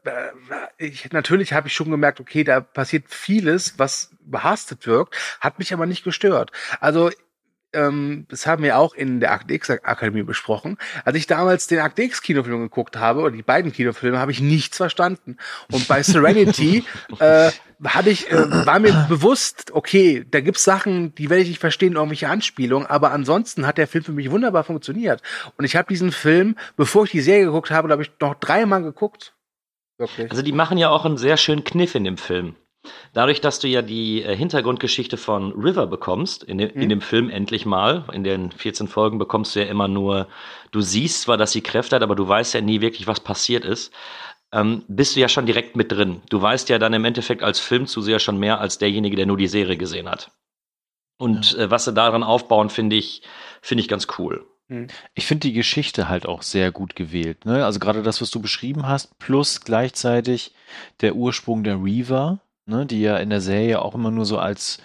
ich, 0.78 1.12
natürlich 1.12 1.54
habe 1.54 1.68
ich 1.68 1.74
schon 1.74 1.92
gemerkt, 1.92 2.20
okay, 2.20 2.44
da 2.44 2.62
passiert 2.62 3.06
vieles, 3.08 3.78
was 3.78 4.12
behastet 4.22 4.88
wirkt, 4.88 5.16
hat 5.40 5.60
mich 5.60 5.74
aber 5.74 5.86
nicht 5.86 6.04
gestört. 6.04 6.52
Also 6.80 7.12
ähm, 7.74 8.26
das 8.30 8.48
haben 8.48 8.64
wir 8.64 8.78
auch 8.78 8.94
in 8.94 9.20
der 9.20 9.32
Akte 9.32 9.54
X 9.54 9.70
Akademie 9.70 10.24
besprochen. 10.24 10.78
Als 11.06 11.18
ich 11.18 11.28
damals 11.28 11.68
den 11.68 11.80
Akte 11.80 12.04
X 12.04 12.22
Kinofilm 12.22 12.62
geguckt 12.62 12.98
habe, 12.98 13.22
oder 13.22 13.32
die 13.32 13.44
beiden 13.44 13.72
Kinofilme, 13.72 14.20
habe 14.20 14.32
ich 14.32 14.42
nichts 14.42 14.78
verstanden. 14.78 15.38
Und 15.72 15.88
bei 15.88 16.02
Serenity 16.04 16.86
äh, 17.20 17.52
hatte 17.84 18.10
ich, 18.10 18.32
äh, 18.32 18.66
war 18.66 18.80
mir 18.80 19.06
bewusst, 19.10 19.72
okay, 19.74 20.26
da 20.30 20.42
gibt's 20.42 20.64
Sachen, 20.64 21.14
die 21.16 21.30
werde 21.30 21.44
ich 21.44 21.50
nicht 21.50 21.60
verstehen, 21.60 21.94
irgendwelche 21.94 22.30
Anspielungen, 22.30 22.88
aber 22.88 23.12
ansonsten 23.12 23.68
hat 23.68 23.78
der 23.78 23.88
Film 23.88 24.04
für 24.04 24.14
mich 24.14 24.32
wunderbar 24.32 24.64
funktioniert. 24.64 25.22
Und 25.58 25.66
ich 25.66 25.76
habe 25.76 25.88
diesen 25.88 26.12
Film, 26.12 26.56
bevor 26.76 27.04
ich 27.04 27.12
die 27.12 27.22
Serie 27.22 27.46
geguckt 27.46 27.72
habe, 27.72 27.88
glaube 27.88 28.04
ich, 28.04 28.12
noch 28.20 28.36
dreimal 28.36 28.82
geguckt. 28.82 29.34
Wirklich. 29.98 30.30
Also 30.30 30.44
die 30.44 30.52
machen 30.52 30.78
ja 30.78 30.90
auch 30.90 31.06
einen 31.06 31.18
sehr 31.18 31.38
schönen 31.38 31.64
Kniff 31.64 31.96
in 31.96 32.04
dem 32.04 32.18
Film. 32.18 32.56
Dadurch, 33.14 33.42
dass 33.42 33.60
du 33.60 33.68
ja 33.68 33.82
die 33.82 34.24
äh, 34.24 34.36
Hintergrundgeschichte 34.36 35.18
von 35.18 35.52
River 35.54 35.88
bekommst, 35.88 36.44
in, 36.44 36.58
de, 36.58 36.74
mhm. 36.74 36.82
in 36.82 36.90
dem 36.90 37.02
Film 37.02 37.30
endlich 37.30 37.66
mal, 37.66 38.06
in 38.12 38.24
den 38.24 38.52
14 38.52 38.88
Folgen 38.88 39.18
bekommst 39.18 39.56
du 39.56 39.60
ja 39.60 39.66
immer 39.66 39.88
nur, 39.88 40.28
du 40.72 40.82
siehst 40.82 41.22
zwar, 41.22 41.38
dass 41.38 41.52
sie 41.52 41.62
Kräfte 41.62 41.96
hat, 41.96 42.04
aber 42.04 42.16
du 42.16 42.28
weißt 42.28 42.54
ja 42.54 42.62
nie 42.62 42.82
wirklich, 42.82 43.08
was 43.08 43.20
passiert 43.20 43.66
ist. 43.66 43.94
Ähm, 44.52 44.84
bist 44.88 45.16
du 45.16 45.20
ja 45.20 45.28
schon 45.28 45.46
direkt 45.46 45.76
mit 45.76 45.92
drin. 45.92 46.22
Du 46.30 46.42
weißt 46.42 46.70
ja 46.70 46.80
dann 46.80 46.94
im 46.94 47.04
Endeffekt 47.06 47.44
als 47.44 47.60
Filmzuseher 47.60 48.20
schon 48.20 48.40
mehr 48.40 48.62
als 48.62 48.78
derjenige, 48.78 49.16
der 49.16 49.26
nur 49.26 49.38
die 49.38 49.48
Serie 49.48 49.78
gesehen 49.78 50.10
hat. 50.10 50.32
Und 51.18 51.52
ja. 51.52 51.66
äh, 51.66 51.72
was 51.72 51.86
sie 51.86 51.94
daran 51.94 52.24
aufbauen, 52.24 52.70
finde 52.70 52.96
ich, 52.96 53.22
finde 53.62 53.82
ich 53.82 53.88
ganz 53.88 54.08
cool. 54.18 54.46
Mhm. 54.68 54.88
Ich 55.16 55.26
finde 55.26 55.48
die 55.48 55.54
Geschichte 55.54 56.10
halt 56.10 56.26
auch 56.26 56.42
sehr 56.42 56.72
gut 56.72 56.96
gewählt. 56.96 57.46
Ne? 57.46 57.66
Also 57.66 57.80
gerade 57.80 58.04
das, 58.04 58.22
was 58.22 58.32
du 58.32 58.42
beschrieben 58.42 58.88
hast, 58.88 59.18
plus 59.20 59.62
gleichzeitig 59.62 60.54
der 61.02 61.16
Ursprung 61.16 61.64
der 61.64 61.82
Reaver, 61.82 62.40
ne, 62.68 62.86
die 62.86 63.02
ja 63.02 63.18
in 63.18 63.30
der 63.30 63.42
Serie 63.42 63.82
auch 63.82 63.96
immer 63.96 64.12
nur 64.12 64.26
so 64.26 64.38
als 64.38 64.80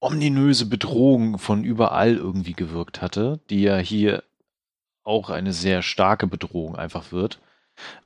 ominöse 0.00 0.66
Bedrohung 0.66 1.38
von 1.38 1.64
überall 1.64 2.16
irgendwie 2.16 2.52
gewirkt 2.52 3.02
hatte, 3.02 3.40
die 3.50 3.62
ja 3.62 3.76
hier 3.78 4.22
auch 5.02 5.30
eine 5.30 5.52
sehr 5.52 5.82
starke 5.82 6.26
Bedrohung 6.26 6.76
einfach 6.76 7.12
wird. 7.12 7.40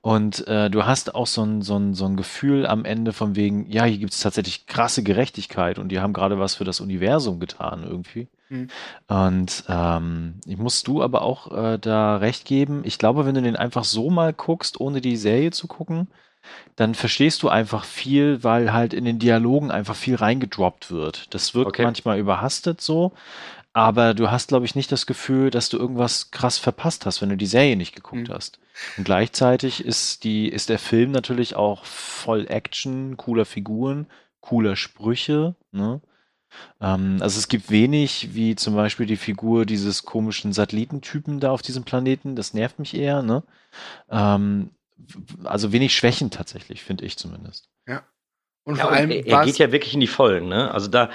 Und 0.00 0.46
äh, 0.48 0.70
du 0.70 0.84
hast 0.84 1.14
auch 1.14 1.26
so 1.26 1.42
ein, 1.42 1.62
so, 1.62 1.76
ein, 1.76 1.94
so 1.94 2.04
ein 2.04 2.16
Gefühl 2.16 2.66
am 2.66 2.84
Ende 2.84 3.12
von 3.12 3.36
wegen, 3.36 3.70
ja, 3.70 3.84
hier 3.84 3.98
gibt 3.98 4.12
es 4.12 4.20
tatsächlich 4.20 4.66
krasse 4.66 5.02
Gerechtigkeit 5.02 5.78
und 5.78 5.88
die 5.88 6.00
haben 6.00 6.12
gerade 6.12 6.38
was 6.38 6.54
für 6.54 6.64
das 6.64 6.80
Universum 6.80 7.40
getan 7.40 7.82
irgendwie. 7.84 8.28
Mhm. 8.50 8.68
Und 9.08 9.64
ähm, 9.68 10.40
ich 10.46 10.58
musst 10.58 10.86
du 10.88 11.02
aber 11.02 11.22
auch 11.22 11.50
äh, 11.52 11.78
da 11.78 12.16
recht 12.16 12.44
geben. 12.44 12.82
Ich 12.84 12.98
glaube, 12.98 13.24
wenn 13.24 13.34
du 13.34 13.42
den 13.42 13.56
einfach 13.56 13.84
so 13.84 14.10
mal 14.10 14.32
guckst, 14.32 14.78
ohne 14.78 15.00
die 15.00 15.16
Serie 15.16 15.52
zu 15.52 15.68
gucken, 15.68 16.08
dann 16.76 16.94
verstehst 16.94 17.42
du 17.42 17.48
einfach 17.48 17.84
viel, 17.84 18.42
weil 18.44 18.72
halt 18.72 18.94
in 18.94 19.04
den 19.04 19.18
Dialogen 19.18 19.70
einfach 19.70 19.96
viel 19.96 20.16
reingedroppt 20.16 20.90
wird. 20.90 21.34
Das 21.34 21.54
wirkt 21.54 21.68
okay. 21.68 21.84
manchmal 21.84 22.18
überhastet 22.18 22.80
so, 22.80 23.12
aber 23.72 24.12
du 24.12 24.30
hast, 24.30 24.48
glaube 24.48 24.66
ich, 24.66 24.74
nicht 24.74 24.92
das 24.92 25.06
Gefühl, 25.06 25.50
dass 25.50 25.68
du 25.68 25.78
irgendwas 25.78 26.30
krass 26.30 26.58
verpasst 26.58 27.06
hast, 27.06 27.22
wenn 27.22 27.30
du 27.30 27.36
die 27.36 27.46
Serie 27.46 27.76
nicht 27.76 27.94
geguckt 27.94 28.28
mhm. 28.28 28.34
hast. 28.34 28.58
Und 28.98 29.04
gleichzeitig 29.04 29.84
ist 29.84 30.24
die, 30.24 30.48
ist 30.48 30.68
der 30.68 30.78
Film 30.78 31.10
natürlich 31.10 31.56
auch 31.56 31.84
voll 31.84 32.46
Action, 32.48 33.16
cooler 33.16 33.46
Figuren, 33.46 34.06
cooler 34.40 34.76
Sprüche. 34.76 35.54
Ne? 35.70 36.02
Ähm, 36.80 37.18
also 37.20 37.38
es 37.38 37.48
gibt 37.48 37.70
wenig, 37.70 38.34
wie 38.34 38.56
zum 38.56 38.74
Beispiel 38.74 39.06
die 39.06 39.16
Figur 39.16 39.64
dieses 39.64 40.04
komischen 40.04 40.52
Satellitentypen 40.52 41.40
da 41.40 41.50
auf 41.50 41.62
diesem 41.62 41.84
Planeten. 41.84 42.36
Das 42.36 42.52
nervt 42.52 42.78
mich 42.78 42.94
eher. 42.94 43.22
Ne? 43.22 43.42
Ähm, 44.10 44.70
also 45.44 45.72
wenig 45.72 45.94
Schwächen 45.94 46.30
tatsächlich, 46.30 46.82
finde 46.82 47.04
ich 47.04 47.16
zumindest. 47.16 47.68
Ja. 47.86 48.06
Und 48.64 48.76
ja, 48.76 48.84
vor 48.84 48.92
allem 48.92 49.10
er, 49.10 49.26
er 49.26 49.44
geht 49.44 49.58
ja 49.58 49.72
wirklich 49.72 49.94
in 49.94 50.00
die 50.00 50.06
Vollen. 50.06 50.48
Ne? 50.48 50.70
Also 50.72 50.88
da, 50.88 51.10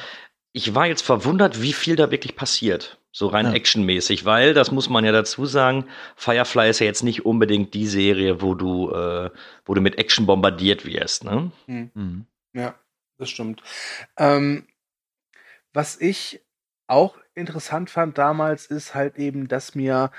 ich 0.51 0.73
war 0.75 0.87
jetzt 0.87 1.03
verwundert, 1.03 1.61
wie 1.61 1.73
viel 1.73 1.95
da 1.95 2.11
wirklich 2.11 2.35
passiert. 2.35 2.99
So 3.11 3.27
rein 3.27 3.47
ja. 3.47 3.53
actionmäßig, 3.53 4.25
weil, 4.25 4.53
das 4.53 4.71
muss 4.71 4.89
man 4.89 5.03
ja 5.03 5.11
dazu 5.11 5.45
sagen, 5.45 5.85
Firefly 6.15 6.69
ist 6.69 6.79
ja 6.79 6.85
jetzt 6.85 7.03
nicht 7.03 7.25
unbedingt 7.25 7.73
die 7.73 7.87
Serie, 7.87 8.41
wo 8.41 8.53
du, 8.53 8.91
äh, 8.91 9.31
wo 9.65 9.73
du 9.73 9.81
mit 9.81 9.97
Action 9.97 10.27
bombardiert 10.27 10.85
wirst, 10.85 11.23
ne? 11.23 11.51
Mhm. 11.65 11.91
mhm. 11.95 12.25
Ja, 12.53 12.75
das 13.17 13.29
stimmt. 13.29 13.61
Ähm, 14.17 14.67
was 15.73 15.99
ich 15.99 16.41
auch 16.87 17.17
interessant 17.33 17.89
fand 17.89 18.17
damals, 18.17 18.65
ist 18.67 18.95
halt 18.95 19.17
eben, 19.17 19.47
dass 19.47 19.75
mir, 19.75 20.11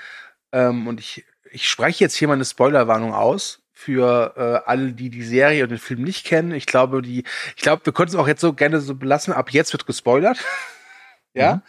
ähm, 0.51 0.87
und 0.87 0.99
ich, 0.99 1.25
ich 1.51 1.69
spreche 1.69 2.03
jetzt 2.03 2.15
hier 2.15 2.27
mal 2.27 2.35
eine 2.35 2.45
Spoilerwarnung 2.45 3.13
aus, 3.13 3.61
für 3.79 4.33
äh, 4.35 4.69
alle, 4.69 4.91
die 4.91 5.09
die 5.09 5.23
Serie 5.23 5.63
und 5.63 5.69
den 5.69 5.77
Film 5.77 6.03
nicht 6.03 6.25
kennen. 6.25 6.51
Ich 6.51 6.65
glaube, 6.65 7.01
die, 7.01 7.23
ich 7.55 7.61
glaube, 7.61 7.85
wir 7.85 7.93
können 7.93 8.09
es 8.09 8.15
auch 8.15 8.27
jetzt 8.27 8.41
so 8.41 8.51
gerne 8.51 8.81
so 8.81 8.93
belassen. 8.93 9.31
Ab 9.33 9.51
jetzt 9.51 9.71
wird 9.73 9.85
gespoilert. 9.85 10.37
Ja, 11.35 11.57
mhm. 11.57 11.61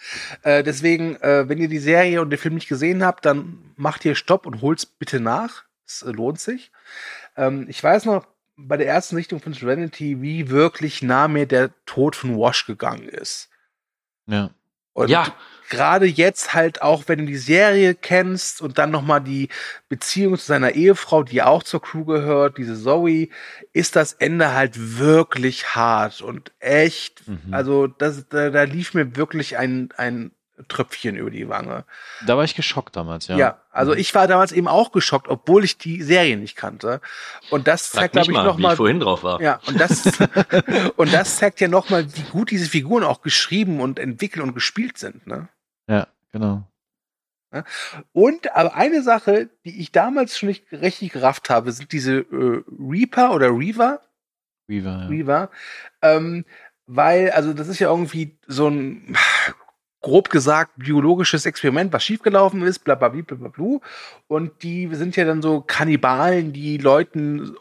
äh, 0.42 0.62
deswegen, 0.62 1.16
äh, 1.16 1.46
wenn 1.46 1.58
ihr 1.58 1.68
die 1.68 1.78
Serie 1.78 2.22
und 2.22 2.30
den 2.30 2.38
Film 2.38 2.54
nicht 2.54 2.66
gesehen 2.66 3.04
habt, 3.04 3.26
dann 3.26 3.74
macht 3.76 4.06
ihr 4.06 4.14
Stopp 4.14 4.46
und 4.46 4.62
holt's 4.62 4.86
bitte 4.86 5.20
nach. 5.20 5.64
Es 5.86 6.00
äh, 6.00 6.12
lohnt 6.12 6.40
sich. 6.40 6.72
Ähm, 7.36 7.66
ich 7.68 7.84
weiß 7.84 8.06
noch 8.06 8.26
bei 8.56 8.78
der 8.78 8.86
ersten 8.86 9.16
Sichtung 9.16 9.38
von 9.38 9.52
Serenity, 9.52 10.22
wie 10.22 10.48
wirklich 10.48 11.02
nah 11.02 11.28
mir 11.28 11.44
der 11.44 11.72
Tod 11.84 12.16
von 12.16 12.38
Wash 12.38 12.64
gegangen 12.64 13.06
ist. 13.06 13.50
Ja. 14.26 14.48
Und 14.94 15.10
ja 15.10 15.26
gerade 15.70 16.04
jetzt 16.04 16.52
halt 16.52 16.82
auch, 16.82 17.04
wenn 17.06 17.20
du 17.20 17.26
die 17.26 17.38
Serie 17.38 17.94
kennst 17.94 18.60
und 18.60 18.76
dann 18.76 18.90
nochmal 18.90 19.22
die 19.22 19.48
Beziehung 19.88 20.36
zu 20.36 20.44
seiner 20.44 20.72
Ehefrau, 20.72 21.22
die 21.22 21.42
auch 21.42 21.62
zur 21.62 21.80
Crew 21.80 22.04
gehört, 22.04 22.58
diese 22.58 22.80
Zoe, 22.80 23.28
ist 23.72 23.96
das 23.96 24.12
Ende 24.12 24.52
halt 24.52 24.98
wirklich 24.98 25.74
hart 25.74 26.20
und 26.20 26.52
echt. 26.58 27.26
Mhm. 27.26 27.54
Also 27.54 27.86
das, 27.86 28.28
da, 28.28 28.50
da 28.50 28.64
lief 28.64 28.92
mir 28.92 29.16
wirklich 29.16 29.56
ein, 29.56 29.88
ein 29.96 30.32
Tröpfchen 30.68 31.16
über 31.16 31.30
die 31.30 31.48
Wange. 31.48 31.84
Da 32.26 32.36
war 32.36 32.44
ich 32.44 32.54
geschockt 32.54 32.96
damals, 32.96 33.28
ja. 33.28 33.36
Ja, 33.36 33.58
also 33.70 33.92
mhm. 33.92 33.98
ich 33.98 34.14
war 34.14 34.26
damals 34.26 34.52
eben 34.52 34.68
auch 34.68 34.92
geschockt, 34.92 35.28
obwohl 35.28 35.64
ich 35.64 35.78
die 35.78 36.02
Serie 36.02 36.36
nicht 36.36 36.56
kannte. 36.56 37.00
Und 37.50 37.66
das 37.66 37.90
zeigt, 37.90 38.12
glaube 38.12 38.30
ich, 38.30 38.36
mal, 38.36 38.44
noch 38.44 38.58
mal, 38.58 38.70
wie 38.70 38.72
ich 38.72 38.76
vorhin 38.76 39.00
drauf 39.00 39.22
war. 39.22 39.40
Ja, 39.40 39.60
und 39.66 39.80
das 39.80 40.02
und 40.96 41.12
das 41.12 41.36
zeigt 41.36 41.60
ja 41.60 41.68
noch 41.68 41.90
mal, 41.90 42.06
wie 42.14 42.22
gut 42.30 42.50
diese 42.50 42.68
Figuren 42.68 43.04
auch 43.04 43.22
geschrieben 43.22 43.80
und 43.80 43.98
entwickelt 43.98 44.44
und 44.44 44.54
gespielt 44.54 44.98
sind. 44.98 45.26
Ne? 45.26 45.48
Ja, 45.90 46.06
genau. 46.30 46.62
Und 48.12 48.54
aber 48.54 48.74
eine 48.76 49.02
Sache, 49.02 49.50
die 49.64 49.80
ich 49.80 49.90
damals 49.90 50.38
schon 50.38 50.48
nicht 50.48 50.70
richtig 50.70 51.12
gerafft 51.12 51.50
habe, 51.50 51.72
sind 51.72 51.90
diese 51.90 52.18
äh, 52.18 52.62
Reaper 52.78 53.34
oder 53.34 53.48
Reaver. 53.48 54.00
Reaver, 54.68 55.00
ja. 55.02 55.06
Reaver. 55.08 55.50
Ähm, 56.00 56.44
weil, 56.86 57.30
also 57.32 57.52
das 57.52 57.66
ist 57.66 57.80
ja 57.80 57.90
irgendwie 57.90 58.38
so 58.46 58.68
ein 58.68 59.16
grob 60.00 60.30
gesagt 60.30 60.72
biologisches 60.76 61.44
Experiment, 61.44 61.92
was 61.92 62.04
schiefgelaufen 62.04 62.62
ist, 62.62 62.84
bla 62.84 62.94
bla 62.94 63.08
bla 63.08 63.22
bla 63.22 63.48
bla. 63.48 63.78
Und 64.28 64.62
die 64.62 64.88
sind 64.94 65.16
ja 65.16 65.24
dann 65.24 65.42
so 65.42 65.60
Kannibalen, 65.60 66.52
die 66.52 66.78
Leuten 66.78 67.56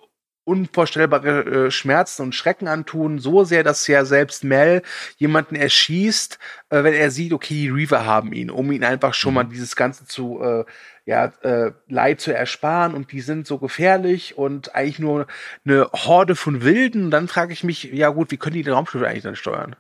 unvorstellbare 0.50 1.68
äh, 1.68 1.72
Schmerzen 1.72 2.24
und 2.24 2.36
Schrecken 2.36 2.68
antun, 2.68 3.20
so 3.20 3.44
sehr, 3.44 3.64
dass 3.64 3.88
ja 3.88 4.04
selbst 4.04 4.44
Mel 4.44 4.82
jemanden 5.18 5.56
erschießt, 5.56 6.40
äh, 6.70 6.84
wenn 6.84 6.94
er 6.94 7.12
sieht, 7.12 7.34
okay, 7.34 7.54
die 7.54 7.70
Reaver 7.70 8.06
haben 8.06 8.34
ihn, 8.34 8.50
um 8.50 8.72
ihn 8.72 8.84
einfach 8.84 9.14
schon 9.14 9.36
mal 9.36 9.44
mhm. 9.44 9.52
dieses 9.52 9.76
Ganze 9.76 10.06
zu, 10.06 10.42
äh, 10.42 10.66
ja, 11.06 11.26
äh, 11.44 11.72
Leid 11.88 12.20
zu 12.22 12.34
ersparen 12.34 12.94
und 12.94 13.12
die 13.12 13.22
sind 13.22 13.48
so 13.48 13.58
gefährlich 13.58 14.38
und 14.38 14.76
eigentlich 14.76 15.00
nur 15.00 15.28
eine 15.66 15.90
Horde 15.94 16.36
von 16.36 16.64
Wilden. 16.64 17.06
Und 17.06 17.12
dann 17.12 17.28
frage 17.28 17.54
ich 17.54 17.64
mich, 17.64 17.84
ja 17.86 18.10
gut, 18.10 18.32
wie 18.32 18.38
können 18.38 18.56
die 18.56 18.64
den 18.64 18.74
Raumschiff 18.74 19.02
eigentlich 19.02 19.24
dann 19.24 19.36
steuern? 19.36 19.76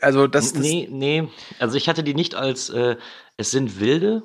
Also 0.00 0.26
das, 0.26 0.52
das 0.52 0.62
Nee, 0.62 0.88
nee, 0.90 1.28
also 1.58 1.76
ich 1.76 1.88
hatte 1.88 2.02
die 2.02 2.14
nicht 2.14 2.34
als, 2.34 2.70
äh, 2.70 2.96
es 3.36 3.50
sind 3.50 3.80
Wilde, 3.80 4.22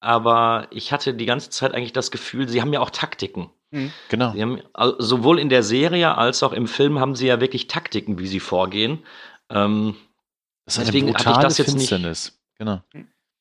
aber 0.00 0.66
ich 0.70 0.92
hatte 0.92 1.14
die 1.14 1.26
ganze 1.26 1.50
Zeit 1.50 1.74
eigentlich 1.74 1.92
das 1.92 2.10
Gefühl, 2.10 2.48
sie 2.48 2.60
haben 2.60 2.72
ja 2.72 2.80
auch 2.80 2.90
Taktiken. 2.90 3.50
Mhm. 3.70 3.92
Genau. 4.08 4.32
Sie 4.32 4.42
haben, 4.42 4.60
sowohl 4.98 5.38
in 5.38 5.48
der 5.48 5.62
Serie 5.62 6.16
als 6.16 6.42
auch 6.42 6.52
im 6.52 6.66
Film 6.66 7.00
haben 7.00 7.16
sie 7.16 7.26
ja 7.26 7.40
wirklich 7.40 7.68
Taktiken, 7.68 8.18
wie 8.18 8.26
sie 8.26 8.40
vorgehen. 8.40 9.04
Ähm, 9.50 9.96
das 10.64 10.78
ist 10.78 10.88
deswegen 10.88 11.14
hatte 11.14 11.30
ich 11.30 11.36
das 11.38 11.58
jetzt 11.58 11.70
Finsternis. 11.70 12.24
nicht. 12.24 12.58
Genau. 12.58 12.82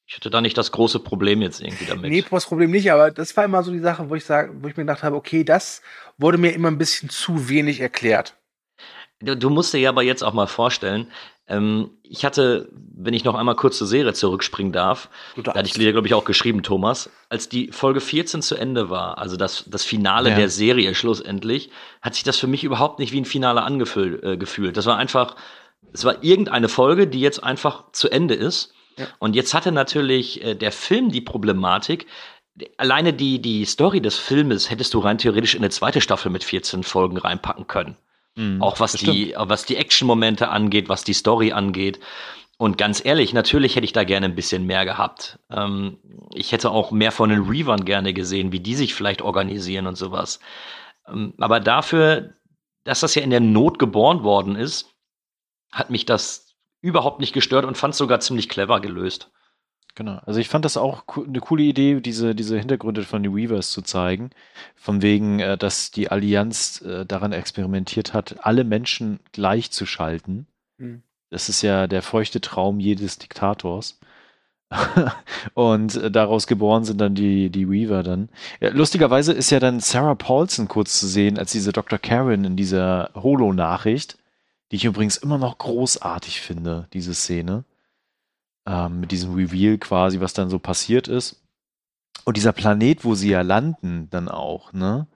Ich 0.08 0.16
hatte 0.16 0.30
da 0.30 0.42
nicht 0.42 0.58
das 0.58 0.72
große 0.72 1.00
Problem 1.00 1.42
jetzt 1.42 1.62
irgendwie 1.62 1.86
damit. 1.86 2.12
Nee, 2.12 2.24
das 2.30 2.46
Problem 2.46 2.70
nicht, 2.70 2.92
aber 2.92 3.10
das 3.10 3.36
war 3.36 3.46
immer 3.46 3.64
so 3.64 3.72
die 3.72 3.80
Sache, 3.80 4.10
wo 4.10 4.16
ich 4.16 4.24
sage, 4.24 4.54
wo 4.62 4.68
ich 4.68 4.78
mir 4.78 4.84
gedacht 4.84 5.02
habe, 5.02 5.16
okay, 5.16 5.44
das 5.44 5.82
wurde 6.18 6.38
mir 6.38 6.52
immer 6.52 6.70
ein 6.70 6.78
bisschen 6.78 7.10
zu 7.10 7.50
wenig 7.50 7.80
erklärt. 7.80 8.36
Du, 9.20 9.36
du 9.36 9.50
musst 9.50 9.74
dir 9.74 9.80
ja 9.80 9.90
aber 9.90 10.04
jetzt 10.04 10.24
auch 10.24 10.34
mal 10.34 10.46
vorstellen, 10.46 11.12
ähm, 11.48 11.92
ich 12.02 12.26
hatte, 12.26 12.70
wenn 12.72 13.14
ich 13.14 13.24
noch 13.24 13.36
einmal 13.36 13.56
kurz 13.56 13.78
zur 13.78 13.88
Serie 13.88 14.14
zurückspringen 14.14 14.72
darf, 14.72 15.10
da 15.44 15.54
hatte 15.54 15.68
ich 15.68 15.74
dir, 15.74 15.92
glaube 15.92 16.08
ich, 16.08 16.14
auch 16.14 16.26
geschrieben, 16.26 16.64
Thomas, 16.64 17.10
als 17.30 17.50
die 17.50 17.72
Folge 17.72 18.00
14 18.00 18.42
zu 18.42 18.56
Ende 18.56 18.90
war, 18.90 19.18
also 19.18 19.38
das, 19.38 19.66
das 19.68 19.84
Finale 19.84 20.30
ja. 20.32 20.36
der 20.36 20.50
Serie 20.50 20.96
schlussendlich, 20.96 21.70
hat 22.02 22.16
sich 22.16 22.24
das 22.24 22.38
für 22.38 22.48
mich 22.48 22.64
überhaupt 22.64 23.00
nicht 23.00 23.12
wie 23.12 23.22
ein 23.22 23.26
Finale 23.26 23.62
angefühlt. 23.62 24.24
Äh, 24.24 24.38
gefühlt. 24.38 24.78
Das 24.78 24.86
war 24.86 24.98
einfach, 24.98 25.36
es 25.94 26.04
war 26.04 26.24
irgendeine 26.24 26.70
Folge, 26.70 27.08
die 27.08 27.20
jetzt 27.20 27.44
einfach 27.44 27.92
zu 27.92 28.10
Ende 28.10 28.34
ist. 28.34 28.74
Ja. 28.98 29.08
Und 29.20 29.36
jetzt 29.36 29.54
hatte 29.54 29.72
natürlich 29.72 30.44
äh, 30.44 30.56
der 30.56 30.72
Film 30.72 31.10
die 31.12 31.22
Problematik, 31.22 32.08
alleine 32.78 33.14
die, 33.14 33.42
die 33.42 33.66
Story 33.66 34.02
des 34.02 34.18
Filmes 34.18 34.70
hättest 34.70 34.94
du 34.94 35.00
rein 35.00 35.18
theoretisch 35.18 35.56
in 35.56 35.62
eine 35.62 35.70
zweite 35.70 36.02
Staffel 36.02 36.32
mit 36.32 36.44
14 36.44 36.84
Folgen 36.84 37.18
reinpacken 37.18 37.68
können. 37.68 37.98
Mhm, 38.36 38.62
auch 38.62 38.80
was 38.80 38.94
die, 38.94 39.34
was 39.38 39.66
die 39.66 39.78
Action-Momente 39.78 40.50
angeht, 40.50 40.90
was 40.90 41.04
die 41.04 41.14
Story 41.14 41.52
angeht. 41.52 42.00
Und 42.58 42.78
ganz 42.78 43.04
ehrlich, 43.04 43.34
natürlich 43.34 43.76
hätte 43.76 43.86
ich 43.86 43.94
da 43.94 44.04
gerne 44.06 44.28
ein 44.28 44.36
bisschen 44.36 44.66
mehr 44.66 44.86
gehabt. 44.86 45.40
Ähm, 45.52 45.98
ich 46.34 46.52
hätte 46.52 46.72
auch 46.72 46.92
mehr 46.92 47.12
von 47.12 47.30
den 47.30 47.44
Reavern 47.44 47.84
gerne 47.84 48.14
gesehen, 48.14 48.52
wie 48.52 48.62
die 48.62 48.76
sich 48.76 48.94
vielleicht 48.94 49.22
organisieren 49.22 49.88
und 49.88 49.98
sowas. 49.98 50.40
Ähm, 51.08 51.34
aber 51.38 51.60
dafür, 51.60 52.36
dass 52.86 53.02
das 53.02 53.16
ja 53.16 53.24
in 53.24 53.30
der 53.30 53.42
Not 53.42 53.80
geboren 53.80 54.24
worden 54.24 54.56
ist, 54.56 54.94
hat 55.72 55.90
mich 55.90 56.06
das 56.06 56.56
überhaupt 56.82 57.20
nicht 57.20 57.34
gestört 57.34 57.66
und 57.66 57.78
fand 57.78 57.94
es 57.94 57.98
sogar 57.98 58.22
ziemlich 58.22 58.48
clever 58.48 58.80
gelöst. 58.80 59.32
Genau. 59.96 60.20
Also 60.26 60.42
ich 60.42 60.50
fand 60.50 60.66
das 60.66 60.76
auch 60.76 61.04
eine 61.26 61.40
coole 61.40 61.64
Idee, 61.64 62.02
diese, 62.02 62.36
diese 62.36 62.60
Hintergründe 62.60 63.04
von 63.04 63.24
den 63.24 63.34
Weavers 63.34 63.72
zu 63.72 63.82
zeigen. 63.82 64.32
Von 64.76 65.02
wegen, 65.02 65.40
äh, 65.40 65.58
dass 65.58 65.90
die 65.90 66.12
Allianz 66.12 66.82
äh, 66.82 67.06
daran 67.06 67.32
experimentiert 67.32 68.14
hat, 68.14 68.46
alle 68.46 68.66
Menschen 68.66 69.22
gleichzuschalten. 69.32 70.48
Mhm. 70.78 71.02
Das 71.30 71.48
ist 71.48 71.62
ja 71.62 71.88
der 71.88 72.02
feuchte 72.02 72.42
Traum 72.42 72.82
jedes 72.82 73.18
Diktators. 73.20 74.00
und 75.54 75.96
äh, 75.96 76.12
daraus 76.12 76.46
geboren 76.46 76.84
sind 76.84 77.00
dann 77.00 77.16
die, 77.16 77.50
die 77.50 77.70
Weaver 77.70 78.04
dann. 78.04 78.28
Lustigerweise 78.60 79.32
ist 79.32 79.50
ja 79.50 79.62
dann 79.62 79.80
Sarah 79.80 80.16
Paulson 80.16 80.68
kurz 80.68 81.00
zu 81.00 81.08
sehen, 81.08 81.40
als 81.40 81.54
diese 81.54 81.72
Dr. 81.72 82.00
Karen 82.00 82.44
in 82.44 82.58
dieser 82.58 83.12
Holo-Nachricht, 83.16 84.18
die 84.72 84.76
ich 84.76 84.86
übrigens 84.86 85.16
immer 85.16 85.38
noch 85.38 85.58
großartig 85.58 86.42
finde, 86.42 86.90
diese 86.92 87.14
Szene 87.14 87.64
ähm, 88.66 89.00
mit 89.00 89.12
diesem 89.12 89.34
Reveal 89.34 89.78
quasi, 89.78 90.20
was 90.20 90.34
dann 90.34 90.50
so 90.50 90.60
passiert 90.60 91.08
ist. 91.08 91.42
Und 92.24 92.38
dieser 92.38 92.54
Planet, 92.54 93.06
wo 93.06 93.14
sie 93.14 93.30
ja 93.30 93.42
landen, 93.42 94.10
dann 94.10 94.30
auch, 94.30 94.74
ne? 94.74 95.08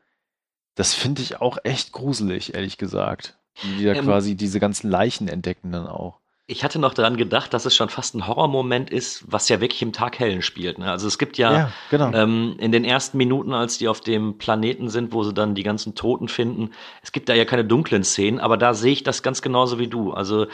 Das 0.76 0.94
finde 0.94 1.22
ich 1.22 1.42
auch 1.42 1.58
echt 1.64 1.92
gruselig, 1.92 2.54
ehrlich 2.54 2.78
gesagt. 2.78 3.38
Die 3.64 3.84
da 3.84 3.94
ähm, 3.94 4.06
quasi 4.06 4.36
diese 4.36 4.60
ganzen 4.60 4.90
Leichen 4.90 5.28
entdecken 5.28 5.72
dann 5.72 5.88
auch. 5.88 6.20
Ich 6.48 6.64
hatte 6.64 6.80
noch 6.80 6.94
daran 6.94 7.18
gedacht, 7.18 7.54
dass 7.54 7.66
es 7.66 7.76
schon 7.76 7.90
fast 7.90 8.16
ein 8.16 8.26
Horrormoment 8.26 8.90
ist, 8.90 9.24
was 9.32 9.50
ja 9.50 9.62
wirklich 9.62 9.82
im 9.84 9.94
Tag 9.94 10.18
hellen 10.18 10.42
spielt. 10.42 10.80
Ne? 10.80 10.90
Also 10.90 11.08
es 11.08 11.20
gibt 11.20 11.38
ja, 11.38 11.54
ja 11.54 11.72
genau. 11.92 12.12
ähm, 12.14 12.56
in 12.60 12.72
den 12.72 12.86
ersten 12.86 13.18
Minuten, 13.18 13.54
als 13.54 13.78
die 13.78 13.88
auf 13.88 14.02
dem 14.02 14.38
Planeten 14.40 14.90
sind, 14.90 15.14
wo 15.14 15.24
sie 15.24 15.34
dann 15.34 15.54
die 15.54 15.64
ganzen 15.64 15.94
Toten 15.94 16.28
finden, 16.28 16.72
es 17.04 17.12
gibt 17.12 17.30
da 17.30 17.36
ja 17.36 17.46
keine 17.46 17.66
dunklen 17.66 18.04
Szenen, 18.04 18.40
aber 18.40 18.58
da 18.58 18.74
sehe 18.74 18.94
ich 18.94 19.04
das 19.04 19.22
ganz 19.22 19.44
genauso 19.44 19.78
wie 19.78 19.88
du. 19.88 20.12
Also 20.14 20.48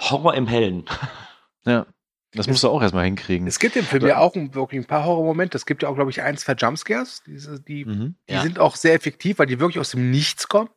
Horror 0.00 0.34
im 0.34 0.46
Hellen. 0.46 0.84
Ja. 1.64 1.86
Das 2.34 2.46
musst 2.46 2.64
du 2.64 2.68
auch 2.68 2.80
erstmal 2.80 3.04
hinkriegen. 3.04 3.46
Es 3.46 3.58
gibt 3.58 3.76
im 3.76 3.84
Film 3.84 4.06
ja 4.06 4.18
auch 4.18 4.34
wirklich 4.34 4.80
ein 4.80 4.86
paar 4.86 5.04
Horrormomente. 5.04 5.56
Es 5.56 5.66
gibt 5.66 5.82
ja 5.82 5.88
auch, 5.88 5.94
glaube 5.94 6.10
ich, 6.10 6.22
ein, 6.22 6.36
zwei 6.38 6.54
Jumpscares. 6.54 7.22
Diese, 7.26 7.60
die 7.60 7.84
mhm, 7.84 8.14
die 8.28 8.32
ja. 8.32 8.42
sind 8.42 8.58
auch 8.58 8.76
sehr 8.76 8.94
effektiv, 8.94 9.38
weil 9.38 9.46
die 9.46 9.60
wirklich 9.60 9.78
aus 9.78 9.90
dem 9.90 10.10
Nichts 10.10 10.48
kommen. 10.48 10.70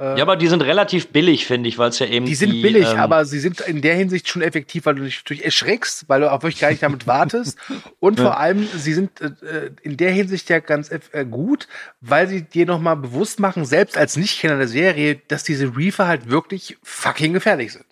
Äh, 0.00 0.16
ja, 0.16 0.22
aber 0.22 0.36
die 0.36 0.46
sind 0.46 0.62
relativ 0.62 1.08
billig, 1.08 1.46
finde 1.46 1.68
ich, 1.68 1.76
weil 1.76 1.90
es 1.90 1.98
ja 1.98 2.06
eben. 2.06 2.24
Die 2.24 2.34
sind 2.34 2.52
die, 2.52 2.62
billig, 2.62 2.88
ähm, 2.88 2.98
aber 2.98 3.26
sie 3.26 3.38
sind 3.38 3.60
in 3.60 3.82
der 3.82 3.96
Hinsicht 3.96 4.28
schon 4.28 4.40
effektiv, 4.40 4.86
weil 4.86 4.94
du 4.94 5.02
dich 5.02 5.24
durch 5.24 5.42
erschreckst, 5.42 6.08
weil 6.08 6.22
du 6.22 6.32
auch 6.32 6.42
wirklich 6.42 6.60
gar 6.60 6.70
nicht 6.70 6.82
damit 6.82 7.06
wartest. 7.06 7.58
Und 8.00 8.18
ja. 8.18 8.24
vor 8.24 8.40
allem, 8.40 8.66
sie 8.74 8.94
sind 8.94 9.20
äh, 9.20 9.72
in 9.82 9.98
der 9.98 10.12
Hinsicht 10.12 10.48
ja 10.48 10.60
ganz 10.60 10.90
äh, 10.90 11.26
gut, 11.26 11.68
weil 12.00 12.28
sie 12.28 12.42
dir 12.42 12.64
nochmal 12.64 12.96
bewusst 12.96 13.40
machen, 13.40 13.66
selbst 13.66 13.98
als 13.98 14.16
Nichtkenner 14.16 14.56
der 14.56 14.68
Serie, 14.68 15.20
dass 15.28 15.44
diese 15.44 15.76
Reefer 15.76 16.06
halt 16.06 16.30
wirklich 16.30 16.78
fucking 16.82 17.34
gefährlich 17.34 17.74
sind. 17.74 17.86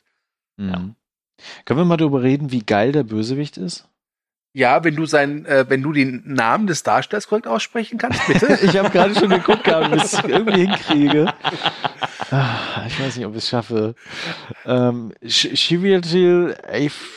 Mhm. 0.56 0.68
Ja. 0.68 0.94
Können 1.64 1.80
wir 1.80 1.84
mal 1.84 1.96
darüber 1.96 2.22
reden, 2.22 2.52
wie 2.52 2.64
geil 2.64 2.92
der 2.92 3.02
Bösewicht 3.02 3.56
ist? 3.56 3.88
Ja, 4.54 4.82
wenn 4.82 4.96
du 4.96 5.04
sein, 5.04 5.44
äh, 5.46 5.66
wenn 5.68 5.82
du 5.82 5.92
den 5.92 6.22
Namen 6.24 6.66
des 6.66 6.82
Darstellers 6.82 7.28
korrekt 7.28 7.46
aussprechen 7.46 7.98
kannst, 7.98 8.26
bitte. 8.26 8.58
ich 8.62 8.76
habe 8.76 8.90
gerade 8.90 9.14
schon 9.14 9.28
geguckt, 9.28 9.68
ob 9.68 9.94
ich 9.94 10.02
es 10.02 10.14
irgendwie 10.24 10.66
hinkriege. 10.66 11.32
Ah, 12.30 12.84
ich 12.86 12.98
weiß 12.98 13.16
nicht, 13.16 13.26
ob 13.26 13.32
ich 13.32 13.44
es 13.44 13.48
schaffe. 13.48 13.94
Ähm, 14.66 15.12
Shivyatil 15.24 16.56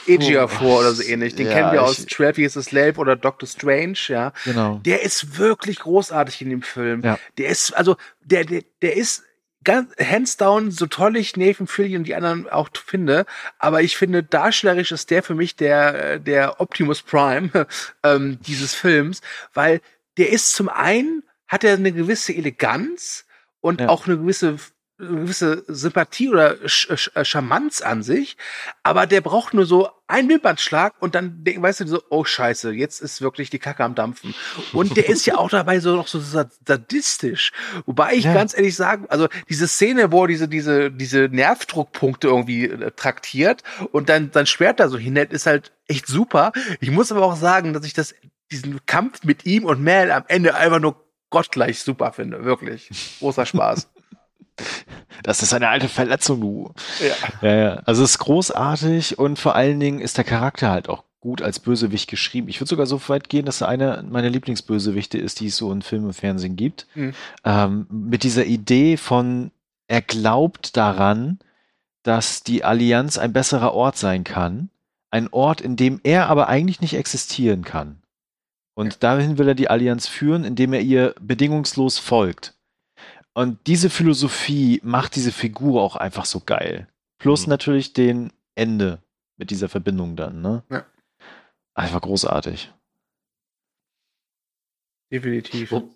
Ejiofor 0.07 0.79
oder 0.79 0.91
so 0.91 1.03
ähnlich. 1.03 1.33
Den 1.33 1.47
ja, 1.47 1.53
kennen 1.53 1.71
wir 1.71 1.83
aus 1.83 2.05
12 2.05 2.37
Years 2.37 2.57
a 2.57 2.61
Slave 2.61 2.97
oder 2.97 3.15
Doctor 3.15 3.47
Strange, 3.47 3.97
ja. 4.07 4.33
Genau. 4.43 4.79
Der 4.85 5.01
ist 5.01 5.39
wirklich 5.39 5.79
großartig 5.79 6.41
in 6.41 6.49
dem 6.49 6.61
Film. 6.61 7.01
Ja. 7.01 7.17
Der 7.37 7.49
ist, 7.49 7.75
also, 7.75 7.95
der, 8.23 8.43
der, 8.43 8.61
der 8.81 8.95
ist 8.95 9.23
ganz, 9.63 9.93
hands 9.99 10.37
down, 10.37 10.71
so 10.71 10.87
toll 10.87 11.17
ich 11.17 11.37
Nathan 11.37 11.67
Fillion 11.67 12.01
und 12.01 12.07
die 12.07 12.15
anderen 12.15 12.49
auch 12.49 12.69
finde, 12.73 13.25
aber 13.59 13.81
ich 13.81 13.97
finde, 13.97 14.23
darstellerisch 14.23 14.91
ist 14.91 15.09
der 15.09 15.23
für 15.23 15.35
mich 15.35 15.55
der, 15.55 16.19
der 16.19 16.59
Optimus 16.59 17.01
Prime 17.01 17.49
ähm, 18.03 18.39
dieses 18.41 18.73
Films, 18.73 19.21
weil 19.53 19.81
der 20.17 20.29
ist 20.29 20.53
zum 20.53 20.69
einen, 20.69 21.23
hat 21.47 21.63
er 21.63 21.75
eine 21.75 21.91
gewisse 21.91 22.33
Eleganz 22.33 23.25
und 23.59 23.81
ja. 23.81 23.89
auch 23.89 24.07
eine 24.07 24.17
gewisse 24.17 24.57
gewisse 25.01 25.63
Sympathie 25.67 26.29
oder 26.29 26.57
Sch 26.67 26.89
äh, 27.15 27.25
Charmanz 27.25 27.81
an 27.81 28.03
sich, 28.03 28.37
aber 28.83 29.07
der 29.07 29.21
braucht 29.21 29.53
nur 29.53 29.65
so 29.65 29.89
einen 30.07 30.29
Wimpernschlag 30.29 30.93
und 30.99 31.15
dann 31.15 31.43
denken, 31.43 31.63
weißt 31.63 31.81
du, 31.81 31.87
so, 31.87 32.03
oh 32.09 32.25
Scheiße, 32.25 32.71
jetzt 32.71 33.01
ist 33.01 33.21
wirklich 33.21 33.49
die 33.49 33.59
Kacke 33.59 33.83
am 33.83 33.95
Dampfen. 33.95 34.35
Und 34.73 34.97
der 34.97 35.07
ist 35.09 35.25
ja 35.25 35.37
auch 35.37 35.49
dabei 35.49 35.79
so 35.79 35.95
noch 35.95 36.07
so 36.07 36.19
sadistisch. 36.19 37.51
Wobei 37.85 38.13
ich 38.13 38.25
ja. 38.25 38.33
ganz 38.33 38.55
ehrlich 38.55 38.75
sagen, 38.75 39.05
also 39.09 39.27
diese 39.49 39.67
Szene, 39.67 40.11
wo 40.11 40.23
er 40.23 40.27
diese, 40.27 40.47
diese, 40.47 40.91
diese 40.91 41.29
Nervdruckpunkte 41.31 42.27
irgendwie 42.27 42.65
äh, 42.65 42.91
traktiert 42.91 43.63
und 43.91 44.09
dann 44.09 44.31
sein 44.33 44.45
Schwert 44.45 44.79
da 44.79 44.89
so 44.89 44.97
hinhält, 44.97 45.31
ist 45.31 45.45
halt 45.45 45.71
echt 45.87 46.07
super. 46.07 46.51
Ich 46.79 46.91
muss 46.91 47.11
aber 47.11 47.23
auch 47.23 47.35
sagen, 47.35 47.73
dass 47.73 47.85
ich 47.85 47.93
das, 47.93 48.13
diesen 48.51 48.85
Kampf 48.85 49.23
mit 49.23 49.45
ihm 49.45 49.65
und 49.65 49.81
Mel 49.81 50.11
am 50.11 50.23
Ende 50.27 50.55
einfach 50.55 50.79
nur 50.79 51.01
gottgleich 51.29 51.79
super 51.79 52.11
finde. 52.11 52.43
Wirklich. 52.43 52.89
Großer 53.19 53.45
Spaß. 53.45 53.89
Das 55.23 55.43
ist 55.43 55.53
eine 55.53 55.69
alte 55.69 55.87
Verletzung, 55.87 56.41
du. 56.41 56.73
Ja. 56.99 57.47
ja, 57.49 57.55
ja. 57.55 57.73
Also 57.85 58.03
es 58.03 58.11
ist 58.11 58.19
großartig 58.19 59.19
und 59.19 59.37
vor 59.37 59.55
allen 59.55 59.79
Dingen 59.79 59.99
ist 59.99 60.17
der 60.17 60.23
Charakter 60.23 60.71
halt 60.71 60.89
auch 60.89 61.03
gut 61.21 61.41
als 61.41 61.59
Bösewicht 61.59 62.09
geschrieben. 62.09 62.49
Ich 62.49 62.59
würde 62.59 62.69
sogar 62.69 62.87
so 62.87 62.99
weit 63.07 63.29
gehen, 63.29 63.45
dass 63.45 63.61
er 63.61 63.67
einer 63.67 64.01
meiner 64.03 64.29
Lieblingsbösewichte 64.29 65.19
ist, 65.19 65.39
die 65.39 65.47
es 65.47 65.57
so 65.57 65.71
in 65.71 65.83
Film 65.83 66.05
und 66.05 66.13
Fernsehen 66.13 66.55
gibt. 66.55 66.87
Mhm. 66.95 67.13
Ähm, 67.45 67.87
mit 67.89 68.23
dieser 68.23 68.45
Idee 68.45 68.97
von, 68.97 69.51
er 69.87 70.01
glaubt 70.01 70.75
daran, 70.75 71.39
dass 72.03 72.41
die 72.41 72.63
Allianz 72.63 73.19
ein 73.19 73.33
besserer 73.33 73.73
Ort 73.73 73.97
sein 73.97 74.23
kann. 74.23 74.69
Ein 75.11 75.27
Ort, 75.31 75.61
in 75.61 75.75
dem 75.75 75.99
er 76.03 76.27
aber 76.27 76.47
eigentlich 76.47 76.81
nicht 76.81 76.95
existieren 76.95 77.63
kann. 77.63 78.01
Und 78.73 78.93
ja. 78.93 78.99
dahin 78.99 79.37
will 79.37 79.47
er 79.47 79.55
die 79.55 79.69
Allianz 79.69 80.07
führen, 80.07 80.43
indem 80.43 80.73
er 80.73 80.81
ihr 80.81 81.13
bedingungslos 81.21 81.99
folgt. 81.99 82.55
Und 83.33 83.65
diese 83.67 83.89
Philosophie 83.89 84.81
macht 84.83 85.15
diese 85.15 85.31
Figur 85.31 85.81
auch 85.81 85.95
einfach 85.95 86.25
so 86.25 86.41
geil. 86.41 86.87
Plus 87.17 87.45
mhm. 87.45 87.51
natürlich 87.51 87.93
den 87.93 88.33
Ende 88.55 89.01
mit 89.37 89.51
dieser 89.51 89.69
Verbindung 89.69 90.15
dann, 90.15 90.41
ne? 90.41 90.63
Ja. 90.69 90.85
Einfach 91.73 92.01
großartig. 92.01 92.71
Definitiv. 95.11 95.71
Wo, 95.71 95.89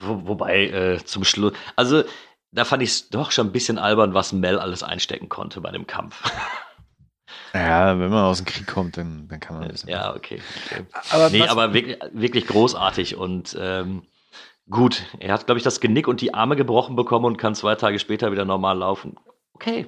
wo, 0.00 0.26
wobei, 0.26 0.68
äh, 0.68 1.04
zum 1.04 1.24
Schluss, 1.24 1.52
also 1.76 2.04
da 2.50 2.64
fand 2.64 2.82
ich 2.82 2.90
es 2.90 3.08
doch 3.08 3.30
schon 3.30 3.48
ein 3.48 3.52
bisschen 3.52 3.78
albern, 3.78 4.14
was 4.14 4.32
Mel 4.32 4.58
alles 4.58 4.82
einstecken 4.82 5.28
konnte 5.28 5.60
bei 5.60 5.70
dem 5.70 5.86
Kampf. 5.86 6.22
Ja, 7.54 7.98
wenn 7.98 8.10
man 8.10 8.24
aus 8.24 8.38
dem 8.38 8.46
Krieg 8.46 8.66
kommt, 8.66 8.96
dann, 8.96 9.28
dann 9.28 9.40
kann 9.40 9.56
man 9.56 9.64
ein 9.64 9.70
bisschen. 9.70 9.90
Ja, 9.90 10.14
okay. 10.14 10.40
okay. 10.66 10.84
Aber 11.10 11.30
nee, 11.30 11.46
aber 11.46 11.74
wirklich, 11.74 11.98
wirklich 12.12 12.46
großartig 12.46 13.16
und 13.16 13.56
ähm, 13.60 14.06
Gut, 14.70 15.02
er 15.18 15.34
hat, 15.34 15.46
glaube 15.46 15.58
ich, 15.58 15.64
das 15.64 15.80
Genick 15.80 16.08
und 16.08 16.20
die 16.20 16.34
Arme 16.34 16.56
gebrochen 16.56 16.96
bekommen 16.96 17.24
und 17.24 17.36
kann 17.36 17.54
zwei 17.54 17.74
Tage 17.74 17.98
später 17.98 18.32
wieder 18.32 18.44
normal 18.44 18.78
laufen. 18.78 19.16
Okay. 19.54 19.86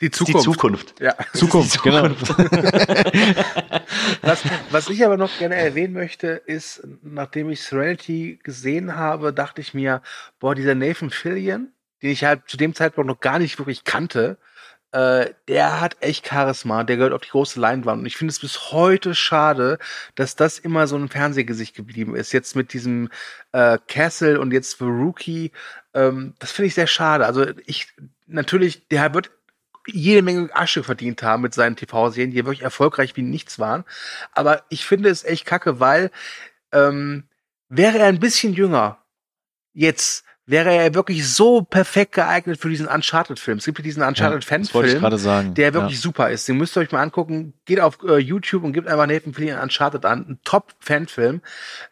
Die 0.00 0.10
Zukunft. 0.10 0.46
Die 0.46 0.50
Zukunft. 0.50 1.00
Ja. 1.00 1.14
Zukunft, 1.34 1.82
genau. 1.82 2.04
was, 4.22 4.42
was 4.70 4.88
ich 4.88 5.04
aber 5.04 5.18
noch 5.18 5.36
gerne 5.38 5.56
erwähnen 5.56 5.92
möchte, 5.92 6.28
ist, 6.28 6.86
nachdem 7.02 7.50
ich 7.50 7.62
Serenity 7.62 8.38
gesehen 8.42 8.96
habe, 8.96 9.34
dachte 9.34 9.60
ich 9.60 9.74
mir, 9.74 10.00
boah, 10.38 10.54
dieser 10.54 10.74
Nathan 10.74 11.10
Fillion, 11.10 11.72
den 12.02 12.10
ich 12.10 12.24
halt 12.24 12.48
zu 12.48 12.56
dem 12.56 12.74
Zeitpunkt 12.74 13.08
noch 13.08 13.20
gar 13.20 13.38
nicht 13.38 13.58
wirklich 13.58 13.84
kannte, 13.84 14.38
äh, 14.92 15.30
der 15.46 15.80
hat 15.80 15.96
echt 16.00 16.26
Charisma, 16.26 16.84
der 16.84 16.96
gehört 16.96 17.12
auf 17.12 17.20
die 17.22 17.30
große 17.30 17.60
Leinwand. 17.60 18.00
Und 18.00 18.06
ich 18.06 18.16
finde 18.16 18.32
es 18.32 18.40
bis 18.40 18.72
heute 18.72 19.14
schade, 19.14 19.78
dass 20.16 20.36
das 20.36 20.58
immer 20.58 20.86
so 20.86 20.96
ein 20.96 21.08
Fernsehgesicht 21.08 21.76
geblieben 21.76 22.16
ist. 22.16 22.32
Jetzt 22.32 22.56
mit 22.56 22.72
diesem 22.72 23.08
äh, 23.52 23.78
Castle 23.86 24.40
und 24.40 24.52
jetzt 24.52 24.74
für 24.74 24.86
Rookie, 24.86 25.52
ähm, 25.94 26.34
das 26.38 26.52
finde 26.52 26.68
ich 26.68 26.74
sehr 26.74 26.88
schade. 26.88 27.26
Also 27.26 27.46
ich, 27.66 27.88
natürlich, 28.26 28.88
der 28.88 29.14
wird 29.14 29.30
jede 29.86 30.22
Menge 30.22 30.50
Asche 30.54 30.82
verdient 30.82 31.22
haben 31.22 31.42
mit 31.42 31.54
seinen 31.54 31.76
TV-Serien, 31.76 32.32
die 32.32 32.44
wirklich 32.44 32.62
erfolgreich 32.62 33.16
wie 33.16 33.22
nichts 33.22 33.58
waren. 33.58 33.84
Aber 34.32 34.64
ich 34.68 34.84
finde 34.84 35.08
es 35.08 35.24
echt 35.24 35.46
kacke, 35.46 35.80
weil 35.80 36.10
ähm, 36.72 37.24
wäre 37.68 37.98
er 37.98 38.06
ein 38.06 38.20
bisschen 38.20 38.52
jünger, 38.54 38.98
jetzt 39.72 40.24
wäre 40.50 40.74
er 40.74 40.94
wirklich 40.94 41.28
so 41.28 41.62
perfekt 41.62 42.12
geeignet 42.12 42.60
für 42.60 42.68
diesen 42.68 42.86
Uncharted-Film. 42.86 43.58
Es 43.58 43.64
gibt 43.64 43.78
ja 43.78 43.84
diesen 43.84 44.02
Uncharted-Fan-Film, 44.02 45.02
ja, 45.02 45.42
der 45.42 45.74
wirklich 45.74 45.94
ja. 45.94 46.00
super 46.00 46.30
ist. 46.30 46.48
Den 46.48 46.56
müsst 46.58 46.76
ihr 46.76 46.80
euch 46.80 46.92
mal 46.92 47.02
angucken. 47.02 47.54
Geht 47.64 47.80
auf 47.80 47.98
äh, 48.02 48.18
YouTube 48.18 48.64
und 48.64 48.72
gebt 48.72 48.88
einfach 48.88 49.06
Nathan 49.06 49.32
Fillion 49.32 49.60
Uncharted 49.60 50.04
an. 50.04 50.26
Ein 50.28 50.40
Top-Fan-Film. 50.44 51.40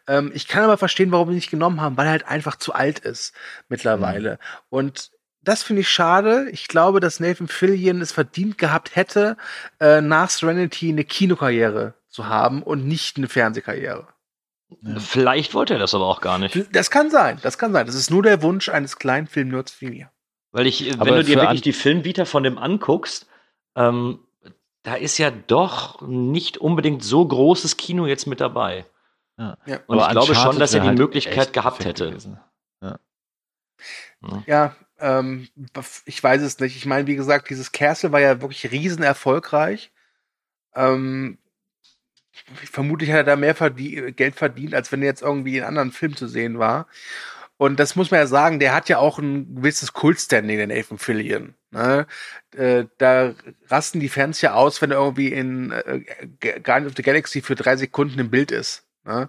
Ähm, 0.07 0.31
ich 0.33 0.47
kann 0.47 0.63
aber 0.63 0.77
verstehen, 0.77 1.11
warum 1.11 1.29
sie 1.29 1.35
nicht 1.35 1.51
genommen 1.51 1.81
haben, 1.81 1.95
weil 1.97 2.07
er 2.07 2.11
halt 2.11 2.27
einfach 2.27 2.57
zu 2.57 2.73
alt 2.73 2.99
ist 2.99 3.33
mittlerweile. 3.69 4.33
Mhm. 4.33 4.37
Und 4.69 5.11
das 5.41 5.63
finde 5.63 5.81
ich 5.81 5.89
schade. 5.89 6.49
Ich 6.51 6.67
glaube, 6.67 6.99
dass 6.99 7.19
Nathan 7.19 7.47
Fillion 7.47 8.01
es 8.01 8.11
verdient 8.11 8.57
gehabt 8.57 8.95
hätte, 8.95 9.37
äh, 9.79 10.01
nach 10.01 10.29
Serenity 10.29 10.89
eine 10.89 11.05
Kinokarriere 11.05 11.93
zu 12.09 12.27
haben 12.27 12.61
und 12.61 12.85
nicht 12.85 13.17
eine 13.17 13.29
Fernsehkarriere. 13.29 14.07
Ja. 14.81 14.99
Vielleicht 14.99 15.53
wollte 15.53 15.73
er 15.73 15.79
das 15.79 15.93
aber 15.93 16.07
auch 16.07 16.21
gar 16.21 16.37
nicht. 16.37 16.67
Das 16.73 16.91
kann 16.91 17.09
sein, 17.09 17.39
das 17.41 17.57
kann 17.57 17.73
sein. 17.73 17.85
Das 17.85 17.95
ist 17.95 18.11
nur 18.11 18.23
der 18.23 18.41
Wunsch 18.41 18.69
eines 18.69 18.97
kleinen 18.97 19.27
Filmnerds 19.27 19.81
wie 19.81 19.89
mir. 19.89 20.11
Weil 20.51 20.67
ich, 20.67 20.93
aber 20.93 21.05
wenn 21.05 21.15
du 21.15 21.23
dir 21.23 21.37
wirklich 21.37 21.61
die 21.61 21.73
Filmvita 21.73 22.25
von 22.25 22.43
dem 22.43 22.57
anguckst, 22.57 23.27
ähm, 23.75 24.19
da 24.83 24.95
ist 24.95 25.17
ja 25.17 25.31
doch 25.31 26.01
nicht 26.01 26.57
unbedingt 26.57 27.03
so 27.03 27.25
großes 27.25 27.77
Kino 27.77 28.07
jetzt 28.07 28.25
mit 28.25 28.39
dabei. 28.39 28.85
Ja. 29.37 29.57
Ja. 29.65 29.79
Und 29.87 29.99
aber 29.99 30.07
ich 30.07 30.11
glaube 30.11 30.35
schon, 30.35 30.59
dass 30.59 30.73
er 30.73 30.81
die 30.81 30.87
halt 30.87 30.97
Möglichkeit 30.97 31.53
gehabt 31.53 31.85
hätte. 31.85 32.17
Ja, 32.81 32.99
ja 34.45 34.75
ähm, 34.99 35.47
ich 36.05 36.23
weiß 36.23 36.41
es 36.41 36.59
nicht. 36.59 36.75
Ich 36.75 36.85
meine, 36.85 37.07
wie 37.07 37.15
gesagt, 37.15 37.49
dieses 37.49 37.71
Castle 37.71 38.11
war 38.11 38.19
ja 38.19 38.41
wirklich 38.41 38.71
riesen 38.71 39.03
erfolgreich. 39.03 39.91
Ähm, 40.75 41.37
vermutlich 42.53 43.11
hat 43.11 43.17
er 43.17 43.23
da 43.23 43.35
mehr 43.35 43.55
verdient, 43.55 44.17
Geld 44.17 44.35
verdient, 44.35 44.73
als 44.73 44.91
wenn 44.91 45.01
er 45.01 45.07
jetzt 45.07 45.21
irgendwie 45.21 45.57
in 45.57 45.63
anderen 45.63 45.91
Film 45.91 46.15
zu 46.15 46.27
sehen 46.27 46.59
war. 46.59 46.87
Und 47.57 47.77
das 47.77 47.97
muss 47.97 48.09
man 48.09 48.21
ja 48.21 48.25
sagen, 48.25 48.59
der 48.59 48.73
hat 48.73 48.87
ja 48.87 48.99
auch 48.99 49.19
ein 49.19 49.55
gewisses 49.55 49.91
Kultstanding, 49.91 50.57
der 50.57 50.67
Nathan 50.67 50.97
Fillion. 50.97 51.55
Ne? 51.71 52.07
Äh, 52.55 52.85
da 52.97 53.33
rasten 53.67 53.99
die 53.99 54.07
Fans 54.07 54.39
ja 54.41 54.53
aus, 54.53 54.81
wenn 54.81 54.91
er 54.91 54.97
irgendwie 54.97 55.27
in 55.27 55.71
äh, 55.71 56.01
Guardians 56.39 56.87
of 56.87 56.93
the 56.95 57.03
Galaxy 57.03 57.41
für 57.41 57.55
drei 57.55 57.75
Sekunden 57.75 58.17
im 58.17 58.29
Bild 58.29 58.51
ist. 58.51 58.85
Ne? 59.03 59.27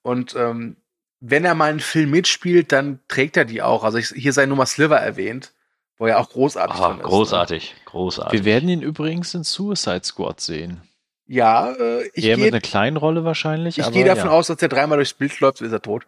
Und 0.00 0.34
ähm, 0.36 0.76
wenn 1.20 1.44
er 1.44 1.54
mal 1.54 1.68
einen 1.68 1.80
Film 1.80 2.10
mitspielt, 2.10 2.72
dann 2.72 3.00
trägt 3.08 3.36
er 3.36 3.44
die 3.44 3.60
auch. 3.60 3.84
Also 3.84 3.98
ich, 3.98 4.08
hier 4.08 4.32
sei 4.32 4.46
nur 4.46 4.56
mal 4.56 4.64
Sliver 4.64 4.96
erwähnt, 4.98 5.52
wo 5.98 6.06
er 6.06 6.18
auch 6.18 6.30
großartig 6.30 6.76
Aha, 6.76 6.94
ist. 6.94 7.02
Großartig, 7.02 7.74
ne? 7.74 7.80
großartig. 7.84 8.38
Wir 8.38 8.44
werden 8.46 8.70
ihn 8.70 8.82
übrigens 8.82 9.34
in 9.34 9.44
Suicide 9.44 10.04
Squad 10.04 10.40
sehen. 10.40 10.80
Ja, 11.26 11.72
äh, 11.72 12.06
ich 12.14 12.24
gehe 12.24 12.36
mit 12.36 12.52
einer 12.52 12.60
kleinen 12.60 12.96
Rolle 12.96 13.24
wahrscheinlich. 13.24 13.78
Ich 13.78 13.90
gehe 13.90 14.04
davon 14.04 14.26
ja. 14.26 14.32
aus, 14.32 14.46
dass 14.46 14.62
er 14.62 14.68
dreimal 14.68 14.98
durchs 14.98 15.14
Bild 15.14 15.38
läuft, 15.40 15.60
ist 15.60 15.72
er 15.72 15.82
tot. 15.82 16.06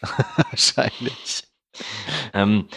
wahrscheinlich. 0.50 1.44
Ähm, 2.32 2.68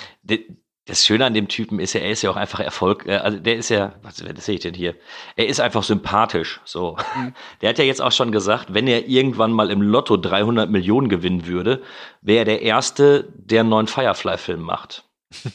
das 0.90 1.06
Schöne 1.06 1.26
an 1.26 1.34
dem 1.34 1.48
Typen 1.48 1.80
ist 1.80 1.94
ja, 1.94 2.02
er 2.02 2.12
ist 2.12 2.22
ja 2.22 2.32
auch 2.32 2.36
einfach 2.36 2.60
Erfolg, 2.60 3.06
äh, 3.06 3.18
also 3.18 3.40
der 3.40 3.56
ist 3.56 3.70
ja, 3.70 3.94
was, 4.02 4.24
was 4.26 4.46
sehe 4.46 4.56
ich 4.56 4.62
denn 4.62 4.74
hier? 4.74 4.96
Er 5.36 5.48
ist 5.48 5.62
einfach 5.62 5.84
sympathisch, 5.84 6.60
so. 6.66 6.98
Mhm. 7.16 7.34
Der 7.62 7.70
hat 7.70 7.78
ja 7.78 7.86
jetzt 7.86 8.02
auch 8.02 8.12
schon 8.12 8.32
gesagt, 8.32 8.74
wenn 8.74 8.88
er 8.88 9.08
irgendwann 9.08 9.52
mal 9.52 9.72
im 9.72 9.82
Lotto 9.82 10.18
300 10.18 10.70
Millionen 10.70 11.08
gewinnen 11.08 11.46
würde, 11.46 11.82
wäre 12.22 12.40
er 12.40 12.46
der 12.46 12.62
Erste, 12.62 13.32
der 13.36 13.62
einen 13.62 13.70
neuen 13.70 13.88
Firefly-Film 13.88 14.62
macht. 14.62 15.06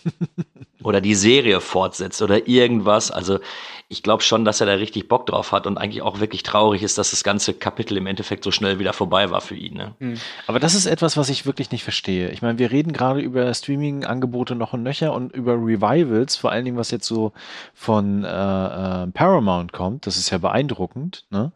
oder 0.85 1.01
die 1.01 1.14
Serie 1.14 1.61
fortsetzt 1.61 2.22
oder 2.22 2.47
irgendwas. 2.47 3.11
Also 3.11 3.41
ich 3.89 4.03
glaube 4.03 4.22
schon, 4.22 4.45
dass 4.45 4.61
er 4.61 4.66
da 4.66 4.74
richtig 4.74 5.09
Bock 5.09 5.26
drauf 5.26 5.53
hat 5.53 5.66
und 5.66 5.78
eigentlich 5.78 6.03
auch 6.03 6.20
wirklich 6.20 6.43
traurig 6.43 6.82
ist, 6.82 6.97
dass 6.97 7.11
das 7.11 7.22
ganze 7.22 7.55
Kapitel 7.55 7.97
im 7.97 8.07
Endeffekt 8.07 8.45
so 8.45 8.51
schnell 8.51 8.78
wieder 8.78 8.93
vorbei 8.93 9.30
war 9.30 9.41
für 9.41 9.55
ihn. 9.55 9.74
Ne? 9.74 9.95
Hm. 9.99 10.20
Aber 10.47 10.59
das 10.59 10.74
ist 10.74 10.87
etwas, 10.87 11.16
was 11.16 11.28
ich 11.28 11.47
wirklich 11.47 11.70
nicht 11.70 11.85
verstehe. 11.85 12.30
Ich 12.30 12.43
meine, 12.43 12.59
wir 12.59 12.70
reden 12.70 12.93
gerade 12.93 13.20
über 13.20 13.53
Streaming-Angebote 13.53 14.55
noch 14.55 14.72
und 14.72 14.82
nöcher 14.82 15.12
und 15.12 15.32
über 15.32 15.55
Revivals, 15.55 16.37
vor 16.37 16.51
allen 16.51 16.64
Dingen, 16.64 16.76
was 16.76 16.91
jetzt 16.91 17.07
so 17.07 17.32
von 17.74 18.24
äh, 18.24 18.28
äh, 18.28 19.07
Paramount 19.09 19.72
kommt. 19.72 20.07
Das 20.07 20.16
ist 20.16 20.30
ja 20.30 20.39
beeindruckend. 20.39 21.26
Ne? 21.30 21.53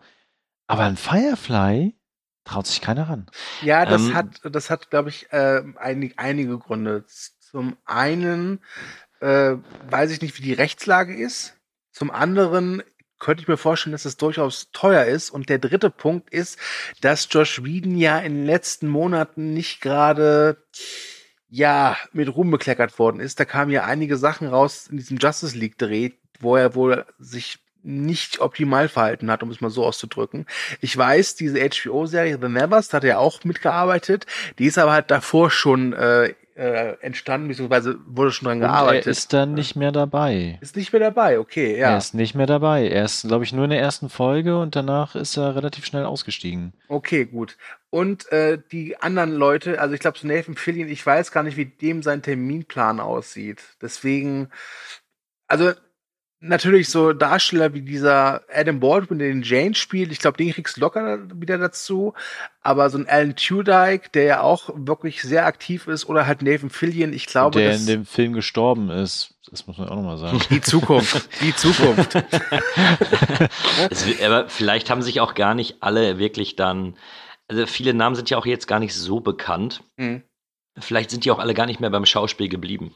Aber 0.66 0.84
ein 0.84 0.96
Firefly 0.96 1.94
traut 2.44 2.66
sich 2.66 2.80
keiner 2.80 3.08
ran. 3.08 3.26
Ja, 3.62 3.86
das 3.86 4.02
ähm, 4.02 4.14
hat, 4.14 4.26
das 4.42 4.70
hat, 4.70 4.90
glaube 4.90 5.08
ich, 5.08 5.32
äh, 5.32 5.62
einig, 5.76 6.14
einige 6.18 6.58
Gründe. 6.58 7.04
Zum 7.06 7.76
einen 7.84 8.60
äh, 9.20 9.56
weiß 9.90 10.10
ich 10.10 10.20
nicht, 10.20 10.38
wie 10.38 10.42
die 10.42 10.52
Rechtslage 10.52 11.14
ist. 11.14 11.57
Zum 11.98 12.12
anderen 12.12 12.84
könnte 13.18 13.42
ich 13.42 13.48
mir 13.48 13.56
vorstellen, 13.56 13.90
dass 13.90 14.04
es 14.04 14.16
durchaus 14.16 14.70
teuer 14.70 15.06
ist. 15.06 15.30
Und 15.30 15.48
der 15.48 15.58
dritte 15.58 15.90
Punkt 15.90 16.30
ist, 16.30 16.56
dass 17.00 17.26
Josh 17.28 17.64
Whedon 17.64 17.96
ja 17.96 18.20
in 18.20 18.34
den 18.34 18.46
letzten 18.46 18.86
Monaten 18.86 19.52
nicht 19.52 19.80
gerade 19.80 20.64
ja 21.48 21.96
mit 22.12 22.32
Ruhm 22.32 22.52
bekleckert 22.52 23.00
worden 23.00 23.18
ist. 23.18 23.40
Da 23.40 23.44
kamen 23.44 23.72
ja 23.72 23.82
einige 23.82 24.16
Sachen 24.16 24.46
raus 24.46 24.86
in 24.86 24.96
diesem 24.98 25.16
Justice 25.16 25.58
League 25.58 25.76
Dreh, 25.76 26.10
wo 26.38 26.54
er 26.54 26.76
wohl 26.76 27.04
sich 27.18 27.58
nicht 27.82 28.38
optimal 28.38 28.88
verhalten 28.88 29.28
hat, 29.28 29.42
um 29.42 29.50
es 29.50 29.60
mal 29.60 29.70
so 29.70 29.84
auszudrücken. 29.84 30.46
Ich 30.80 30.96
weiß, 30.96 31.34
diese 31.34 31.58
HBO-Serie 31.58 32.38
The 32.40 32.48
Nevers, 32.48 32.90
da 32.90 32.98
hat 32.98 33.04
er 33.04 33.18
auch 33.18 33.42
mitgearbeitet. 33.42 34.24
Die 34.60 34.66
ist 34.66 34.78
aber 34.78 34.92
halt 34.92 35.10
davor 35.10 35.50
schon 35.50 35.94
äh, 35.94 36.32
äh, 36.58 36.96
entstanden, 37.00 37.48
beziehungsweise 37.48 37.98
wurde 38.04 38.32
schon 38.32 38.48
dran 38.48 38.60
gearbeitet. 38.60 39.06
er 39.06 39.10
ist 39.12 39.32
dann 39.32 39.54
nicht 39.54 39.76
mehr 39.76 39.92
dabei. 39.92 40.58
Ist 40.60 40.74
nicht 40.74 40.92
mehr 40.92 41.00
dabei, 41.00 41.38
okay, 41.38 41.78
ja. 41.78 41.90
Er 41.90 41.98
ist 41.98 42.14
nicht 42.14 42.34
mehr 42.34 42.46
dabei. 42.46 42.88
Er 42.88 43.04
ist, 43.04 43.22
glaube 43.22 43.44
ich, 43.44 43.52
nur 43.52 43.64
in 43.64 43.70
der 43.70 43.80
ersten 43.80 44.08
Folge 44.08 44.58
und 44.58 44.74
danach 44.74 45.14
ist 45.14 45.36
er 45.36 45.54
relativ 45.54 45.86
schnell 45.86 46.04
ausgestiegen. 46.04 46.72
Okay, 46.88 47.26
gut. 47.26 47.56
Und 47.90 48.30
äh, 48.32 48.58
die 48.72 48.98
anderen 48.98 49.32
Leute, 49.32 49.80
also 49.80 49.94
ich 49.94 50.00
glaube, 50.00 50.18
so 50.18 50.26
Nathan 50.26 50.56
Fillion, 50.56 50.88
ich 50.88 51.06
weiß 51.06 51.30
gar 51.30 51.44
nicht, 51.44 51.56
wie 51.56 51.66
dem 51.66 52.02
sein 52.02 52.22
Terminplan 52.22 52.98
aussieht. 52.98 53.62
Deswegen, 53.80 54.50
also 55.46 55.72
natürlich 56.40 56.88
so 56.88 57.12
Darsteller 57.12 57.74
wie 57.74 57.82
dieser 57.82 58.42
Adam 58.52 58.80
Baldwin, 58.80 59.18
der 59.18 59.28
den 59.28 59.42
Jane 59.42 59.74
spielt, 59.74 60.12
ich 60.12 60.20
glaube, 60.20 60.36
den 60.36 60.52
kriegst 60.52 60.76
du 60.76 60.80
locker 60.80 61.18
wieder 61.34 61.58
dazu. 61.58 62.14
Aber 62.62 62.90
so 62.90 62.98
ein 62.98 63.08
Alan 63.08 63.34
Tudyk, 63.34 64.12
der 64.12 64.24
ja 64.24 64.40
auch 64.42 64.70
wirklich 64.74 65.22
sehr 65.22 65.46
aktiv 65.46 65.86
ist, 65.88 66.08
oder 66.08 66.26
halt 66.26 66.42
Nathan 66.42 66.70
Fillion, 66.70 67.12
ich 67.12 67.26
glaube, 67.26 67.58
der 67.58 67.74
in 67.74 67.86
dem 67.86 68.06
Film 68.06 68.32
gestorben 68.32 68.90
ist. 68.90 69.34
Das 69.50 69.66
muss 69.66 69.78
man 69.78 69.88
auch 69.88 69.96
nochmal 69.96 70.18
sagen. 70.18 70.40
Die 70.50 70.60
Zukunft, 70.60 71.28
die 71.40 71.56
Zukunft. 71.56 72.14
es, 73.90 74.22
aber 74.22 74.48
vielleicht 74.48 74.90
haben 74.90 75.02
sich 75.02 75.20
auch 75.20 75.34
gar 75.34 75.54
nicht 75.54 75.76
alle 75.80 76.18
wirklich 76.18 76.54
dann, 76.54 76.96
also 77.48 77.64
viele 77.66 77.94
Namen 77.94 78.14
sind 78.14 78.28
ja 78.28 78.36
auch 78.36 78.46
jetzt 78.46 78.68
gar 78.68 78.78
nicht 78.78 78.94
so 78.94 79.20
bekannt. 79.20 79.82
Mhm. 79.96 80.22
Vielleicht 80.78 81.10
sind 81.10 81.24
die 81.24 81.30
auch 81.30 81.38
alle 81.38 81.54
gar 81.54 81.66
nicht 81.66 81.80
mehr 81.80 81.90
beim 81.90 82.04
Schauspiel 82.04 82.48
geblieben. 82.48 82.94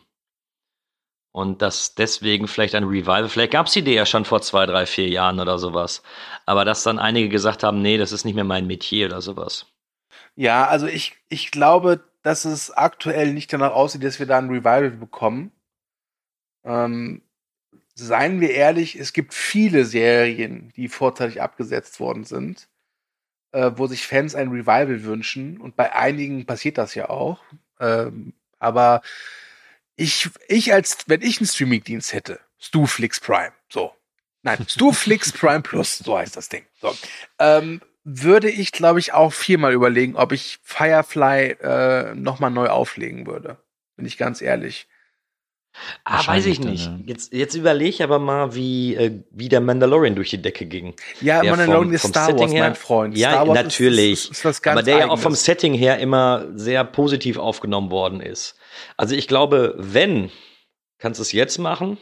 Und 1.33 1.63
dass 1.63 1.95
deswegen 1.95 2.47
vielleicht 2.47 2.75
ein 2.75 2.85
Revival, 2.85 3.29
vielleicht 3.29 3.53
gab 3.53 3.67
es 3.67 3.73
die 3.73 3.79
Idee 3.79 3.95
ja 3.95 4.05
schon 4.05 4.27
vor 4.27 4.43
zwei, 4.43 4.67
drei, 4.67 4.85
vier 4.85 5.09
Jahren 5.09 5.41
oder 5.41 5.59
sowas. 5.59 6.03
Aber 6.45 6.67
dass 6.67 6.83
dann 6.83 6.99
einige 6.99 7.31
gesagt 7.31 7.63
haben, 7.63 7.81
nee, 7.81 7.97
das 7.97 8.13
ist 8.13 8.25
nicht 8.27 8.35
mehr 8.35 8.45
mein 8.45 8.67
Metier 8.67 9.07
oder 9.07 9.23
sowas. 9.23 9.67
Ja, 10.37 10.69
also 10.69 10.87
ich, 10.87 11.17
ich 11.31 11.51
glaube, 11.51 12.05
dass 12.23 12.45
es 12.45 12.71
aktuell 12.71 13.33
nicht 13.33 13.53
danach 13.53 13.73
aussieht, 13.73 14.05
dass 14.05 14.19
wir 14.19 14.27
da 14.27 14.39
ein 14.39 14.51
Revival 14.51 14.91
bekommen. 14.91 15.53
Ähm, 16.65 17.23
seien 17.95 18.41
wir 18.41 18.51
ehrlich, 18.51 18.97
es 18.99 19.15
gibt 19.15 19.35
viele 19.35 19.85
Serien, 19.85 20.73
die 20.77 20.89
vorzeitig 20.89 21.41
abgesetzt 21.41 21.99
worden 21.99 22.25
sind, 22.25 22.69
äh, 23.53 23.71
wo 23.77 23.87
sich 23.87 24.07
Fans 24.07 24.35
ein 24.35 24.51
Revival 24.51 25.05
wünschen. 25.05 25.59
Und 25.59 25.77
bei 25.77 25.95
einigen 25.95 26.45
passiert 26.45 26.79
das 26.79 26.95
ja 26.95 27.09
auch. 27.09 27.41
Ähm, 27.81 28.35
aber 28.59 29.03
ich, 29.97 30.31
ich 30.49 30.73
als, 30.73 30.99
wenn 31.07 31.23
ich 31.23 31.39
einen 31.39 31.47
Streaming-Dienst 31.47 32.13
hätte, 32.13 32.41
Stuflix 32.59 33.21
Prime, 33.21 33.53
so. 33.69 33.93
Nein, 34.43 34.65
Stuflix 34.69 35.33
Prime 35.33 35.63
Plus, 35.63 35.99
so 35.99 36.19
heißt 36.19 36.37
das 36.37 36.49
Ding. 36.49 36.65
So. 36.81 36.97
Ähm, 37.39 37.81
würde 38.05 38.51
ich, 38.51 38.73
glaube 38.73 38.99
ich, 38.99 39.13
auch 39.13 39.33
viermal 39.33 39.73
überlegen, 39.73 40.17
ob 40.17 40.33
ich 40.33 40.59
Firefly 40.63 41.57
äh, 41.61 42.15
nochmal 42.15 42.51
neu 42.51 42.69
auflegen 42.69 43.27
würde. 43.27 43.59
Bin 43.97 44.07
ich 44.07 44.19
ganz 44.19 44.43
ehrlich. 44.43 44.89
Ah, 46.05 46.27
weiß 46.27 46.47
ich 46.47 46.61
nicht. 46.61 46.87
Dann, 46.87 47.01
ja. 47.01 47.05
Jetzt, 47.07 47.33
jetzt 47.33 47.55
überlege 47.55 47.91
ich 47.91 48.03
aber 48.03 48.19
mal, 48.19 48.55
wie, 48.55 48.95
äh, 48.95 49.23
wie 49.31 49.49
der 49.49 49.61
Mandalorian 49.61 50.15
durch 50.15 50.31
die 50.31 50.41
Decke 50.41 50.67
ging. 50.67 50.95
Ja, 51.21 51.41
der 51.41 51.51
Mandalorian 51.51 51.85
vom, 51.85 51.95
ist 51.95 52.09
Star 52.09 52.27
Setting 52.27 52.41
Wars, 52.41 52.53
her, 52.53 52.63
mein 52.65 52.75
Freund. 52.75 53.17
Ja, 53.17 53.45
natürlich. 53.45 54.31
Ist, 54.31 54.45
ist, 54.45 54.45
ist 54.45 54.67
aber 54.67 54.83
der 54.83 54.99
ja 54.99 55.09
auch 55.09 55.19
vom 55.19 55.35
Setting 55.35 55.75
her 55.75 55.99
immer 55.99 56.47
sehr 56.55 56.85
positiv 56.85 57.39
aufgenommen 57.39 57.91
worden 57.91 58.21
ist. 58.21 58.57
Also 58.97 59.15
ich 59.15 59.29
glaube, 59.29 59.75
wenn, 59.79 60.31
kannst 60.99 61.21
du 61.21 61.23
es 61.23 61.33
jetzt 61.33 61.59
machen? 61.59 61.99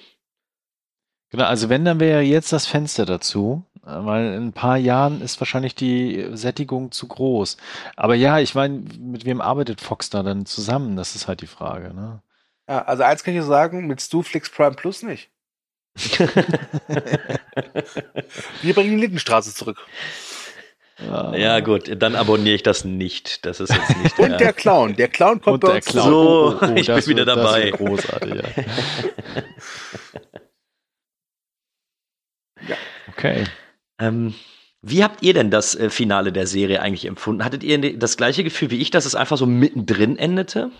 Genau, 1.30 1.44
also 1.44 1.68
wenn, 1.68 1.84
dann 1.84 2.00
wäre 2.00 2.22
jetzt 2.22 2.52
das 2.52 2.66
Fenster 2.66 3.06
dazu, 3.06 3.64
weil 3.82 4.34
in 4.34 4.48
ein 4.48 4.52
paar 4.52 4.76
Jahren 4.76 5.22
ist 5.22 5.40
wahrscheinlich 5.40 5.74
die 5.74 6.28
Sättigung 6.32 6.90
zu 6.90 7.06
groß. 7.06 7.56
Aber 7.96 8.14
ja, 8.14 8.40
ich 8.40 8.54
meine, 8.54 8.82
mit 8.98 9.24
wem 9.24 9.40
arbeitet 9.40 9.80
Fox 9.80 10.10
da 10.10 10.22
dann 10.22 10.44
zusammen? 10.44 10.96
Das 10.96 11.14
ist 11.14 11.28
halt 11.28 11.40
die 11.40 11.46
Frage, 11.46 11.94
ne? 11.94 12.20
Ja, 12.70 12.82
also 12.82 13.02
eins 13.02 13.24
kann 13.24 13.36
ich 13.36 13.42
sagen, 13.42 13.88
mit 13.88 14.00
Stuflix 14.00 14.48
Prime 14.48 14.76
Plus 14.76 15.02
nicht. 15.02 15.28
Wir 18.62 18.74
bringen 18.74 18.90
die 18.90 19.00
Lindenstraße 19.00 19.52
zurück. 19.52 19.76
Ja, 21.00 21.58
gut, 21.60 22.00
dann 22.00 22.14
abonniere 22.14 22.54
ich 22.54 22.62
das 22.62 22.84
nicht. 22.84 23.44
Das 23.44 23.58
ist 23.58 23.74
jetzt 23.74 23.96
nicht. 23.96 24.16
Und 24.20 24.38
der 24.38 24.52
Clown. 24.52 24.94
Der 24.94 25.08
Clown 25.08 25.40
kommt 25.40 25.64
Und 25.64 25.72
der 25.72 25.80
Clown. 25.80 26.08
So, 26.08 26.58
oh, 26.60 26.62
oh, 26.62 26.66
oh, 26.70 26.74
ich 26.76 26.86
bin 26.86 27.06
wieder 27.06 27.24
dabei. 27.24 27.70
großartig, 27.70 28.34
ja. 28.34 28.42
ja. 32.68 32.76
Okay. 33.08 33.46
Ähm, 33.98 34.34
wie 34.82 35.04
habt 35.04 35.22
ihr 35.22 35.34
denn 35.34 35.50
das 35.50 35.74
äh, 35.74 35.90
Finale 35.90 36.32
der 36.32 36.46
Serie 36.46 36.80
eigentlich 36.80 37.04
empfunden? 37.04 37.44
Hattet 37.44 37.62
ihr 37.62 37.98
das 37.98 38.16
gleiche 38.16 38.44
Gefühl 38.44 38.70
wie 38.70 38.80
ich, 38.80 38.90
dass 38.90 39.04
es 39.04 39.14
einfach 39.14 39.36
so 39.36 39.44
mittendrin 39.46 40.16
endete? 40.16 40.70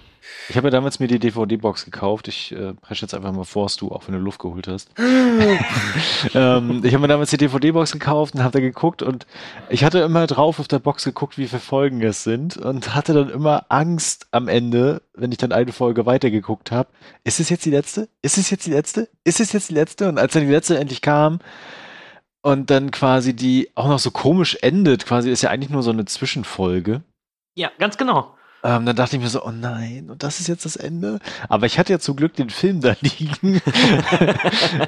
Ich 0.49 0.57
habe 0.57 0.69
ja 0.69 0.71
damals 0.71 1.01
mir 1.01 1.07
die 1.07 1.19
DVD-Box 1.19 1.85
gekauft. 1.85 2.29
Ich 2.29 2.53
äh, 2.53 2.75
presche 2.75 3.03
jetzt 3.03 3.15
einfach 3.15 3.33
mal 3.33 3.45
vor, 3.45 3.71
du, 3.79 3.91
auch 3.91 4.07
wenn 4.07 4.15
du 4.15 4.21
Luft 4.21 4.39
geholt 4.39 4.69
hast. 4.69 4.91
ähm, 6.35 6.83
ich 6.85 6.93
habe 6.93 7.03
mir 7.03 7.09
damals 7.09 7.31
die 7.31 7.37
DVD-Box 7.37 7.93
gekauft 7.93 8.35
und 8.35 8.43
habe 8.43 8.53
da 8.53 8.61
geguckt 8.61 9.03
und 9.03 9.27
ich 9.69 9.85
hatte 9.85 10.01
immer 10.01 10.27
drauf 10.27 10.59
auf 10.61 10.69
der 10.69 10.79
Box 10.79 11.05
geguckt, 11.05 11.39
wie 11.39 11.47
viele 11.47 11.61
Folgen 11.61 12.03
es 12.03 12.25
sind 12.25 12.57
und 12.57 12.95
hatte 12.95 13.13
dann 13.13 13.31
immer 13.31 13.67
Angst 13.69 14.29
am 14.31 14.49
Ende, 14.49 15.03
wenn 15.15 15.33
ich 15.33 15.39
dann 15.39 15.53
eine 15.53 15.73
Folge 15.73 16.07
weitergeguckt 16.07 16.71
habe. 16.71 16.89
Ist 17.25 17.41
es 17.41 17.49
jetzt 17.49 17.65
die 17.65 17.71
letzte? 17.71 18.09
Ist 18.23 18.39
es 18.39 18.51
jetzt 18.51 18.67
die 18.67 18.73
letzte? 18.73 19.09
Ist 19.25 19.41
es 19.41 19.53
jetzt 19.53 19.71
die 19.71 19.75
letzte? 19.75 20.09
Und 20.09 20.19
als 20.19 20.33
dann 20.33 20.43
die 20.43 20.53
letzte 20.53 20.79
endlich 20.79 21.03
kam, 21.03 21.41
und 22.43 22.71
dann 22.71 22.91
quasi 22.91 23.35
die 23.35 23.71
auch 23.75 23.89
noch 23.89 23.99
so 23.99 24.11
komisch 24.11 24.57
endet, 24.63 25.07
quasi 25.07 25.31
ist 25.31 25.43
ja 25.43 25.51
eigentlich 25.51 25.71
nur 25.71 25.83
so 25.83 25.91
eine 25.91 26.05
Zwischenfolge. 26.05 27.03
Ja, 27.55 27.71
ganz 27.79 27.97
genau. 27.97 28.35
Ähm, 28.63 28.85
dann 28.85 28.97
dachte 28.97 29.17
ich 29.17 29.23
mir 29.23 29.29
so, 29.29 29.43
oh 29.45 29.51
nein, 29.51 30.11
und 30.11 30.23
das 30.23 30.39
ist 30.39 30.47
jetzt 30.47 30.67
das 30.67 30.77
Ende. 30.77 31.19
Aber 31.49 31.65
ich 31.65 31.79
hatte 31.79 31.93
ja 31.93 31.99
zum 31.99 32.17
Glück 32.17 32.35
den 32.35 32.51
Film 32.51 32.81
da 32.83 32.95
liegen. 33.01 33.57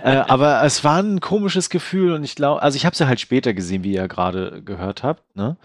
äh, 0.04 0.24
aber 0.28 0.62
es 0.62 0.84
war 0.84 1.02
ein 1.02 1.20
komisches 1.20 1.70
Gefühl 1.70 2.12
und 2.12 2.22
ich 2.22 2.34
glaube, 2.34 2.62
also 2.62 2.76
ich 2.76 2.84
habe 2.84 2.92
es 2.92 2.98
ja 2.98 3.06
halt 3.06 3.20
später 3.20 3.54
gesehen, 3.54 3.82
wie 3.82 3.94
ihr 3.94 4.08
gerade 4.08 4.62
gehört 4.62 5.02
habt. 5.02 5.36
Ne? 5.36 5.56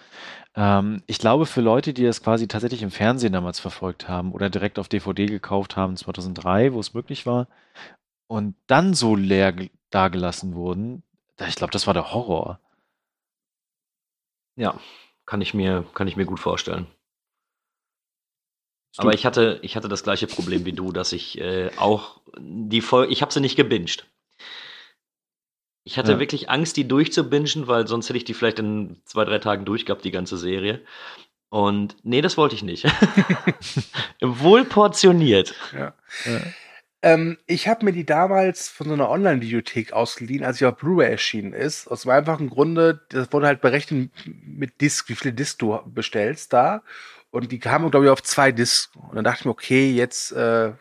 Ähm, 0.56 1.04
ich 1.06 1.20
glaube, 1.20 1.46
für 1.46 1.62
Leute, 1.62 1.94
die 1.94 2.04
das 2.04 2.24
quasi 2.24 2.48
tatsächlich 2.48 2.82
im 2.82 2.92
Fernsehen 2.92 3.34
damals 3.34 3.60
verfolgt 3.60 4.08
haben 4.08 4.32
oder 4.32 4.50
direkt 4.50 4.80
auf 4.80 4.88
DVD 4.88 5.26
gekauft 5.26 5.76
haben, 5.76 5.98
2003, 5.98 6.74
wo 6.74 6.80
es 6.80 6.94
möglich 6.94 7.26
war, 7.26 7.48
und 8.28 8.56
dann 8.68 8.94
so 8.94 9.16
leer 9.16 9.54
dagelassen 9.90 10.56
wurden, 10.56 11.04
ich 11.40 11.56
glaube, 11.56 11.72
das 11.72 11.88
war 11.88 11.94
der 11.94 12.14
Horror. 12.14 12.60
Ja, 14.56 14.80
kann 15.26 15.42
ich 15.42 15.54
mir, 15.54 15.86
kann 15.94 16.08
ich 16.08 16.16
mir 16.16 16.26
gut 16.26 16.40
vorstellen. 16.40 16.88
Aber 18.98 19.14
ich 19.14 19.26
hatte, 19.26 19.60
ich 19.62 19.76
hatte 19.76 19.90
das 19.90 20.04
gleiche 20.04 20.26
Problem 20.26 20.66
wie 20.66 20.74
du, 20.74 20.92
dass 20.92 21.12
ich 21.12 21.40
äh, 21.40 21.70
auch 21.78 22.20
die 22.40 22.82
Folge, 22.82 23.14
ich 23.14 23.22
habe 23.22 23.32
sie 23.32 23.42
nicht 23.42 23.56
gebinged. 23.56 24.08
Ich 25.84 25.98
hatte 25.98 26.14
ja. 26.14 26.20
wirklich 26.20 26.50
Angst, 26.50 26.76
die 26.78 26.88
durchzubingen, 26.88 27.68
weil 27.68 27.88
sonst 27.88 28.10
hätte 28.10 28.18
ich 28.18 28.26
die 28.26 28.34
vielleicht 28.34 28.60
in 28.60 29.00
zwei, 29.06 29.24
drei 29.24 29.40
Tagen 29.40 29.66
durchgehabt, 29.66 30.04
die 30.04 30.12
ganze 30.12 30.38
Serie. 30.38 30.84
Und 31.50 31.96
nee, 32.04 32.22
das 32.22 32.38
wollte 32.38 32.56
ich 32.56 32.64
nicht. 32.64 32.86
Wohl 34.22 34.66
portioniert. 34.66 35.54
Ja. 35.72 35.94
ja. 36.26 36.42
Ähm, 37.02 37.38
ich 37.46 37.68
habe 37.68 37.86
mir 37.86 37.92
die 37.92 38.06
damals 38.06 38.70
von 38.70 38.88
so 38.88 38.94
einer 38.94 39.10
Online-Videothek 39.10 39.94
ausgeliehen, 39.94 40.44
als 40.44 40.58
sie 40.58 40.66
auf 40.66 40.78
Blu-ray 40.78 41.12
erschienen 41.12 41.54
ist. 41.54 41.88
Aus 41.88 42.02
dem 42.04 42.12
einfachen 42.12 42.50
Grunde, 42.50 43.06
das 43.10 43.32
wurde 43.32 43.48
halt 43.48 43.62
berechnet 43.62 44.12
mit 44.26 44.82
Disc, 44.82 45.08
wie 45.10 45.16
viele 45.16 45.34
Discs 45.34 45.58
du 45.58 45.80
bestellst 45.86 46.54
da. 46.54 46.84
Und 47.30 47.52
die 47.52 47.60
kamen, 47.60 47.92
glaube 47.92 48.08
ich, 48.08 48.12
auf 48.12 48.24
zwei 48.24 48.52
Discs. 48.52 48.90
Und 48.96 49.16
dann 49.16 49.24
dachte 49.24 49.42
ich 49.42 49.46
mir, 49.46 49.52
okay, 49.52 49.92
jetzt 49.92 50.32
äh, 50.32 50.74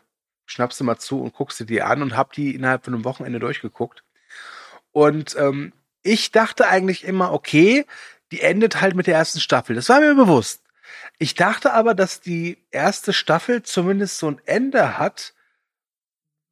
schnappst 0.46 0.80
du 0.80 0.84
mal 0.84 0.96
zu 0.96 1.20
und 1.22 1.34
guckst 1.34 1.60
dir 1.60 1.66
die 1.66 1.82
an 1.82 2.02
und 2.02 2.16
hab 2.16 2.32
die 2.32 2.54
innerhalb 2.54 2.84
von 2.84 2.94
einem 2.94 3.04
Wochenende 3.04 3.38
durchgeguckt. 3.38 4.02
Und 4.92 5.36
ähm, 5.38 5.72
ich 6.02 6.32
dachte 6.32 6.68
eigentlich 6.68 7.04
immer, 7.04 7.32
okay, 7.32 7.84
die 8.32 8.40
endet 8.40 8.80
halt 8.80 8.94
mit 8.94 9.06
der 9.06 9.16
ersten 9.16 9.40
Staffel. 9.40 9.76
Das 9.76 9.88
war 9.88 10.00
mir 10.00 10.14
bewusst. 10.14 10.62
Ich 11.18 11.34
dachte 11.34 11.72
aber, 11.72 11.94
dass 11.94 12.20
die 12.20 12.58
erste 12.70 13.12
Staffel 13.12 13.62
zumindest 13.62 14.18
so 14.18 14.28
ein 14.28 14.40
Ende 14.46 14.98
hat, 14.98 15.34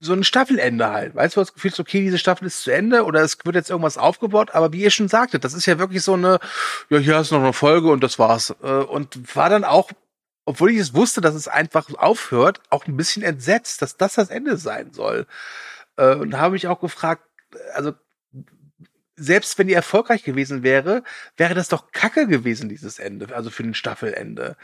so 0.05 0.13
ein 0.13 0.25
Staffelende 0.25 0.91
halt. 0.91 1.15
Weißt 1.15 1.37
du, 1.37 1.41
das 1.41 1.55
Gefühl 1.55 1.73
okay, 1.79 2.01
diese 2.03 2.19
Staffel 2.19 2.47
ist 2.47 2.63
zu 2.63 2.71
Ende 2.71 3.05
oder 3.05 3.23
es 3.23 3.39
wird 3.45 3.57
jetzt 3.57 3.71
irgendwas 3.71 3.99
aufgebaut, 3.99 4.51
aber 4.53 4.73
wie 4.73 4.83
ihr 4.83 4.91
schon 4.91 5.09
sagtet, 5.09 5.45
das 5.45 5.55
ist 5.55 5.67
ja 5.67 5.79
wirklich 5.79 6.03
so 6.03 6.15
eine, 6.15 6.39
ja, 6.91 6.99
hier 6.99 7.17
hast 7.17 7.31
du 7.31 7.37
noch 7.37 7.43
eine 7.43 7.53
Folge 7.53 7.91
und 7.91 8.05
das 8.05 8.19
war's. 8.19 8.55
Äh, 8.63 8.67
und 8.67 9.35
war 9.35 9.49
dann 9.49 9.65
auch, 9.65 9.91
obwohl 10.45 10.71
ich 10.71 10.79
es 10.79 10.95
wusste, 10.95 11.21
dass 11.21 11.35
es 11.35 11.49
einfach 11.49 11.93
aufhört, 11.95 12.61
auch 12.71 12.87
ein 12.87 12.97
bisschen 12.97 13.23
entsetzt, 13.23 13.83
dass 13.83 13.97
das 13.97 14.15
das 14.15 14.31
Ende 14.31 14.57
sein 14.57 14.93
soll. 14.93 15.27
Äh, 15.97 16.15
und 16.15 16.39
habe 16.39 16.53
mich 16.53 16.69
auch 16.69 16.81
gefragt, 16.81 17.23
also 17.75 17.93
selbst 19.17 19.59
wenn 19.59 19.69
die 19.69 19.75
erfolgreich 19.75 20.25
gewesen 20.25 20.63
wäre, 20.63 21.03
wäre 21.37 21.55
das 21.55 21.69
doch 21.69 21.93
Kacke 21.93 22.27
gewesen, 22.27 22.69
dieses 22.69 22.99
Ende, 22.99 23.35
also 23.35 23.51
für 23.51 23.63
ein 23.63 23.75
Staffelende. 23.75 24.57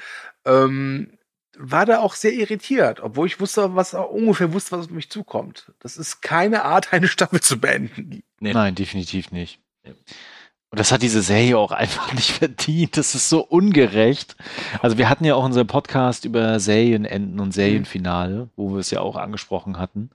Ähm, 0.44 1.18
war 1.58 1.86
da 1.86 2.00
auch 2.00 2.14
sehr 2.14 2.32
irritiert, 2.32 3.00
obwohl 3.00 3.26
ich 3.26 3.40
wusste, 3.40 3.74
was 3.74 3.94
ungefähr 3.94 4.52
wusste, 4.52 4.72
was 4.72 4.86
auf 4.86 4.90
mich 4.90 5.10
zukommt. 5.10 5.72
Das 5.80 5.96
ist 5.96 6.20
keine 6.22 6.64
Art, 6.64 6.92
eine 6.92 7.08
Staffel 7.08 7.40
zu 7.40 7.60
beenden. 7.60 8.22
Nee. 8.38 8.52
Nein, 8.52 8.74
definitiv 8.74 9.30
nicht. 9.32 9.60
Und 9.84 10.78
das 10.78 10.92
hat 10.92 11.02
diese 11.02 11.22
Serie 11.22 11.58
auch 11.58 11.72
einfach 11.72 12.12
nicht 12.14 12.30
verdient. 12.30 12.96
Das 12.96 13.14
ist 13.14 13.28
so 13.28 13.40
ungerecht. 13.40 14.36
Also 14.80 14.98
wir 14.98 15.08
hatten 15.08 15.24
ja 15.24 15.34
auch 15.34 15.44
unseren 15.44 15.66
Podcast 15.66 16.24
über 16.24 16.60
Serienenden 16.60 17.40
und 17.40 17.52
Serienfinale, 17.52 18.48
wo 18.56 18.72
wir 18.72 18.78
es 18.78 18.90
ja 18.90 19.00
auch 19.00 19.16
angesprochen 19.16 19.78
hatten. 19.78 20.10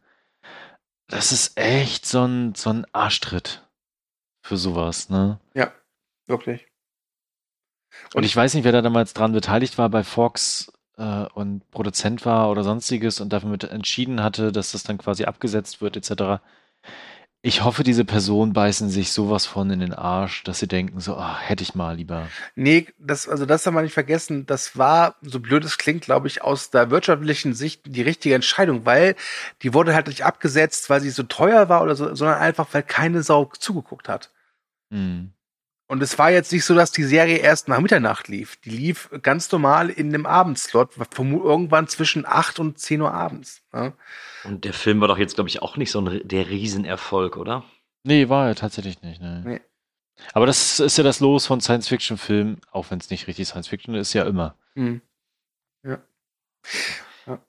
Das 1.08 1.32
ist 1.32 1.58
echt 1.58 2.06
so 2.06 2.26
ein, 2.26 2.56
so 2.56 2.72
ein 2.72 2.86
Arschtritt 2.94 3.68
für 4.42 4.58
sowas, 4.58 5.10
ne? 5.10 5.40
Ja, 5.54 5.72
wirklich. 6.28 6.66
Und, 8.06 8.16
und 8.16 8.24
ich 8.24 8.36
weiß 8.36 8.54
nicht, 8.54 8.64
wer 8.64 8.72
da 8.72 8.82
damals 8.82 9.14
dran 9.14 9.34
beteiligt 9.34 9.78
war 9.78 9.90
bei 9.90 10.04
Fox 10.04 10.72
äh, 10.98 11.26
und 11.34 11.70
Produzent 11.72 12.26
war 12.26 12.50
oder 12.50 12.64
sonstiges 12.64 13.20
und 13.22 13.32
damit 13.32 13.64
entschieden 13.64 14.22
hatte, 14.22 14.52
dass 14.52 14.72
das 14.72 14.84
dann 14.84 14.98
quasi 14.98 15.26
abgesetzt 15.26 15.82
wird, 15.82 15.98
etc. 15.98 16.41
Ich 17.41 17.64
hoffe, 17.64 17.84
diese 17.84 18.06
Personen 18.06 18.54
beißen 18.54 18.89
sich 18.89 19.12
sowas 19.12 19.46
von 19.46 19.70
in 19.70 19.80
den 19.80 19.93
Arsch, 19.93 20.43
dass 20.43 20.58
sie 20.58 20.68
denken, 20.68 21.00
so, 21.00 21.16
ach, 21.16 21.39
hätte 21.48 21.62
ich 21.62 21.76
mal 21.76 21.96
lieber. 21.96 22.28
Nee, 22.56 22.88
das, 22.98 23.30
also 23.30 23.46
das 23.46 23.64
haben 23.66 23.76
wir 23.76 23.84
nicht 23.84 23.93
vergessen. 23.93 24.48
Das 24.48 24.80
war, 24.80 25.16
so 25.22 25.39
blöd 25.39 25.64
es 25.64 25.78
klingt, 25.78 26.02
glaube 26.02 26.28
ich, 26.28 26.41
aus 26.41 26.72
der 26.72 26.89
wirtschaftlichen 26.89 27.54
Sicht 27.54 27.84
die 27.86 28.02
richtige 28.02 28.34
Entscheidung, 28.34 28.88
weil 28.88 29.16
die 29.62 29.76
wurde 29.76 29.93
halt 29.93 30.08
nicht 30.08 30.26
abgesetzt, 30.26 30.89
weil 30.89 31.02
sie 31.02 31.12
so 31.12 31.22
teuer 31.22 31.70
war 31.70 31.84
oder 31.84 31.96
so, 31.96 32.16
sondern 32.16 32.39
einfach, 32.39 32.68
weil 32.72 32.82
keine 32.82 33.22
Sau 33.22 33.52
zugeguckt 33.60 34.10
hat. 34.10 34.32
Hm. 34.89 35.32
Und 35.88 36.02
es 36.02 36.18
war 36.18 36.32
jetzt 36.32 36.52
nicht 36.52 36.66
so, 36.66 36.74
dass 36.74 36.92
die 36.92 37.04
Serie 37.04 37.38
erst 37.38 37.68
nach 37.68 37.80
Mitternacht 37.80 38.28
lief. 38.28 38.56
Die 38.58 38.72
lief 38.72 39.10
ganz 39.22 39.52
normal 39.52 39.90
in 39.90 40.12
dem 40.12 40.26
Abendslot, 40.26 40.98
irgendwann 40.98 41.88
zwischen 41.88 42.26
8 42.26 42.60
und 42.60 42.80
10 42.80 43.02
Uhr 43.02 43.14
abends. 43.14 43.62
Ja. 43.72 43.94
Und 44.44 44.66
der 44.66 44.74
Film 44.74 45.00
war 45.02 45.08
doch 45.08 45.20
jetzt, 45.20 45.36
glaube 45.36 45.50
ich, 45.50 45.62
auch 45.62 45.78
nicht 45.78 45.92
so 45.92 46.02
ein, 46.02 46.28
der 46.28 46.50
Riesenerfolg, 46.50 47.38
oder? 47.38 47.64
Nee, 48.04 48.30
war 48.30 48.48
er 48.48 48.56
tatsächlich 48.56 49.02
nicht. 49.04 49.22
Ne. 49.22 49.44
Nee. 49.46 49.62
Aber 50.34 50.48
das 50.48 50.80
ist 50.80 50.98
ja 50.98 51.04
das 51.04 51.20
Los 51.20 51.46
von 51.46 51.62
Science-Fiction-Filmen, 51.62 52.62
auch 52.72 52.90
wenn 52.90 53.00
es 53.00 53.10
nicht 53.10 53.28
richtig 53.28 53.48
Science-Fiction 53.48 53.94
ist, 53.96 54.14
ja 54.14 54.24
immer. 54.24 54.56
Mhm. 54.74 55.02
Ja. 55.84 56.02
ja. 57.28 57.40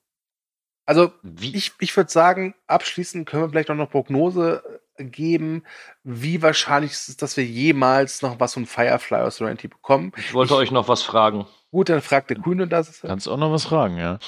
Also, 0.85 1.11
Wie? 1.23 1.55
ich, 1.55 1.73
ich 1.79 1.95
würde 1.97 2.11
sagen, 2.11 2.53
abschließend 2.67 3.27
können 3.27 3.43
wir 3.43 3.49
vielleicht 3.49 3.71
auch 3.71 3.75
noch 3.75 3.89
Prognose 3.89 4.81
geben, 4.97 5.63
wie 6.03 6.41
wahrscheinlich 6.41 6.91
ist 6.91 7.09
es, 7.09 7.17
dass 7.17 7.37
wir 7.37 7.45
jemals 7.45 8.21
noch 8.21 8.39
was 8.39 8.53
von 8.53 8.65
Firefly 8.65 9.21
aus 9.21 9.37
Serenity 9.37 9.67
bekommen. 9.67 10.11
Ich 10.17 10.33
wollte 10.33 10.53
ich, 10.53 10.59
euch 10.59 10.71
noch 10.71 10.87
was 10.87 11.01
fragen. 11.01 11.45
Gut, 11.71 11.89
dann 11.89 12.01
fragt 12.01 12.29
der 12.29 12.37
Kühne 12.37 12.67
das. 12.67 13.01
Kannst 13.01 13.27
auch 13.27 13.37
noch 13.37 13.51
was 13.51 13.65
fragen, 13.65 13.97
ja. 13.97 14.19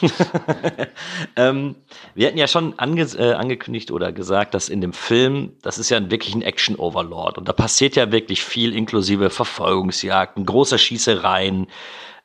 ähm, 1.37 1.75
wir 2.13 2.27
hatten 2.27 2.37
ja 2.37 2.47
schon 2.47 2.77
ange 2.77 3.03
äh, 3.03 3.33
angekündigt 3.33 3.91
oder 3.91 4.11
gesagt, 4.11 4.53
dass 4.53 4.67
in 4.67 4.81
dem 4.81 4.93
Film, 4.93 5.53
das 5.61 5.77
ist 5.77 5.89
ja 5.89 6.11
wirklich 6.11 6.35
ein 6.35 6.41
Action-Overlord 6.41 7.37
und 7.37 7.47
da 7.47 7.53
passiert 7.53 7.95
ja 7.95 8.11
wirklich 8.11 8.43
viel, 8.43 8.75
inklusive 8.75 9.29
Verfolgungsjagden, 9.29 10.45
großer 10.45 10.77
Schießereien. 10.77 11.67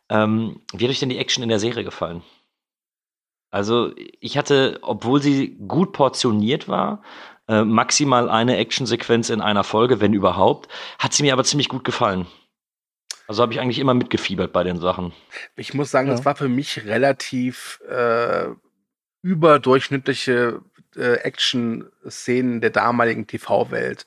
Ähm, 0.08 0.60
wie 0.72 0.84
hat 0.84 0.90
euch 0.90 1.00
denn 1.00 1.08
die 1.10 1.18
Action 1.18 1.42
in 1.42 1.48
der 1.48 1.60
Serie 1.60 1.84
gefallen? 1.84 2.22
Also 3.54 3.92
ich 4.18 4.36
hatte, 4.36 4.80
obwohl 4.82 5.22
sie 5.22 5.56
gut 5.68 5.92
portioniert 5.92 6.66
war, 6.66 7.02
äh, 7.48 7.64
maximal 7.64 8.30
eine 8.30 8.56
Actionsequenz 8.56 9.30
in 9.30 9.40
einer 9.40 9.64
Folge, 9.64 10.00
wenn 10.00 10.14
überhaupt. 10.14 10.70
Hat 10.98 11.12
sie 11.12 11.22
mir 11.22 11.32
aber 11.32 11.44
ziemlich 11.44 11.68
gut 11.68 11.84
gefallen. 11.84 12.26
Also 13.26 13.42
habe 13.42 13.52
ich 13.52 13.60
eigentlich 13.60 13.78
immer 13.78 13.94
mitgefiebert 13.94 14.52
bei 14.52 14.64
den 14.64 14.78
Sachen. 14.78 15.12
Ich 15.56 15.72
muss 15.74 15.90
sagen, 15.90 16.08
ja. 16.08 16.14
das 16.14 16.24
war 16.24 16.36
für 16.36 16.48
mich 16.48 16.84
relativ 16.84 17.80
äh, 17.88 18.48
überdurchschnittliche 19.22 20.60
äh, 20.96 21.14
Action-Szenen 21.16 22.60
der 22.60 22.70
damaligen 22.70 23.26
TV-Welt. 23.26 24.06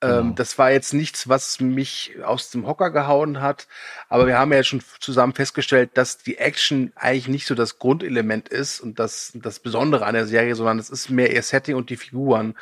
Ähm, 0.00 0.10
genau. 0.10 0.34
Das 0.34 0.58
war 0.58 0.70
jetzt 0.70 0.94
nichts, 0.94 1.28
was 1.28 1.60
mich 1.60 2.16
aus 2.24 2.50
dem 2.50 2.66
Hocker 2.66 2.90
gehauen 2.90 3.40
hat, 3.40 3.68
aber 4.08 4.26
wir 4.26 4.38
haben 4.38 4.52
ja 4.52 4.62
schon 4.62 4.82
zusammen 5.00 5.34
festgestellt, 5.34 5.90
dass 5.94 6.18
die 6.18 6.38
Action 6.38 6.92
eigentlich 6.94 7.28
nicht 7.28 7.46
so 7.46 7.54
das 7.54 7.78
Grundelement 7.78 8.48
ist 8.48 8.80
und 8.80 8.98
das, 8.98 9.32
das 9.34 9.60
Besondere 9.60 10.06
an 10.06 10.14
der 10.14 10.26
Serie, 10.26 10.54
sondern 10.54 10.78
es 10.78 10.90
ist 10.90 11.10
mehr 11.10 11.32
ihr 11.32 11.42
Setting 11.42 11.76
und 11.76 11.90
die 11.90 11.96
Figuren. 11.96 12.54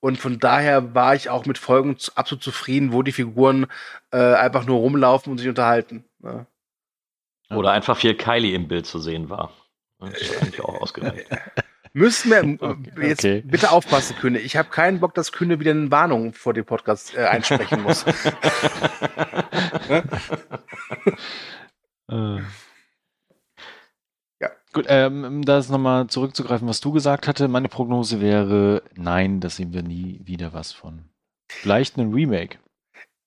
Und 0.00 0.18
von 0.18 0.40
daher 0.40 0.94
war 0.94 1.14
ich 1.14 1.30
auch 1.30 1.46
mit 1.46 1.58
Folgen 1.58 1.96
absolut 2.16 2.42
zufrieden, 2.42 2.92
wo 2.92 3.02
die 3.02 3.12
Figuren 3.12 3.66
äh, 4.10 4.34
einfach 4.34 4.66
nur 4.66 4.78
rumlaufen 4.78 5.30
und 5.30 5.38
sich 5.38 5.48
unterhalten. 5.48 6.04
Ja. 6.24 6.46
Oder 7.50 7.70
einfach 7.72 7.96
viel 7.96 8.16
Kylie 8.16 8.54
im 8.54 8.66
Bild 8.66 8.86
zu 8.86 8.98
sehen 8.98 9.30
war. 9.30 9.52
Das 10.00 10.20
ist 10.20 10.42
eigentlich 10.42 10.60
auch 10.60 10.80
ausgereicht. 10.80 11.28
Müssen 11.94 12.30
wir 12.30 12.38
okay. 12.60 13.08
jetzt 13.08 13.24
okay. 13.24 13.42
bitte 13.44 13.70
aufpassen, 13.70 14.16
Kühne. 14.16 14.38
Ich 14.38 14.56
habe 14.56 14.70
keinen 14.70 14.98
Bock, 15.00 15.12
dass 15.14 15.30
Kühne 15.30 15.60
wieder 15.60 15.72
eine 15.72 15.90
Warnung 15.90 16.32
vor 16.32 16.54
dem 16.54 16.64
Podcast 16.64 17.14
äh, 17.14 17.24
einsprechen 17.24 17.82
muss. 17.82 18.06
äh. 22.10 22.38
Ja. 24.40 24.50
Gut, 24.72 24.86
ähm, 24.88 25.24
um 25.24 25.42
das 25.42 25.68
nochmal 25.68 26.06
zurückzugreifen, 26.06 26.66
was 26.66 26.80
du 26.80 26.92
gesagt 26.92 27.28
hatte, 27.28 27.46
meine 27.48 27.68
Prognose 27.68 28.22
wäre, 28.22 28.82
nein, 28.94 29.40
da 29.40 29.50
sehen 29.50 29.74
wir 29.74 29.82
nie 29.82 30.22
wieder 30.24 30.54
was 30.54 30.72
von. 30.72 31.04
Vielleicht 31.50 31.98
ein 31.98 32.14
Remake. 32.14 32.58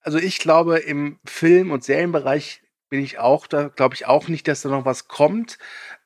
Also 0.02 0.18
ich 0.18 0.40
glaube, 0.40 0.80
im 0.80 1.20
Film- 1.24 1.70
und 1.70 1.84
Serienbereich 1.84 2.64
bin 2.90 3.00
ich 3.00 3.20
auch, 3.20 3.46
da 3.46 3.68
glaube 3.68 3.94
ich 3.94 4.08
auch 4.08 4.28
nicht, 4.28 4.48
dass 4.48 4.64
da 4.64 4.70
noch 4.70 4.86
was 4.86 5.08
kommt. 5.08 5.60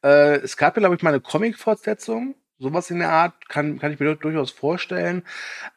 Äh, 0.03 0.37
es 0.39 0.57
gab 0.57 0.75
ja, 0.75 0.81
glaube 0.81 0.95
ich, 0.95 1.03
mal 1.03 1.11
eine 1.11 1.21
Comic-Fortsetzung 1.21 2.35
sowas 2.59 2.91
in 2.91 2.99
der 2.99 3.11
Art 3.11 3.49
kann, 3.49 3.79
kann 3.79 3.91
ich 3.91 3.99
mir 3.99 4.15
durchaus 4.15 4.51
vorstellen. 4.51 5.23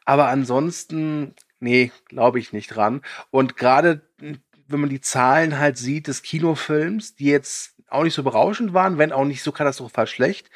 Aber 0.05 0.27
ansonsten, 0.27 1.35
nee, 1.59 1.91
glaube 2.07 2.39
ich 2.39 2.53
nicht 2.53 2.67
dran. 2.67 3.01
Und 3.31 3.57
gerade 3.57 4.01
wenn 4.19 4.79
man 4.79 4.89
die 4.89 5.01
Zahlen 5.01 5.59
halt 5.59 5.77
sieht 5.77 6.07
des 6.07 6.21
Kinofilms, 6.21 7.15
die 7.15 7.25
jetzt 7.25 7.75
auch 7.89 8.03
nicht 8.03 8.13
so 8.13 8.23
berauschend 8.23 8.73
waren, 8.73 8.97
wenn 8.97 9.11
auch 9.11 9.25
nicht 9.25 9.43
so 9.43 9.51
katastrophal 9.51 10.07
schlecht, 10.07 10.49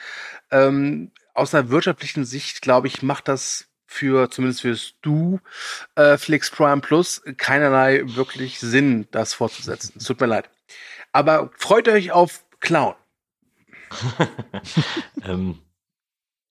ähm, 0.51 1.11
aus 1.33 1.53
einer 1.53 1.69
wirtschaftlichen 1.69 2.25
Sicht, 2.25 2.61
glaube 2.61 2.87
ich, 2.87 3.03
macht 3.03 3.27
das 3.27 3.67
für, 3.85 4.29
zumindest 4.29 4.61
fürs 4.61 4.93
Du, 5.01 5.39
äh, 5.95 6.17
Flix 6.17 6.51
Prime 6.51 6.81
Plus, 6.81 7.21
keinerlei 7.37 8.03
wirklich 8.05 8.59
Sinn, 8.59 9.07
das 9.11 9.33
fortzusetzen. 9.33 9.93
Es 9.97 10.05
tut 10.05 10.19
mir 10.19 10.27
leid. 10.27 10.49
Aber 11.13 11.51
freut 11.57 11.87
euch 11.87 12.11
auf 12.11 12.43
Clown. 12.59 12.95
ähm, 15.23 15.59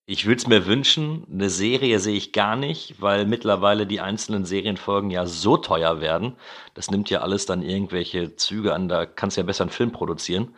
ich 0.09 0.27
würde 0.27 0.39
es 0.39 0.47
mir 0.47 0.67
wünschen, 0.67 1.27
eine 1.31 1.51
Serie 1.51 1.99
sehe 1.99 2.17
ich 2.17 2.33
gar 2.33 2.55
nicht, 2.55 3.03
weil 3.03 3.27
mittlerweile 3.27 3.87
die 3.87 4.01
einzelnen 4.01 4.45
Serienfolgen 4.45 5.11
ja 5.11 5.27
so 5.27 5.57
teuer 5.57 6.01
werden. 6.01 6.37
Das 6.75 6.93
nimmt 6.93 7.11
ja 7.11 7.23
alles 7.23 7.45
dann 7.45 7.63
irgendwelche 7.63 8.37
Züge 8.37 8.73
an, 8.73 8.89
da 8.89 9.05
kannst 9.05 9.37
du 9.37 9.41
ja 9.41 9.47
besser 9.47 9.65
einen 9.65 9.73
Film 9.73 9.91
produzieren. 9.91 10.55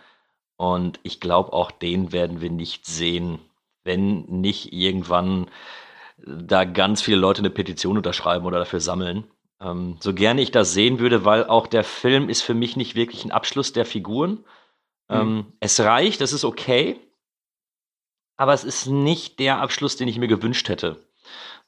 Und 0.56 1.00
ich 1.02 1.18
glaube, 1.18 1.54
auch 1.54 1.70
den 1.70 2.12
werden 2.12 2.42
wir 2.42 2.50
nicht 2.50 2.84
sehen, 2.84 3.38
wenn 3.84 4.24
nicht 4.26 4.74
irgendwann 4.74 5.46
da 6.18 6.64
ganz 6.64 7.00
viele 7.00 7.16
Leute 7.16 7.40
eine 7.40 7.50
Petition 7.50 7.96
unterschreiben 7.96 8.44
oder 8.44 8.58
dafür 8.58 8.80
sammeln. 8.80 9.24
Ähm, 9.62 9.96
so 10.00 10.12
gerne 10.12 10.42
ich 10.42 10.50
das 10.50 10.74
sehen 10.74 10.98
würde, 10.98 11.24
weil 11.24 11.46
auch 11.46 11.66
der 11.66 11.84
Film 11.84 12.28
ist 12.28 12.42
für 12.42 12.54
mich 12.54 12.76
nicht 12.76 12.96
wirklich 12.96 13.24
ein 13.24 13.32
Abschluss 13.32 13.72
der 13.72 13.86
Figuren. 13.86 14.44
Mhm. 15.08 15.16
Ähm, 15.16 15.46
es 15.60 15.80
reicht, 15.80 16.20
es 16.20 16.34
ist 16.34 16.44
okay 16.44 17.00
aber 18.38 18.54
es 18.54 18.64
ist 18.64 18.86
nicht 18.86 19.38
der 19.40 19.58
Abschluss, 19.58 19.96
den 19.96 20.08
ich 20.08 20.16
mir 20.16 20.28
gewünscht 20.28 20.70
hätte. 20.70 21.04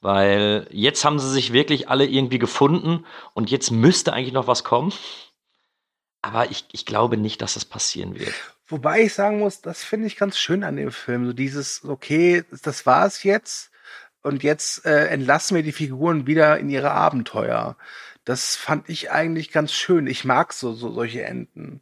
Weil 0.00 0.66
jetzt 0.70 1.04
haben 1.04 1.18
sie 1.18 1.30
sich 1.30 1.52
wirklich 1.52 1.90
alle 1.90 2.06
irgendwie 2.06 2.38
gefunden 2.38 3.04
und 3.34 3.50
jetzt 3.50 3.70
müsste 3.70 4.14
eigentlich 4.14 4.32
noch 4.32 4.46
was 4.46 4.64
kommen. 4.64 4.94
Aber 6.22 6.50
ich, 6.50 6.64
ich 6.72 6.86
glaube 6.86 7.18
nicht, 7.18 7.42
dass 7.42 7.54
das 7.54 7.66
passieren 7.66 8.18
wird. 8.18 8.32
Wobei 8.66 9.02
ich 9.02 9.14
sagen 9.14 9.40
muss, 9.40 9.60
das 9.60 9.82
finde 9.82 10.06
ich 10.06 10.16
ganz 10.16 10.38
schön 10.38 10.64
an 10.64 10.76
dem 10.76 10.92
Film. 10.92 11.26
So 11.26 11.32
dieses, 11.32 11.84
okay, 11.84 12.44
das 12.62 12.86
war's 12.86 13.24
jetzt. 13.24 13.70
Und 14.22 14.42
jetzt 14.42 14.86
äh, 14.86 15.08
entlassen 15.08 15.56
wir 15.56 15.62
die 15.62 15.72
Figuren 15.72 16.26
wieder 16.26 16.58
in 16.58 16.70
ihre 16.70 16.92
Abenteuer. 16.92 17.76
Das 18.24 18.54
fand 18.54 18.88
ich 18.88 19.10
eigentlich 19.10 19.50
ganz 19.50 19.72
schön. 19.72 20.06
Ich 20.06 20.24
mag 20.24 20.52
so, 20.52 20.72
so 20.72 20.92
solche 20.92 21.24
Enden. 21.24 21.80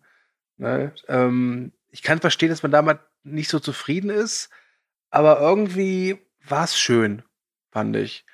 Ne? 0.57 0.93
Ähm, 1.09 1.72
ich 1.91 2.03
kann 2.03 2.20
verstehen, 2.20 2.49
dass 2.49 2.62
man 2.62 2.72
damit 2.72 3.01
nicht 3.22 3.51
so 3.51 3.59
zufrieden 3.59 4.09
ist, 4.09 4.51
aber 5.11 5.40
irgendwie 5.40 6.18
war 6.46 6.64
es 6.64 6.78
schön, 6.78 7.22
fand 7.70 7.96
ich. 7.96 8.24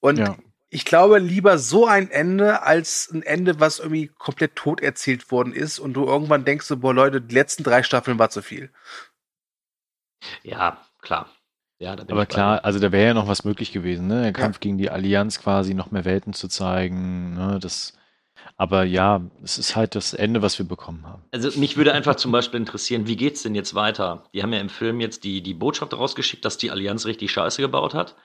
Und 0.00 0.18
ja. 0.18 0.36
ich 0.70 0.84
glaube, 0.84 1.18
lieber 1.18 1.58
so 1.58 1.86
ein 1.86 2.10
Ende 2.10 2.62
als 2.62 3.10
ein 3.12 3.22
Ende, 3.22 3.60
was 3.60 3.78
irgendwie 3.78 4.08
komplett 4.08 4.56
tot 4.56 4.80
erzählt 4.80 5.30
worden 5.30 5.52
ist 5.52 5.78
und 5.78 5.94
du 5.94 6.04
irgendwann 6.04 6.44
denkst 6.44 6.66
so, 6.66 6.76
boah, 6.76 6.94
Leute, 6.94 7.20
die 7.20 7.34
letzten 7.34 7.64
drei 7.64 7.82
Staffeln 7.82 8.18
war 8.18 8.30
zu 8.30 8.42
viel. 8.42 8.70
Ja, 10.42 10.84
klar. 11.00 11.30
Ja, 11.80 11.92
aber 11.92 12.26
klar, 12.26 12.64
also 12.64 12.80
da 12.80 12.90
wäre 12.90 13.08
ja 13.08 13.14
noch 13.14 13.28
was 13.28 13.44
möglich 13.44 13.70
gewesen, 13.70 14.08
ne? 14.08 14.22
Der 14.22 14.32
Kampf 14.32 14.56
ja. 14.56 14.60
gegen 14.60 14.78
die 14.78 14.90
Allianz 14.90 15.38
quasi 15.38 15.74
noch 15.74 15.92
mehr 15.92 16.04
Welten 16.04 16.32
zu 16.32 16.48
zeigen, 16.48 17.34
ne? 17.34 17.60
Das, 17.60 17.92
aber 18.56 18.84
ja, 18.84 19.20
es 19.42 19.56
ist 19.56 19.76
halt 19.76 19.94
das 19.94 20.14
Ende, 20.14 20.42
was 20.42 20.58
wir 20.58 20.66
bekommen 20.66 21.06
haben. 21.06 21.22
Also 21.30 21.58
mich 21.58 21.76
würde 21.76 21.92
einfach 21.92 22.16
zum 22.16 22.32
Beispiel 22.32 22.58
interessieren, 22.58 23.06
wie 23.06 23.16
geht's 23.16 23.42
denn 23.42 23.54
jetzt 23.54 23.74
weiter? 23.74 24.24
Die 24.34 24.42
haben 24.42 24.52
ja 24.52 24.60
im 24.60 24.68
Film 24.68 25.00
jetzt 25.00 25.24
die, 25.24 25.42
die 25.42 25.54
Botschaft 25.54 25.94
rausgeschickt, 25.94 26.44
dass 26.44 26.58
die 26.58 26.70
Allianz 26.70 27.06
richtig 27.06 27.30
Scheiße 27.30 27.62
gebaut 27.62 27.94
hat. 27.94 28.16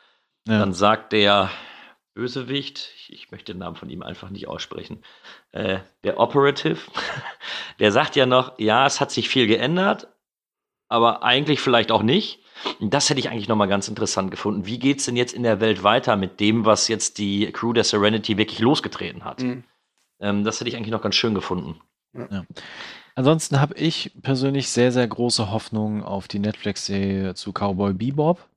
Ja. 0.47 0.59
Dann 0.59 0.73
sagt 0.73 1.13
der 1.13 1.51
Bösewicht, 2.15 2.91
ich, 2.95 3.13
ich, 3.13 3.31
möchte 3.31 3.53
den 3.53 3.59
Namen 3.59 3.75
von 3.75 3.89
ihm 3.89 4.03
einfach 4.03 4.29
nicht 4.29 4.47
aussprechen, 4.47 5.03
äh, 5.51 5.79
der 6.03 6.19
Operative, 6.19 6.79
der 7.79 7.91
sagt 7.91 8.15
ja 8.15 8.25
noch, 8.25 8.59
ja, 8.59 8.85
es 8.85 9.01
hat 9.01 9.11
sich 9.11 9.29
viel 9.29 9.47
geändert, 9.47 10.07
aber 10.89 11.23
eigentlich 11.23 11.59
vielleicht 11.59 11.91
auch 11.91 12.03
nicht. 12.03 12.39
Das 12.79 13.09
hätte 13.09 13.19
ich 13.19 13.29
eigentlich 13.29 13.47
nochmal 13.47 13.67
ganz 13.67 13.87
interessant 13.87 14.31
gefunden. 14.31 14.65
Wie 14.65 14.79
geht 14.79 14.99
es 14.99 15.05
denn 15.05 15.15
jetzt 15.15 15.33
in 15.33 15.43
der 15.43 15.59
Welt 15.59 15.83
weiter 15.83 16.15
mit 16.15 16.39
dem, 16.39 16.65
was 16.65 16.87
jetzt 16.87 17.17
die 17.17 17.51
Crew 17.51 17.73
der 17.73 17.83
Serenity 17.83 18.37
wirklich 18.37 18.59
losgetreten 18.59 19.25
hat? 19.25 19.41
Mhm. 19.41 19.63
Ähm, 20.19 20.43
das 20.43 20.59
hätte 20.59 20.69
ich 20.69 20.75
eigentlich 20.75 20.91
noch 20.91 21.01
ganz 21.01 21.15
schön 21.15 21.35
gefunden. 21.35 21.81
Ja. 22.13 22.45
Ansonsten 23.15 23.59
habe 23.59 23.75
ich 23.75 24.11
persönlich 24.21 24.69
sehr, 24.69 24.91
sehr 24.91 25.07
große 25.07 25.51
Hoffnung 25.51 26.03
auf 26.03 26.27
die 26.27 26.39
Netflix-Serie 26.39 27.35
zu 27.35 27.51
Cowboy 27.51 27.93
Bebop, 27.93 28.49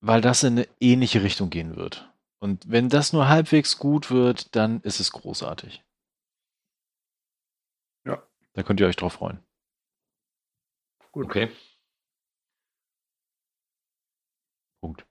weil 0.00 0.20
das 0.20 0.42
in 0.42 0.54
eine 0.54 0.68
ähnliche 0.80 1.22
Richtung 1.22 1.50
gehen 1.50 1.76
wird. 1.76 2.12
Und 2.40 2.68
wenn 2.70 2.88
das 2.88 3.12
nur 3.12 3.28
halbwegs 3.28 3.78
gut 3.78 4.10
wird, 4.10 4.54
dann 4.54 4.80
ist 4.80 5.00
es 5.00 5.12
großartig. 5.12 5.82
Ja. 8.04 8.22
Da 8.52 8.62
könnt 8.62 8.80
ihr 8.80 8.86
euch 8.86 8.96
drauf 8.96 9.14
freuen. 9.14 9.40
Gut. 11.12 11.26
Okay. 11.26 11.50
Punkt. 14.80 15.06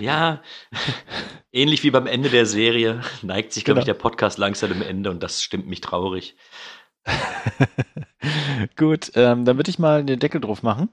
Ja, 0.00 0.42
ähnlich 1.52 1.82
wie 1.82 1.90
beim 1.90 2.06
Ende 2.06 2.28
der 2.28 2.46
Serie 2.46 3.02
neigt 3.22 3.52
sich, 3.52 3.64
glaube 3.64 3.80
genau. 3.80 3.92
ich, 3.92 3.96
der 3.96 4.02
Podcast 4.02 4.38
langsam 4.38 4.70
dem 4.70 4.82
Ende 4.82 5.10
und 5.10 5.22
das 5.22 5.42
stimmt 5.42 5.66
mich 5.66 5.80
traurig. 5.80 6.36
Gut, 8.76 9.12
ähm, 9.14 9.44
dann 9.44 9.56
würde 9.56 9.70
ich 9.70 9.78
mal 9.78 10.04
den 10.04 10.18
Deckel 10.18 10.40
drauf 10.40 10.62
machen. 10.62 10.88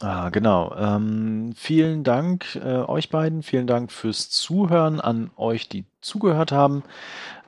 Ah, 0.00 0.30
genau. 0.30 0.74
Ähm, 0.76 1.52
vielen 1.54 2.02
Dank 2.02 2.56
äh, 2.56 2.78
euch 2.78 3.08
beiden. 3.10 3.42
Vielen 3.42 3.68
Dank 3.68 3.92
fürs 3.92 4.30
Zuhören 4.30 5.00
an 5.00 5.30
euch, 5.36 5.68
die 5.68 5.84
zugehört 6.00 6.50
haben. 6.50 6.82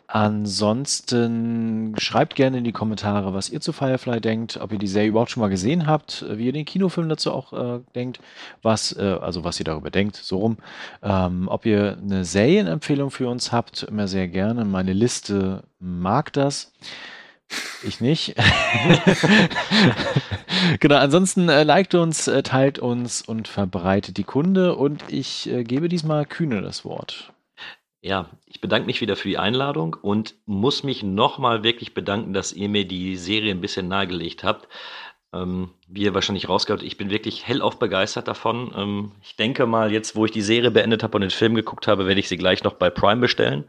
Ansonsten 0.07 1.94
schreibt 1.98 2.34
gerne 2.34 2.59
in 2.59 2.64
die 2.64 2.72
Kommentare, 2.72 3.32
was 3.32 3.48
ihr 3.48 3.61
zu 3.61 3.72
Firefly 3.72 4.20
denkt, 4.20 4.59
ob 4.61 4.72
ihr 4.72 4.78
die 4.78 4.86
Serie 4.86 5.09
überhaupt 5.09 5.30
schon 5.30 5.40
mal 5.40 5.48
gesehen 5.48 5.86
habt, 5.86 6.24
wie 6.30 6.46
ihr 6.46 6.52
den 6.52 6.66
Kinofilm 6.66 7.09
dazu 7.09 7.32
auch 7.32 7.52
äh, 7.52 7.80
denkt, 7.94 8.20
was, 8.62 8.94
äh, 8.96 9.18
also 9.20 9.44
was 9.44 9.59
ihr 9.59 9.64
darüber 9.64 9.90
denkt, 9.90 10.16
so 10.16 10.38
rum. 10.38 10.59
Ähm, 11.02 11.48
ob 11.48 11.64
ihr 11.64 11.98
eine 12.00 12.24
Serienempfehlung 12.24 13.11
für 13.11 13.28
uns 13.28 13.50
habt, 13.50 13.84
immer 13.84 14.07
sehr 14.07 14.28
gerne. 14.28 14.64
Meine 14.64 14.92
Liste 14.92 15.62
mag 15.78 16.32
das. 16.34 16.72
Ich 17.82 18.00
nicht. 18.00 18.34
genau, 20.80 20.96
ansonsten 20.96 21.48
äh, 21.48 21.62
liked 21.62 21.94
uns, 21.94 22.28
äh, 22.28 22.42
teilt 22.42 22.78
uns 22.78 23.22
und 23.22 23.48
verbreitet 23.48 24.16
die 24.16 24.24
Kunde 24.24 24.74
und 24.74 25.05
ich 25.09 25.50
äh, 25.50 25.64
gebe 25.64 25.88
diesmal 25.88 26.24
Kühne 26.24 26.62
das 26.62 26.84
Wort. 26.84 27.34
Ja, 28.05 28.28
ich 28.44 28.61
bedanke 28.61 28.84
mich 28.84 29.00
wieder 29.00 29.16
für 29.16 29.28
die 29.28 29.38
Einladung 29.38 29.96
und 30.02 30.34
muss 30.44 30.82
mich 30.82 31.02
nochmal 31.02 31.62
wirklich 31.62 31.94
bedanken, 31.94 32.34
dass 32.34 32.52
ihr 32.52 32.68
mir 32.68 32.86
die 32.86 33.16
Serie 33.16 33.50
ein 33.50 33.62
bisschen 33.62 33.88
nahegelegt 33.88 34.44
habt. 34.44 34.68
Ähm, 35.32 35.70
wie 35.88 36.02
ihr 36.02 36.12
wahrscheinlich 36.12 36.50
rausgehört, 36.50 36.82
ich 36.82 36.98
bin 36.98 37.09
wirklich 37.09 37.48
hellauf 37.48 37.78
begeistert 37.78 38.28
davon. 38.28 38.74
Ähm, 38.76 39.12
ich 39.22 39.36
denke 39.36 39.64
mal, 39.64 39.90
jetzt, 39.90 40.16
wo 40.16 40.26
ich 40.26 40.32
die 40.32 40.42
Serie 40.42 40.70
beendet 40.70 41.02
habe 41.02 41.16
und 41.16 41.22
den 41.22 41.30
Film 41.30 41.55
geguckt 41.55 41.88
habe, 41.88 42.07
werde 42.07 42.20
ich 42.20 42.28
sie 42.28 42.36
gleich 42.36 42.62
noch 42.62 42.74
bei 42.74 42.90
Prime 42.90 43.22
bestellen, 43.22 43.64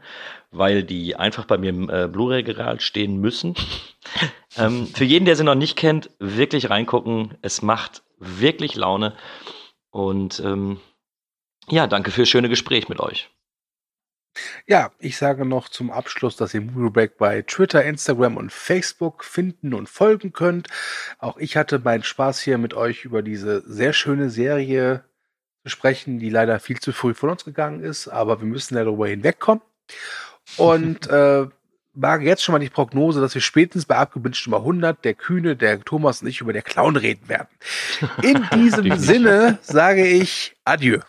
weil 0.50 0.82
die 0.82 1.16
einfach 1.16 1.46
bei 1.46 1.56
mir 1.56 1.70
im 1.70 1.88
äh, 1.88 2.06
Blu-ray-Geral 2.06 2.78
stehen 2.80 3.18
müssen. 3.18 3.54
ähm, 4.58 4.86
für 4.88 5.04
jeden, 5.04 5.24
der 5.24 5.36
sie 5.36 5.44
noch 5.44 5.54
nicht 5.54 5.76
kennt, 5.78 6.10
wirklich 6.18 6.68
reingucken. 6.68 7.38
Es 7.40 7.62
macht 7.62 8.02
wirklich 8.18 8.74
Laune. 8.74 9.16
Und 9.88 10.40
ähm, 10.40 10.78
ja, 11.70 11.86
danke 11.86 12.10
fürs 12.10 12.28
schöne 12.28 12.50
Gespräch 12.50 12.90
mit 12.90 13.00
euch. 13.00 13.30
Ja, 14.66 14.90
ich 14.98 15.16
sage 15.16 15.44
noch 15.44 15.68
zum 15.68 15.90
Abschluss, 15.90 16.36
dass 16.36 16.54
ihr 16.54 16.60
Movie 16.60 16.90
Break 16.90 17.18
bei 17.18 17.42
Twitter, 17.42 17.84
Instagram 17.84 18.36
und 18.36 18.52
Facebook 18.52 19.24
finden 19.24 19.74
und 19.74 19.88
folgen 19.88 20.32
könnt. 20.32 20.68
Auch 21.18 21.36
ich 21.38 21.56
hatte 21.56 21.78
meinen 21.78 22.02
Spaß 22.02 22.40
hier 22.40 22.58
mit 22.58 22.74
euch 22.74 23.04
über 23.04 23.22
diese 23.22 23.62
sehr 23.66 23.92
schöne 23.92 24.30
Serie 24.30 25.04
zu 25.62 25.70
sprechen, 25.70 26.18
die 26.18 26.30
leider 26.30 26.60
viel 26.60 26.80
zu 26.80 26.92
früh 26.92 27.14
von 27.14 27.30
uns 27.30 27.44
gegangen 27.44 27.82
ist, 27.82 28.08
aber 28.08 28.40
wir 28.40 28.46
müssen 28.46 28.74
darüber 28.74 29.08
hinwegkommen. 29.08 29.62
Und 30.56 31.06
äh, 31.10 31.46
wage 31.96 32.26
jetzt 32.26 32.44
schon 32.44 32.52
mal 32.52 32.58
die 32.58 32.68
Prognose, 32.68 33.20
dass 33.20 33.34
wir 33.34 33.42
spätestens 33.42 33.86
bei 33.86 33.96
Abgebünscht 33.96 34.46
Nummer 34.46 34.58
100, 34.58 35.04
der 35.04 35.14
Kühne, 35.14 35.56
der 35.56 35.80
Thomas 35.80 36.22
und 36.22 36.28
ich 36.28 36.40
über 36.40 36.52
der 36.52 36.62
Clown 36.62 36.96
reden 36.96 37.28
werden. 37.28 37.48
In 38.22 38.46
diesem 38.54 38.96
Sinne 38.98 39.58
sage 39.62 40.06
ich 40.06 40.54
Adieu. 40.64 41.00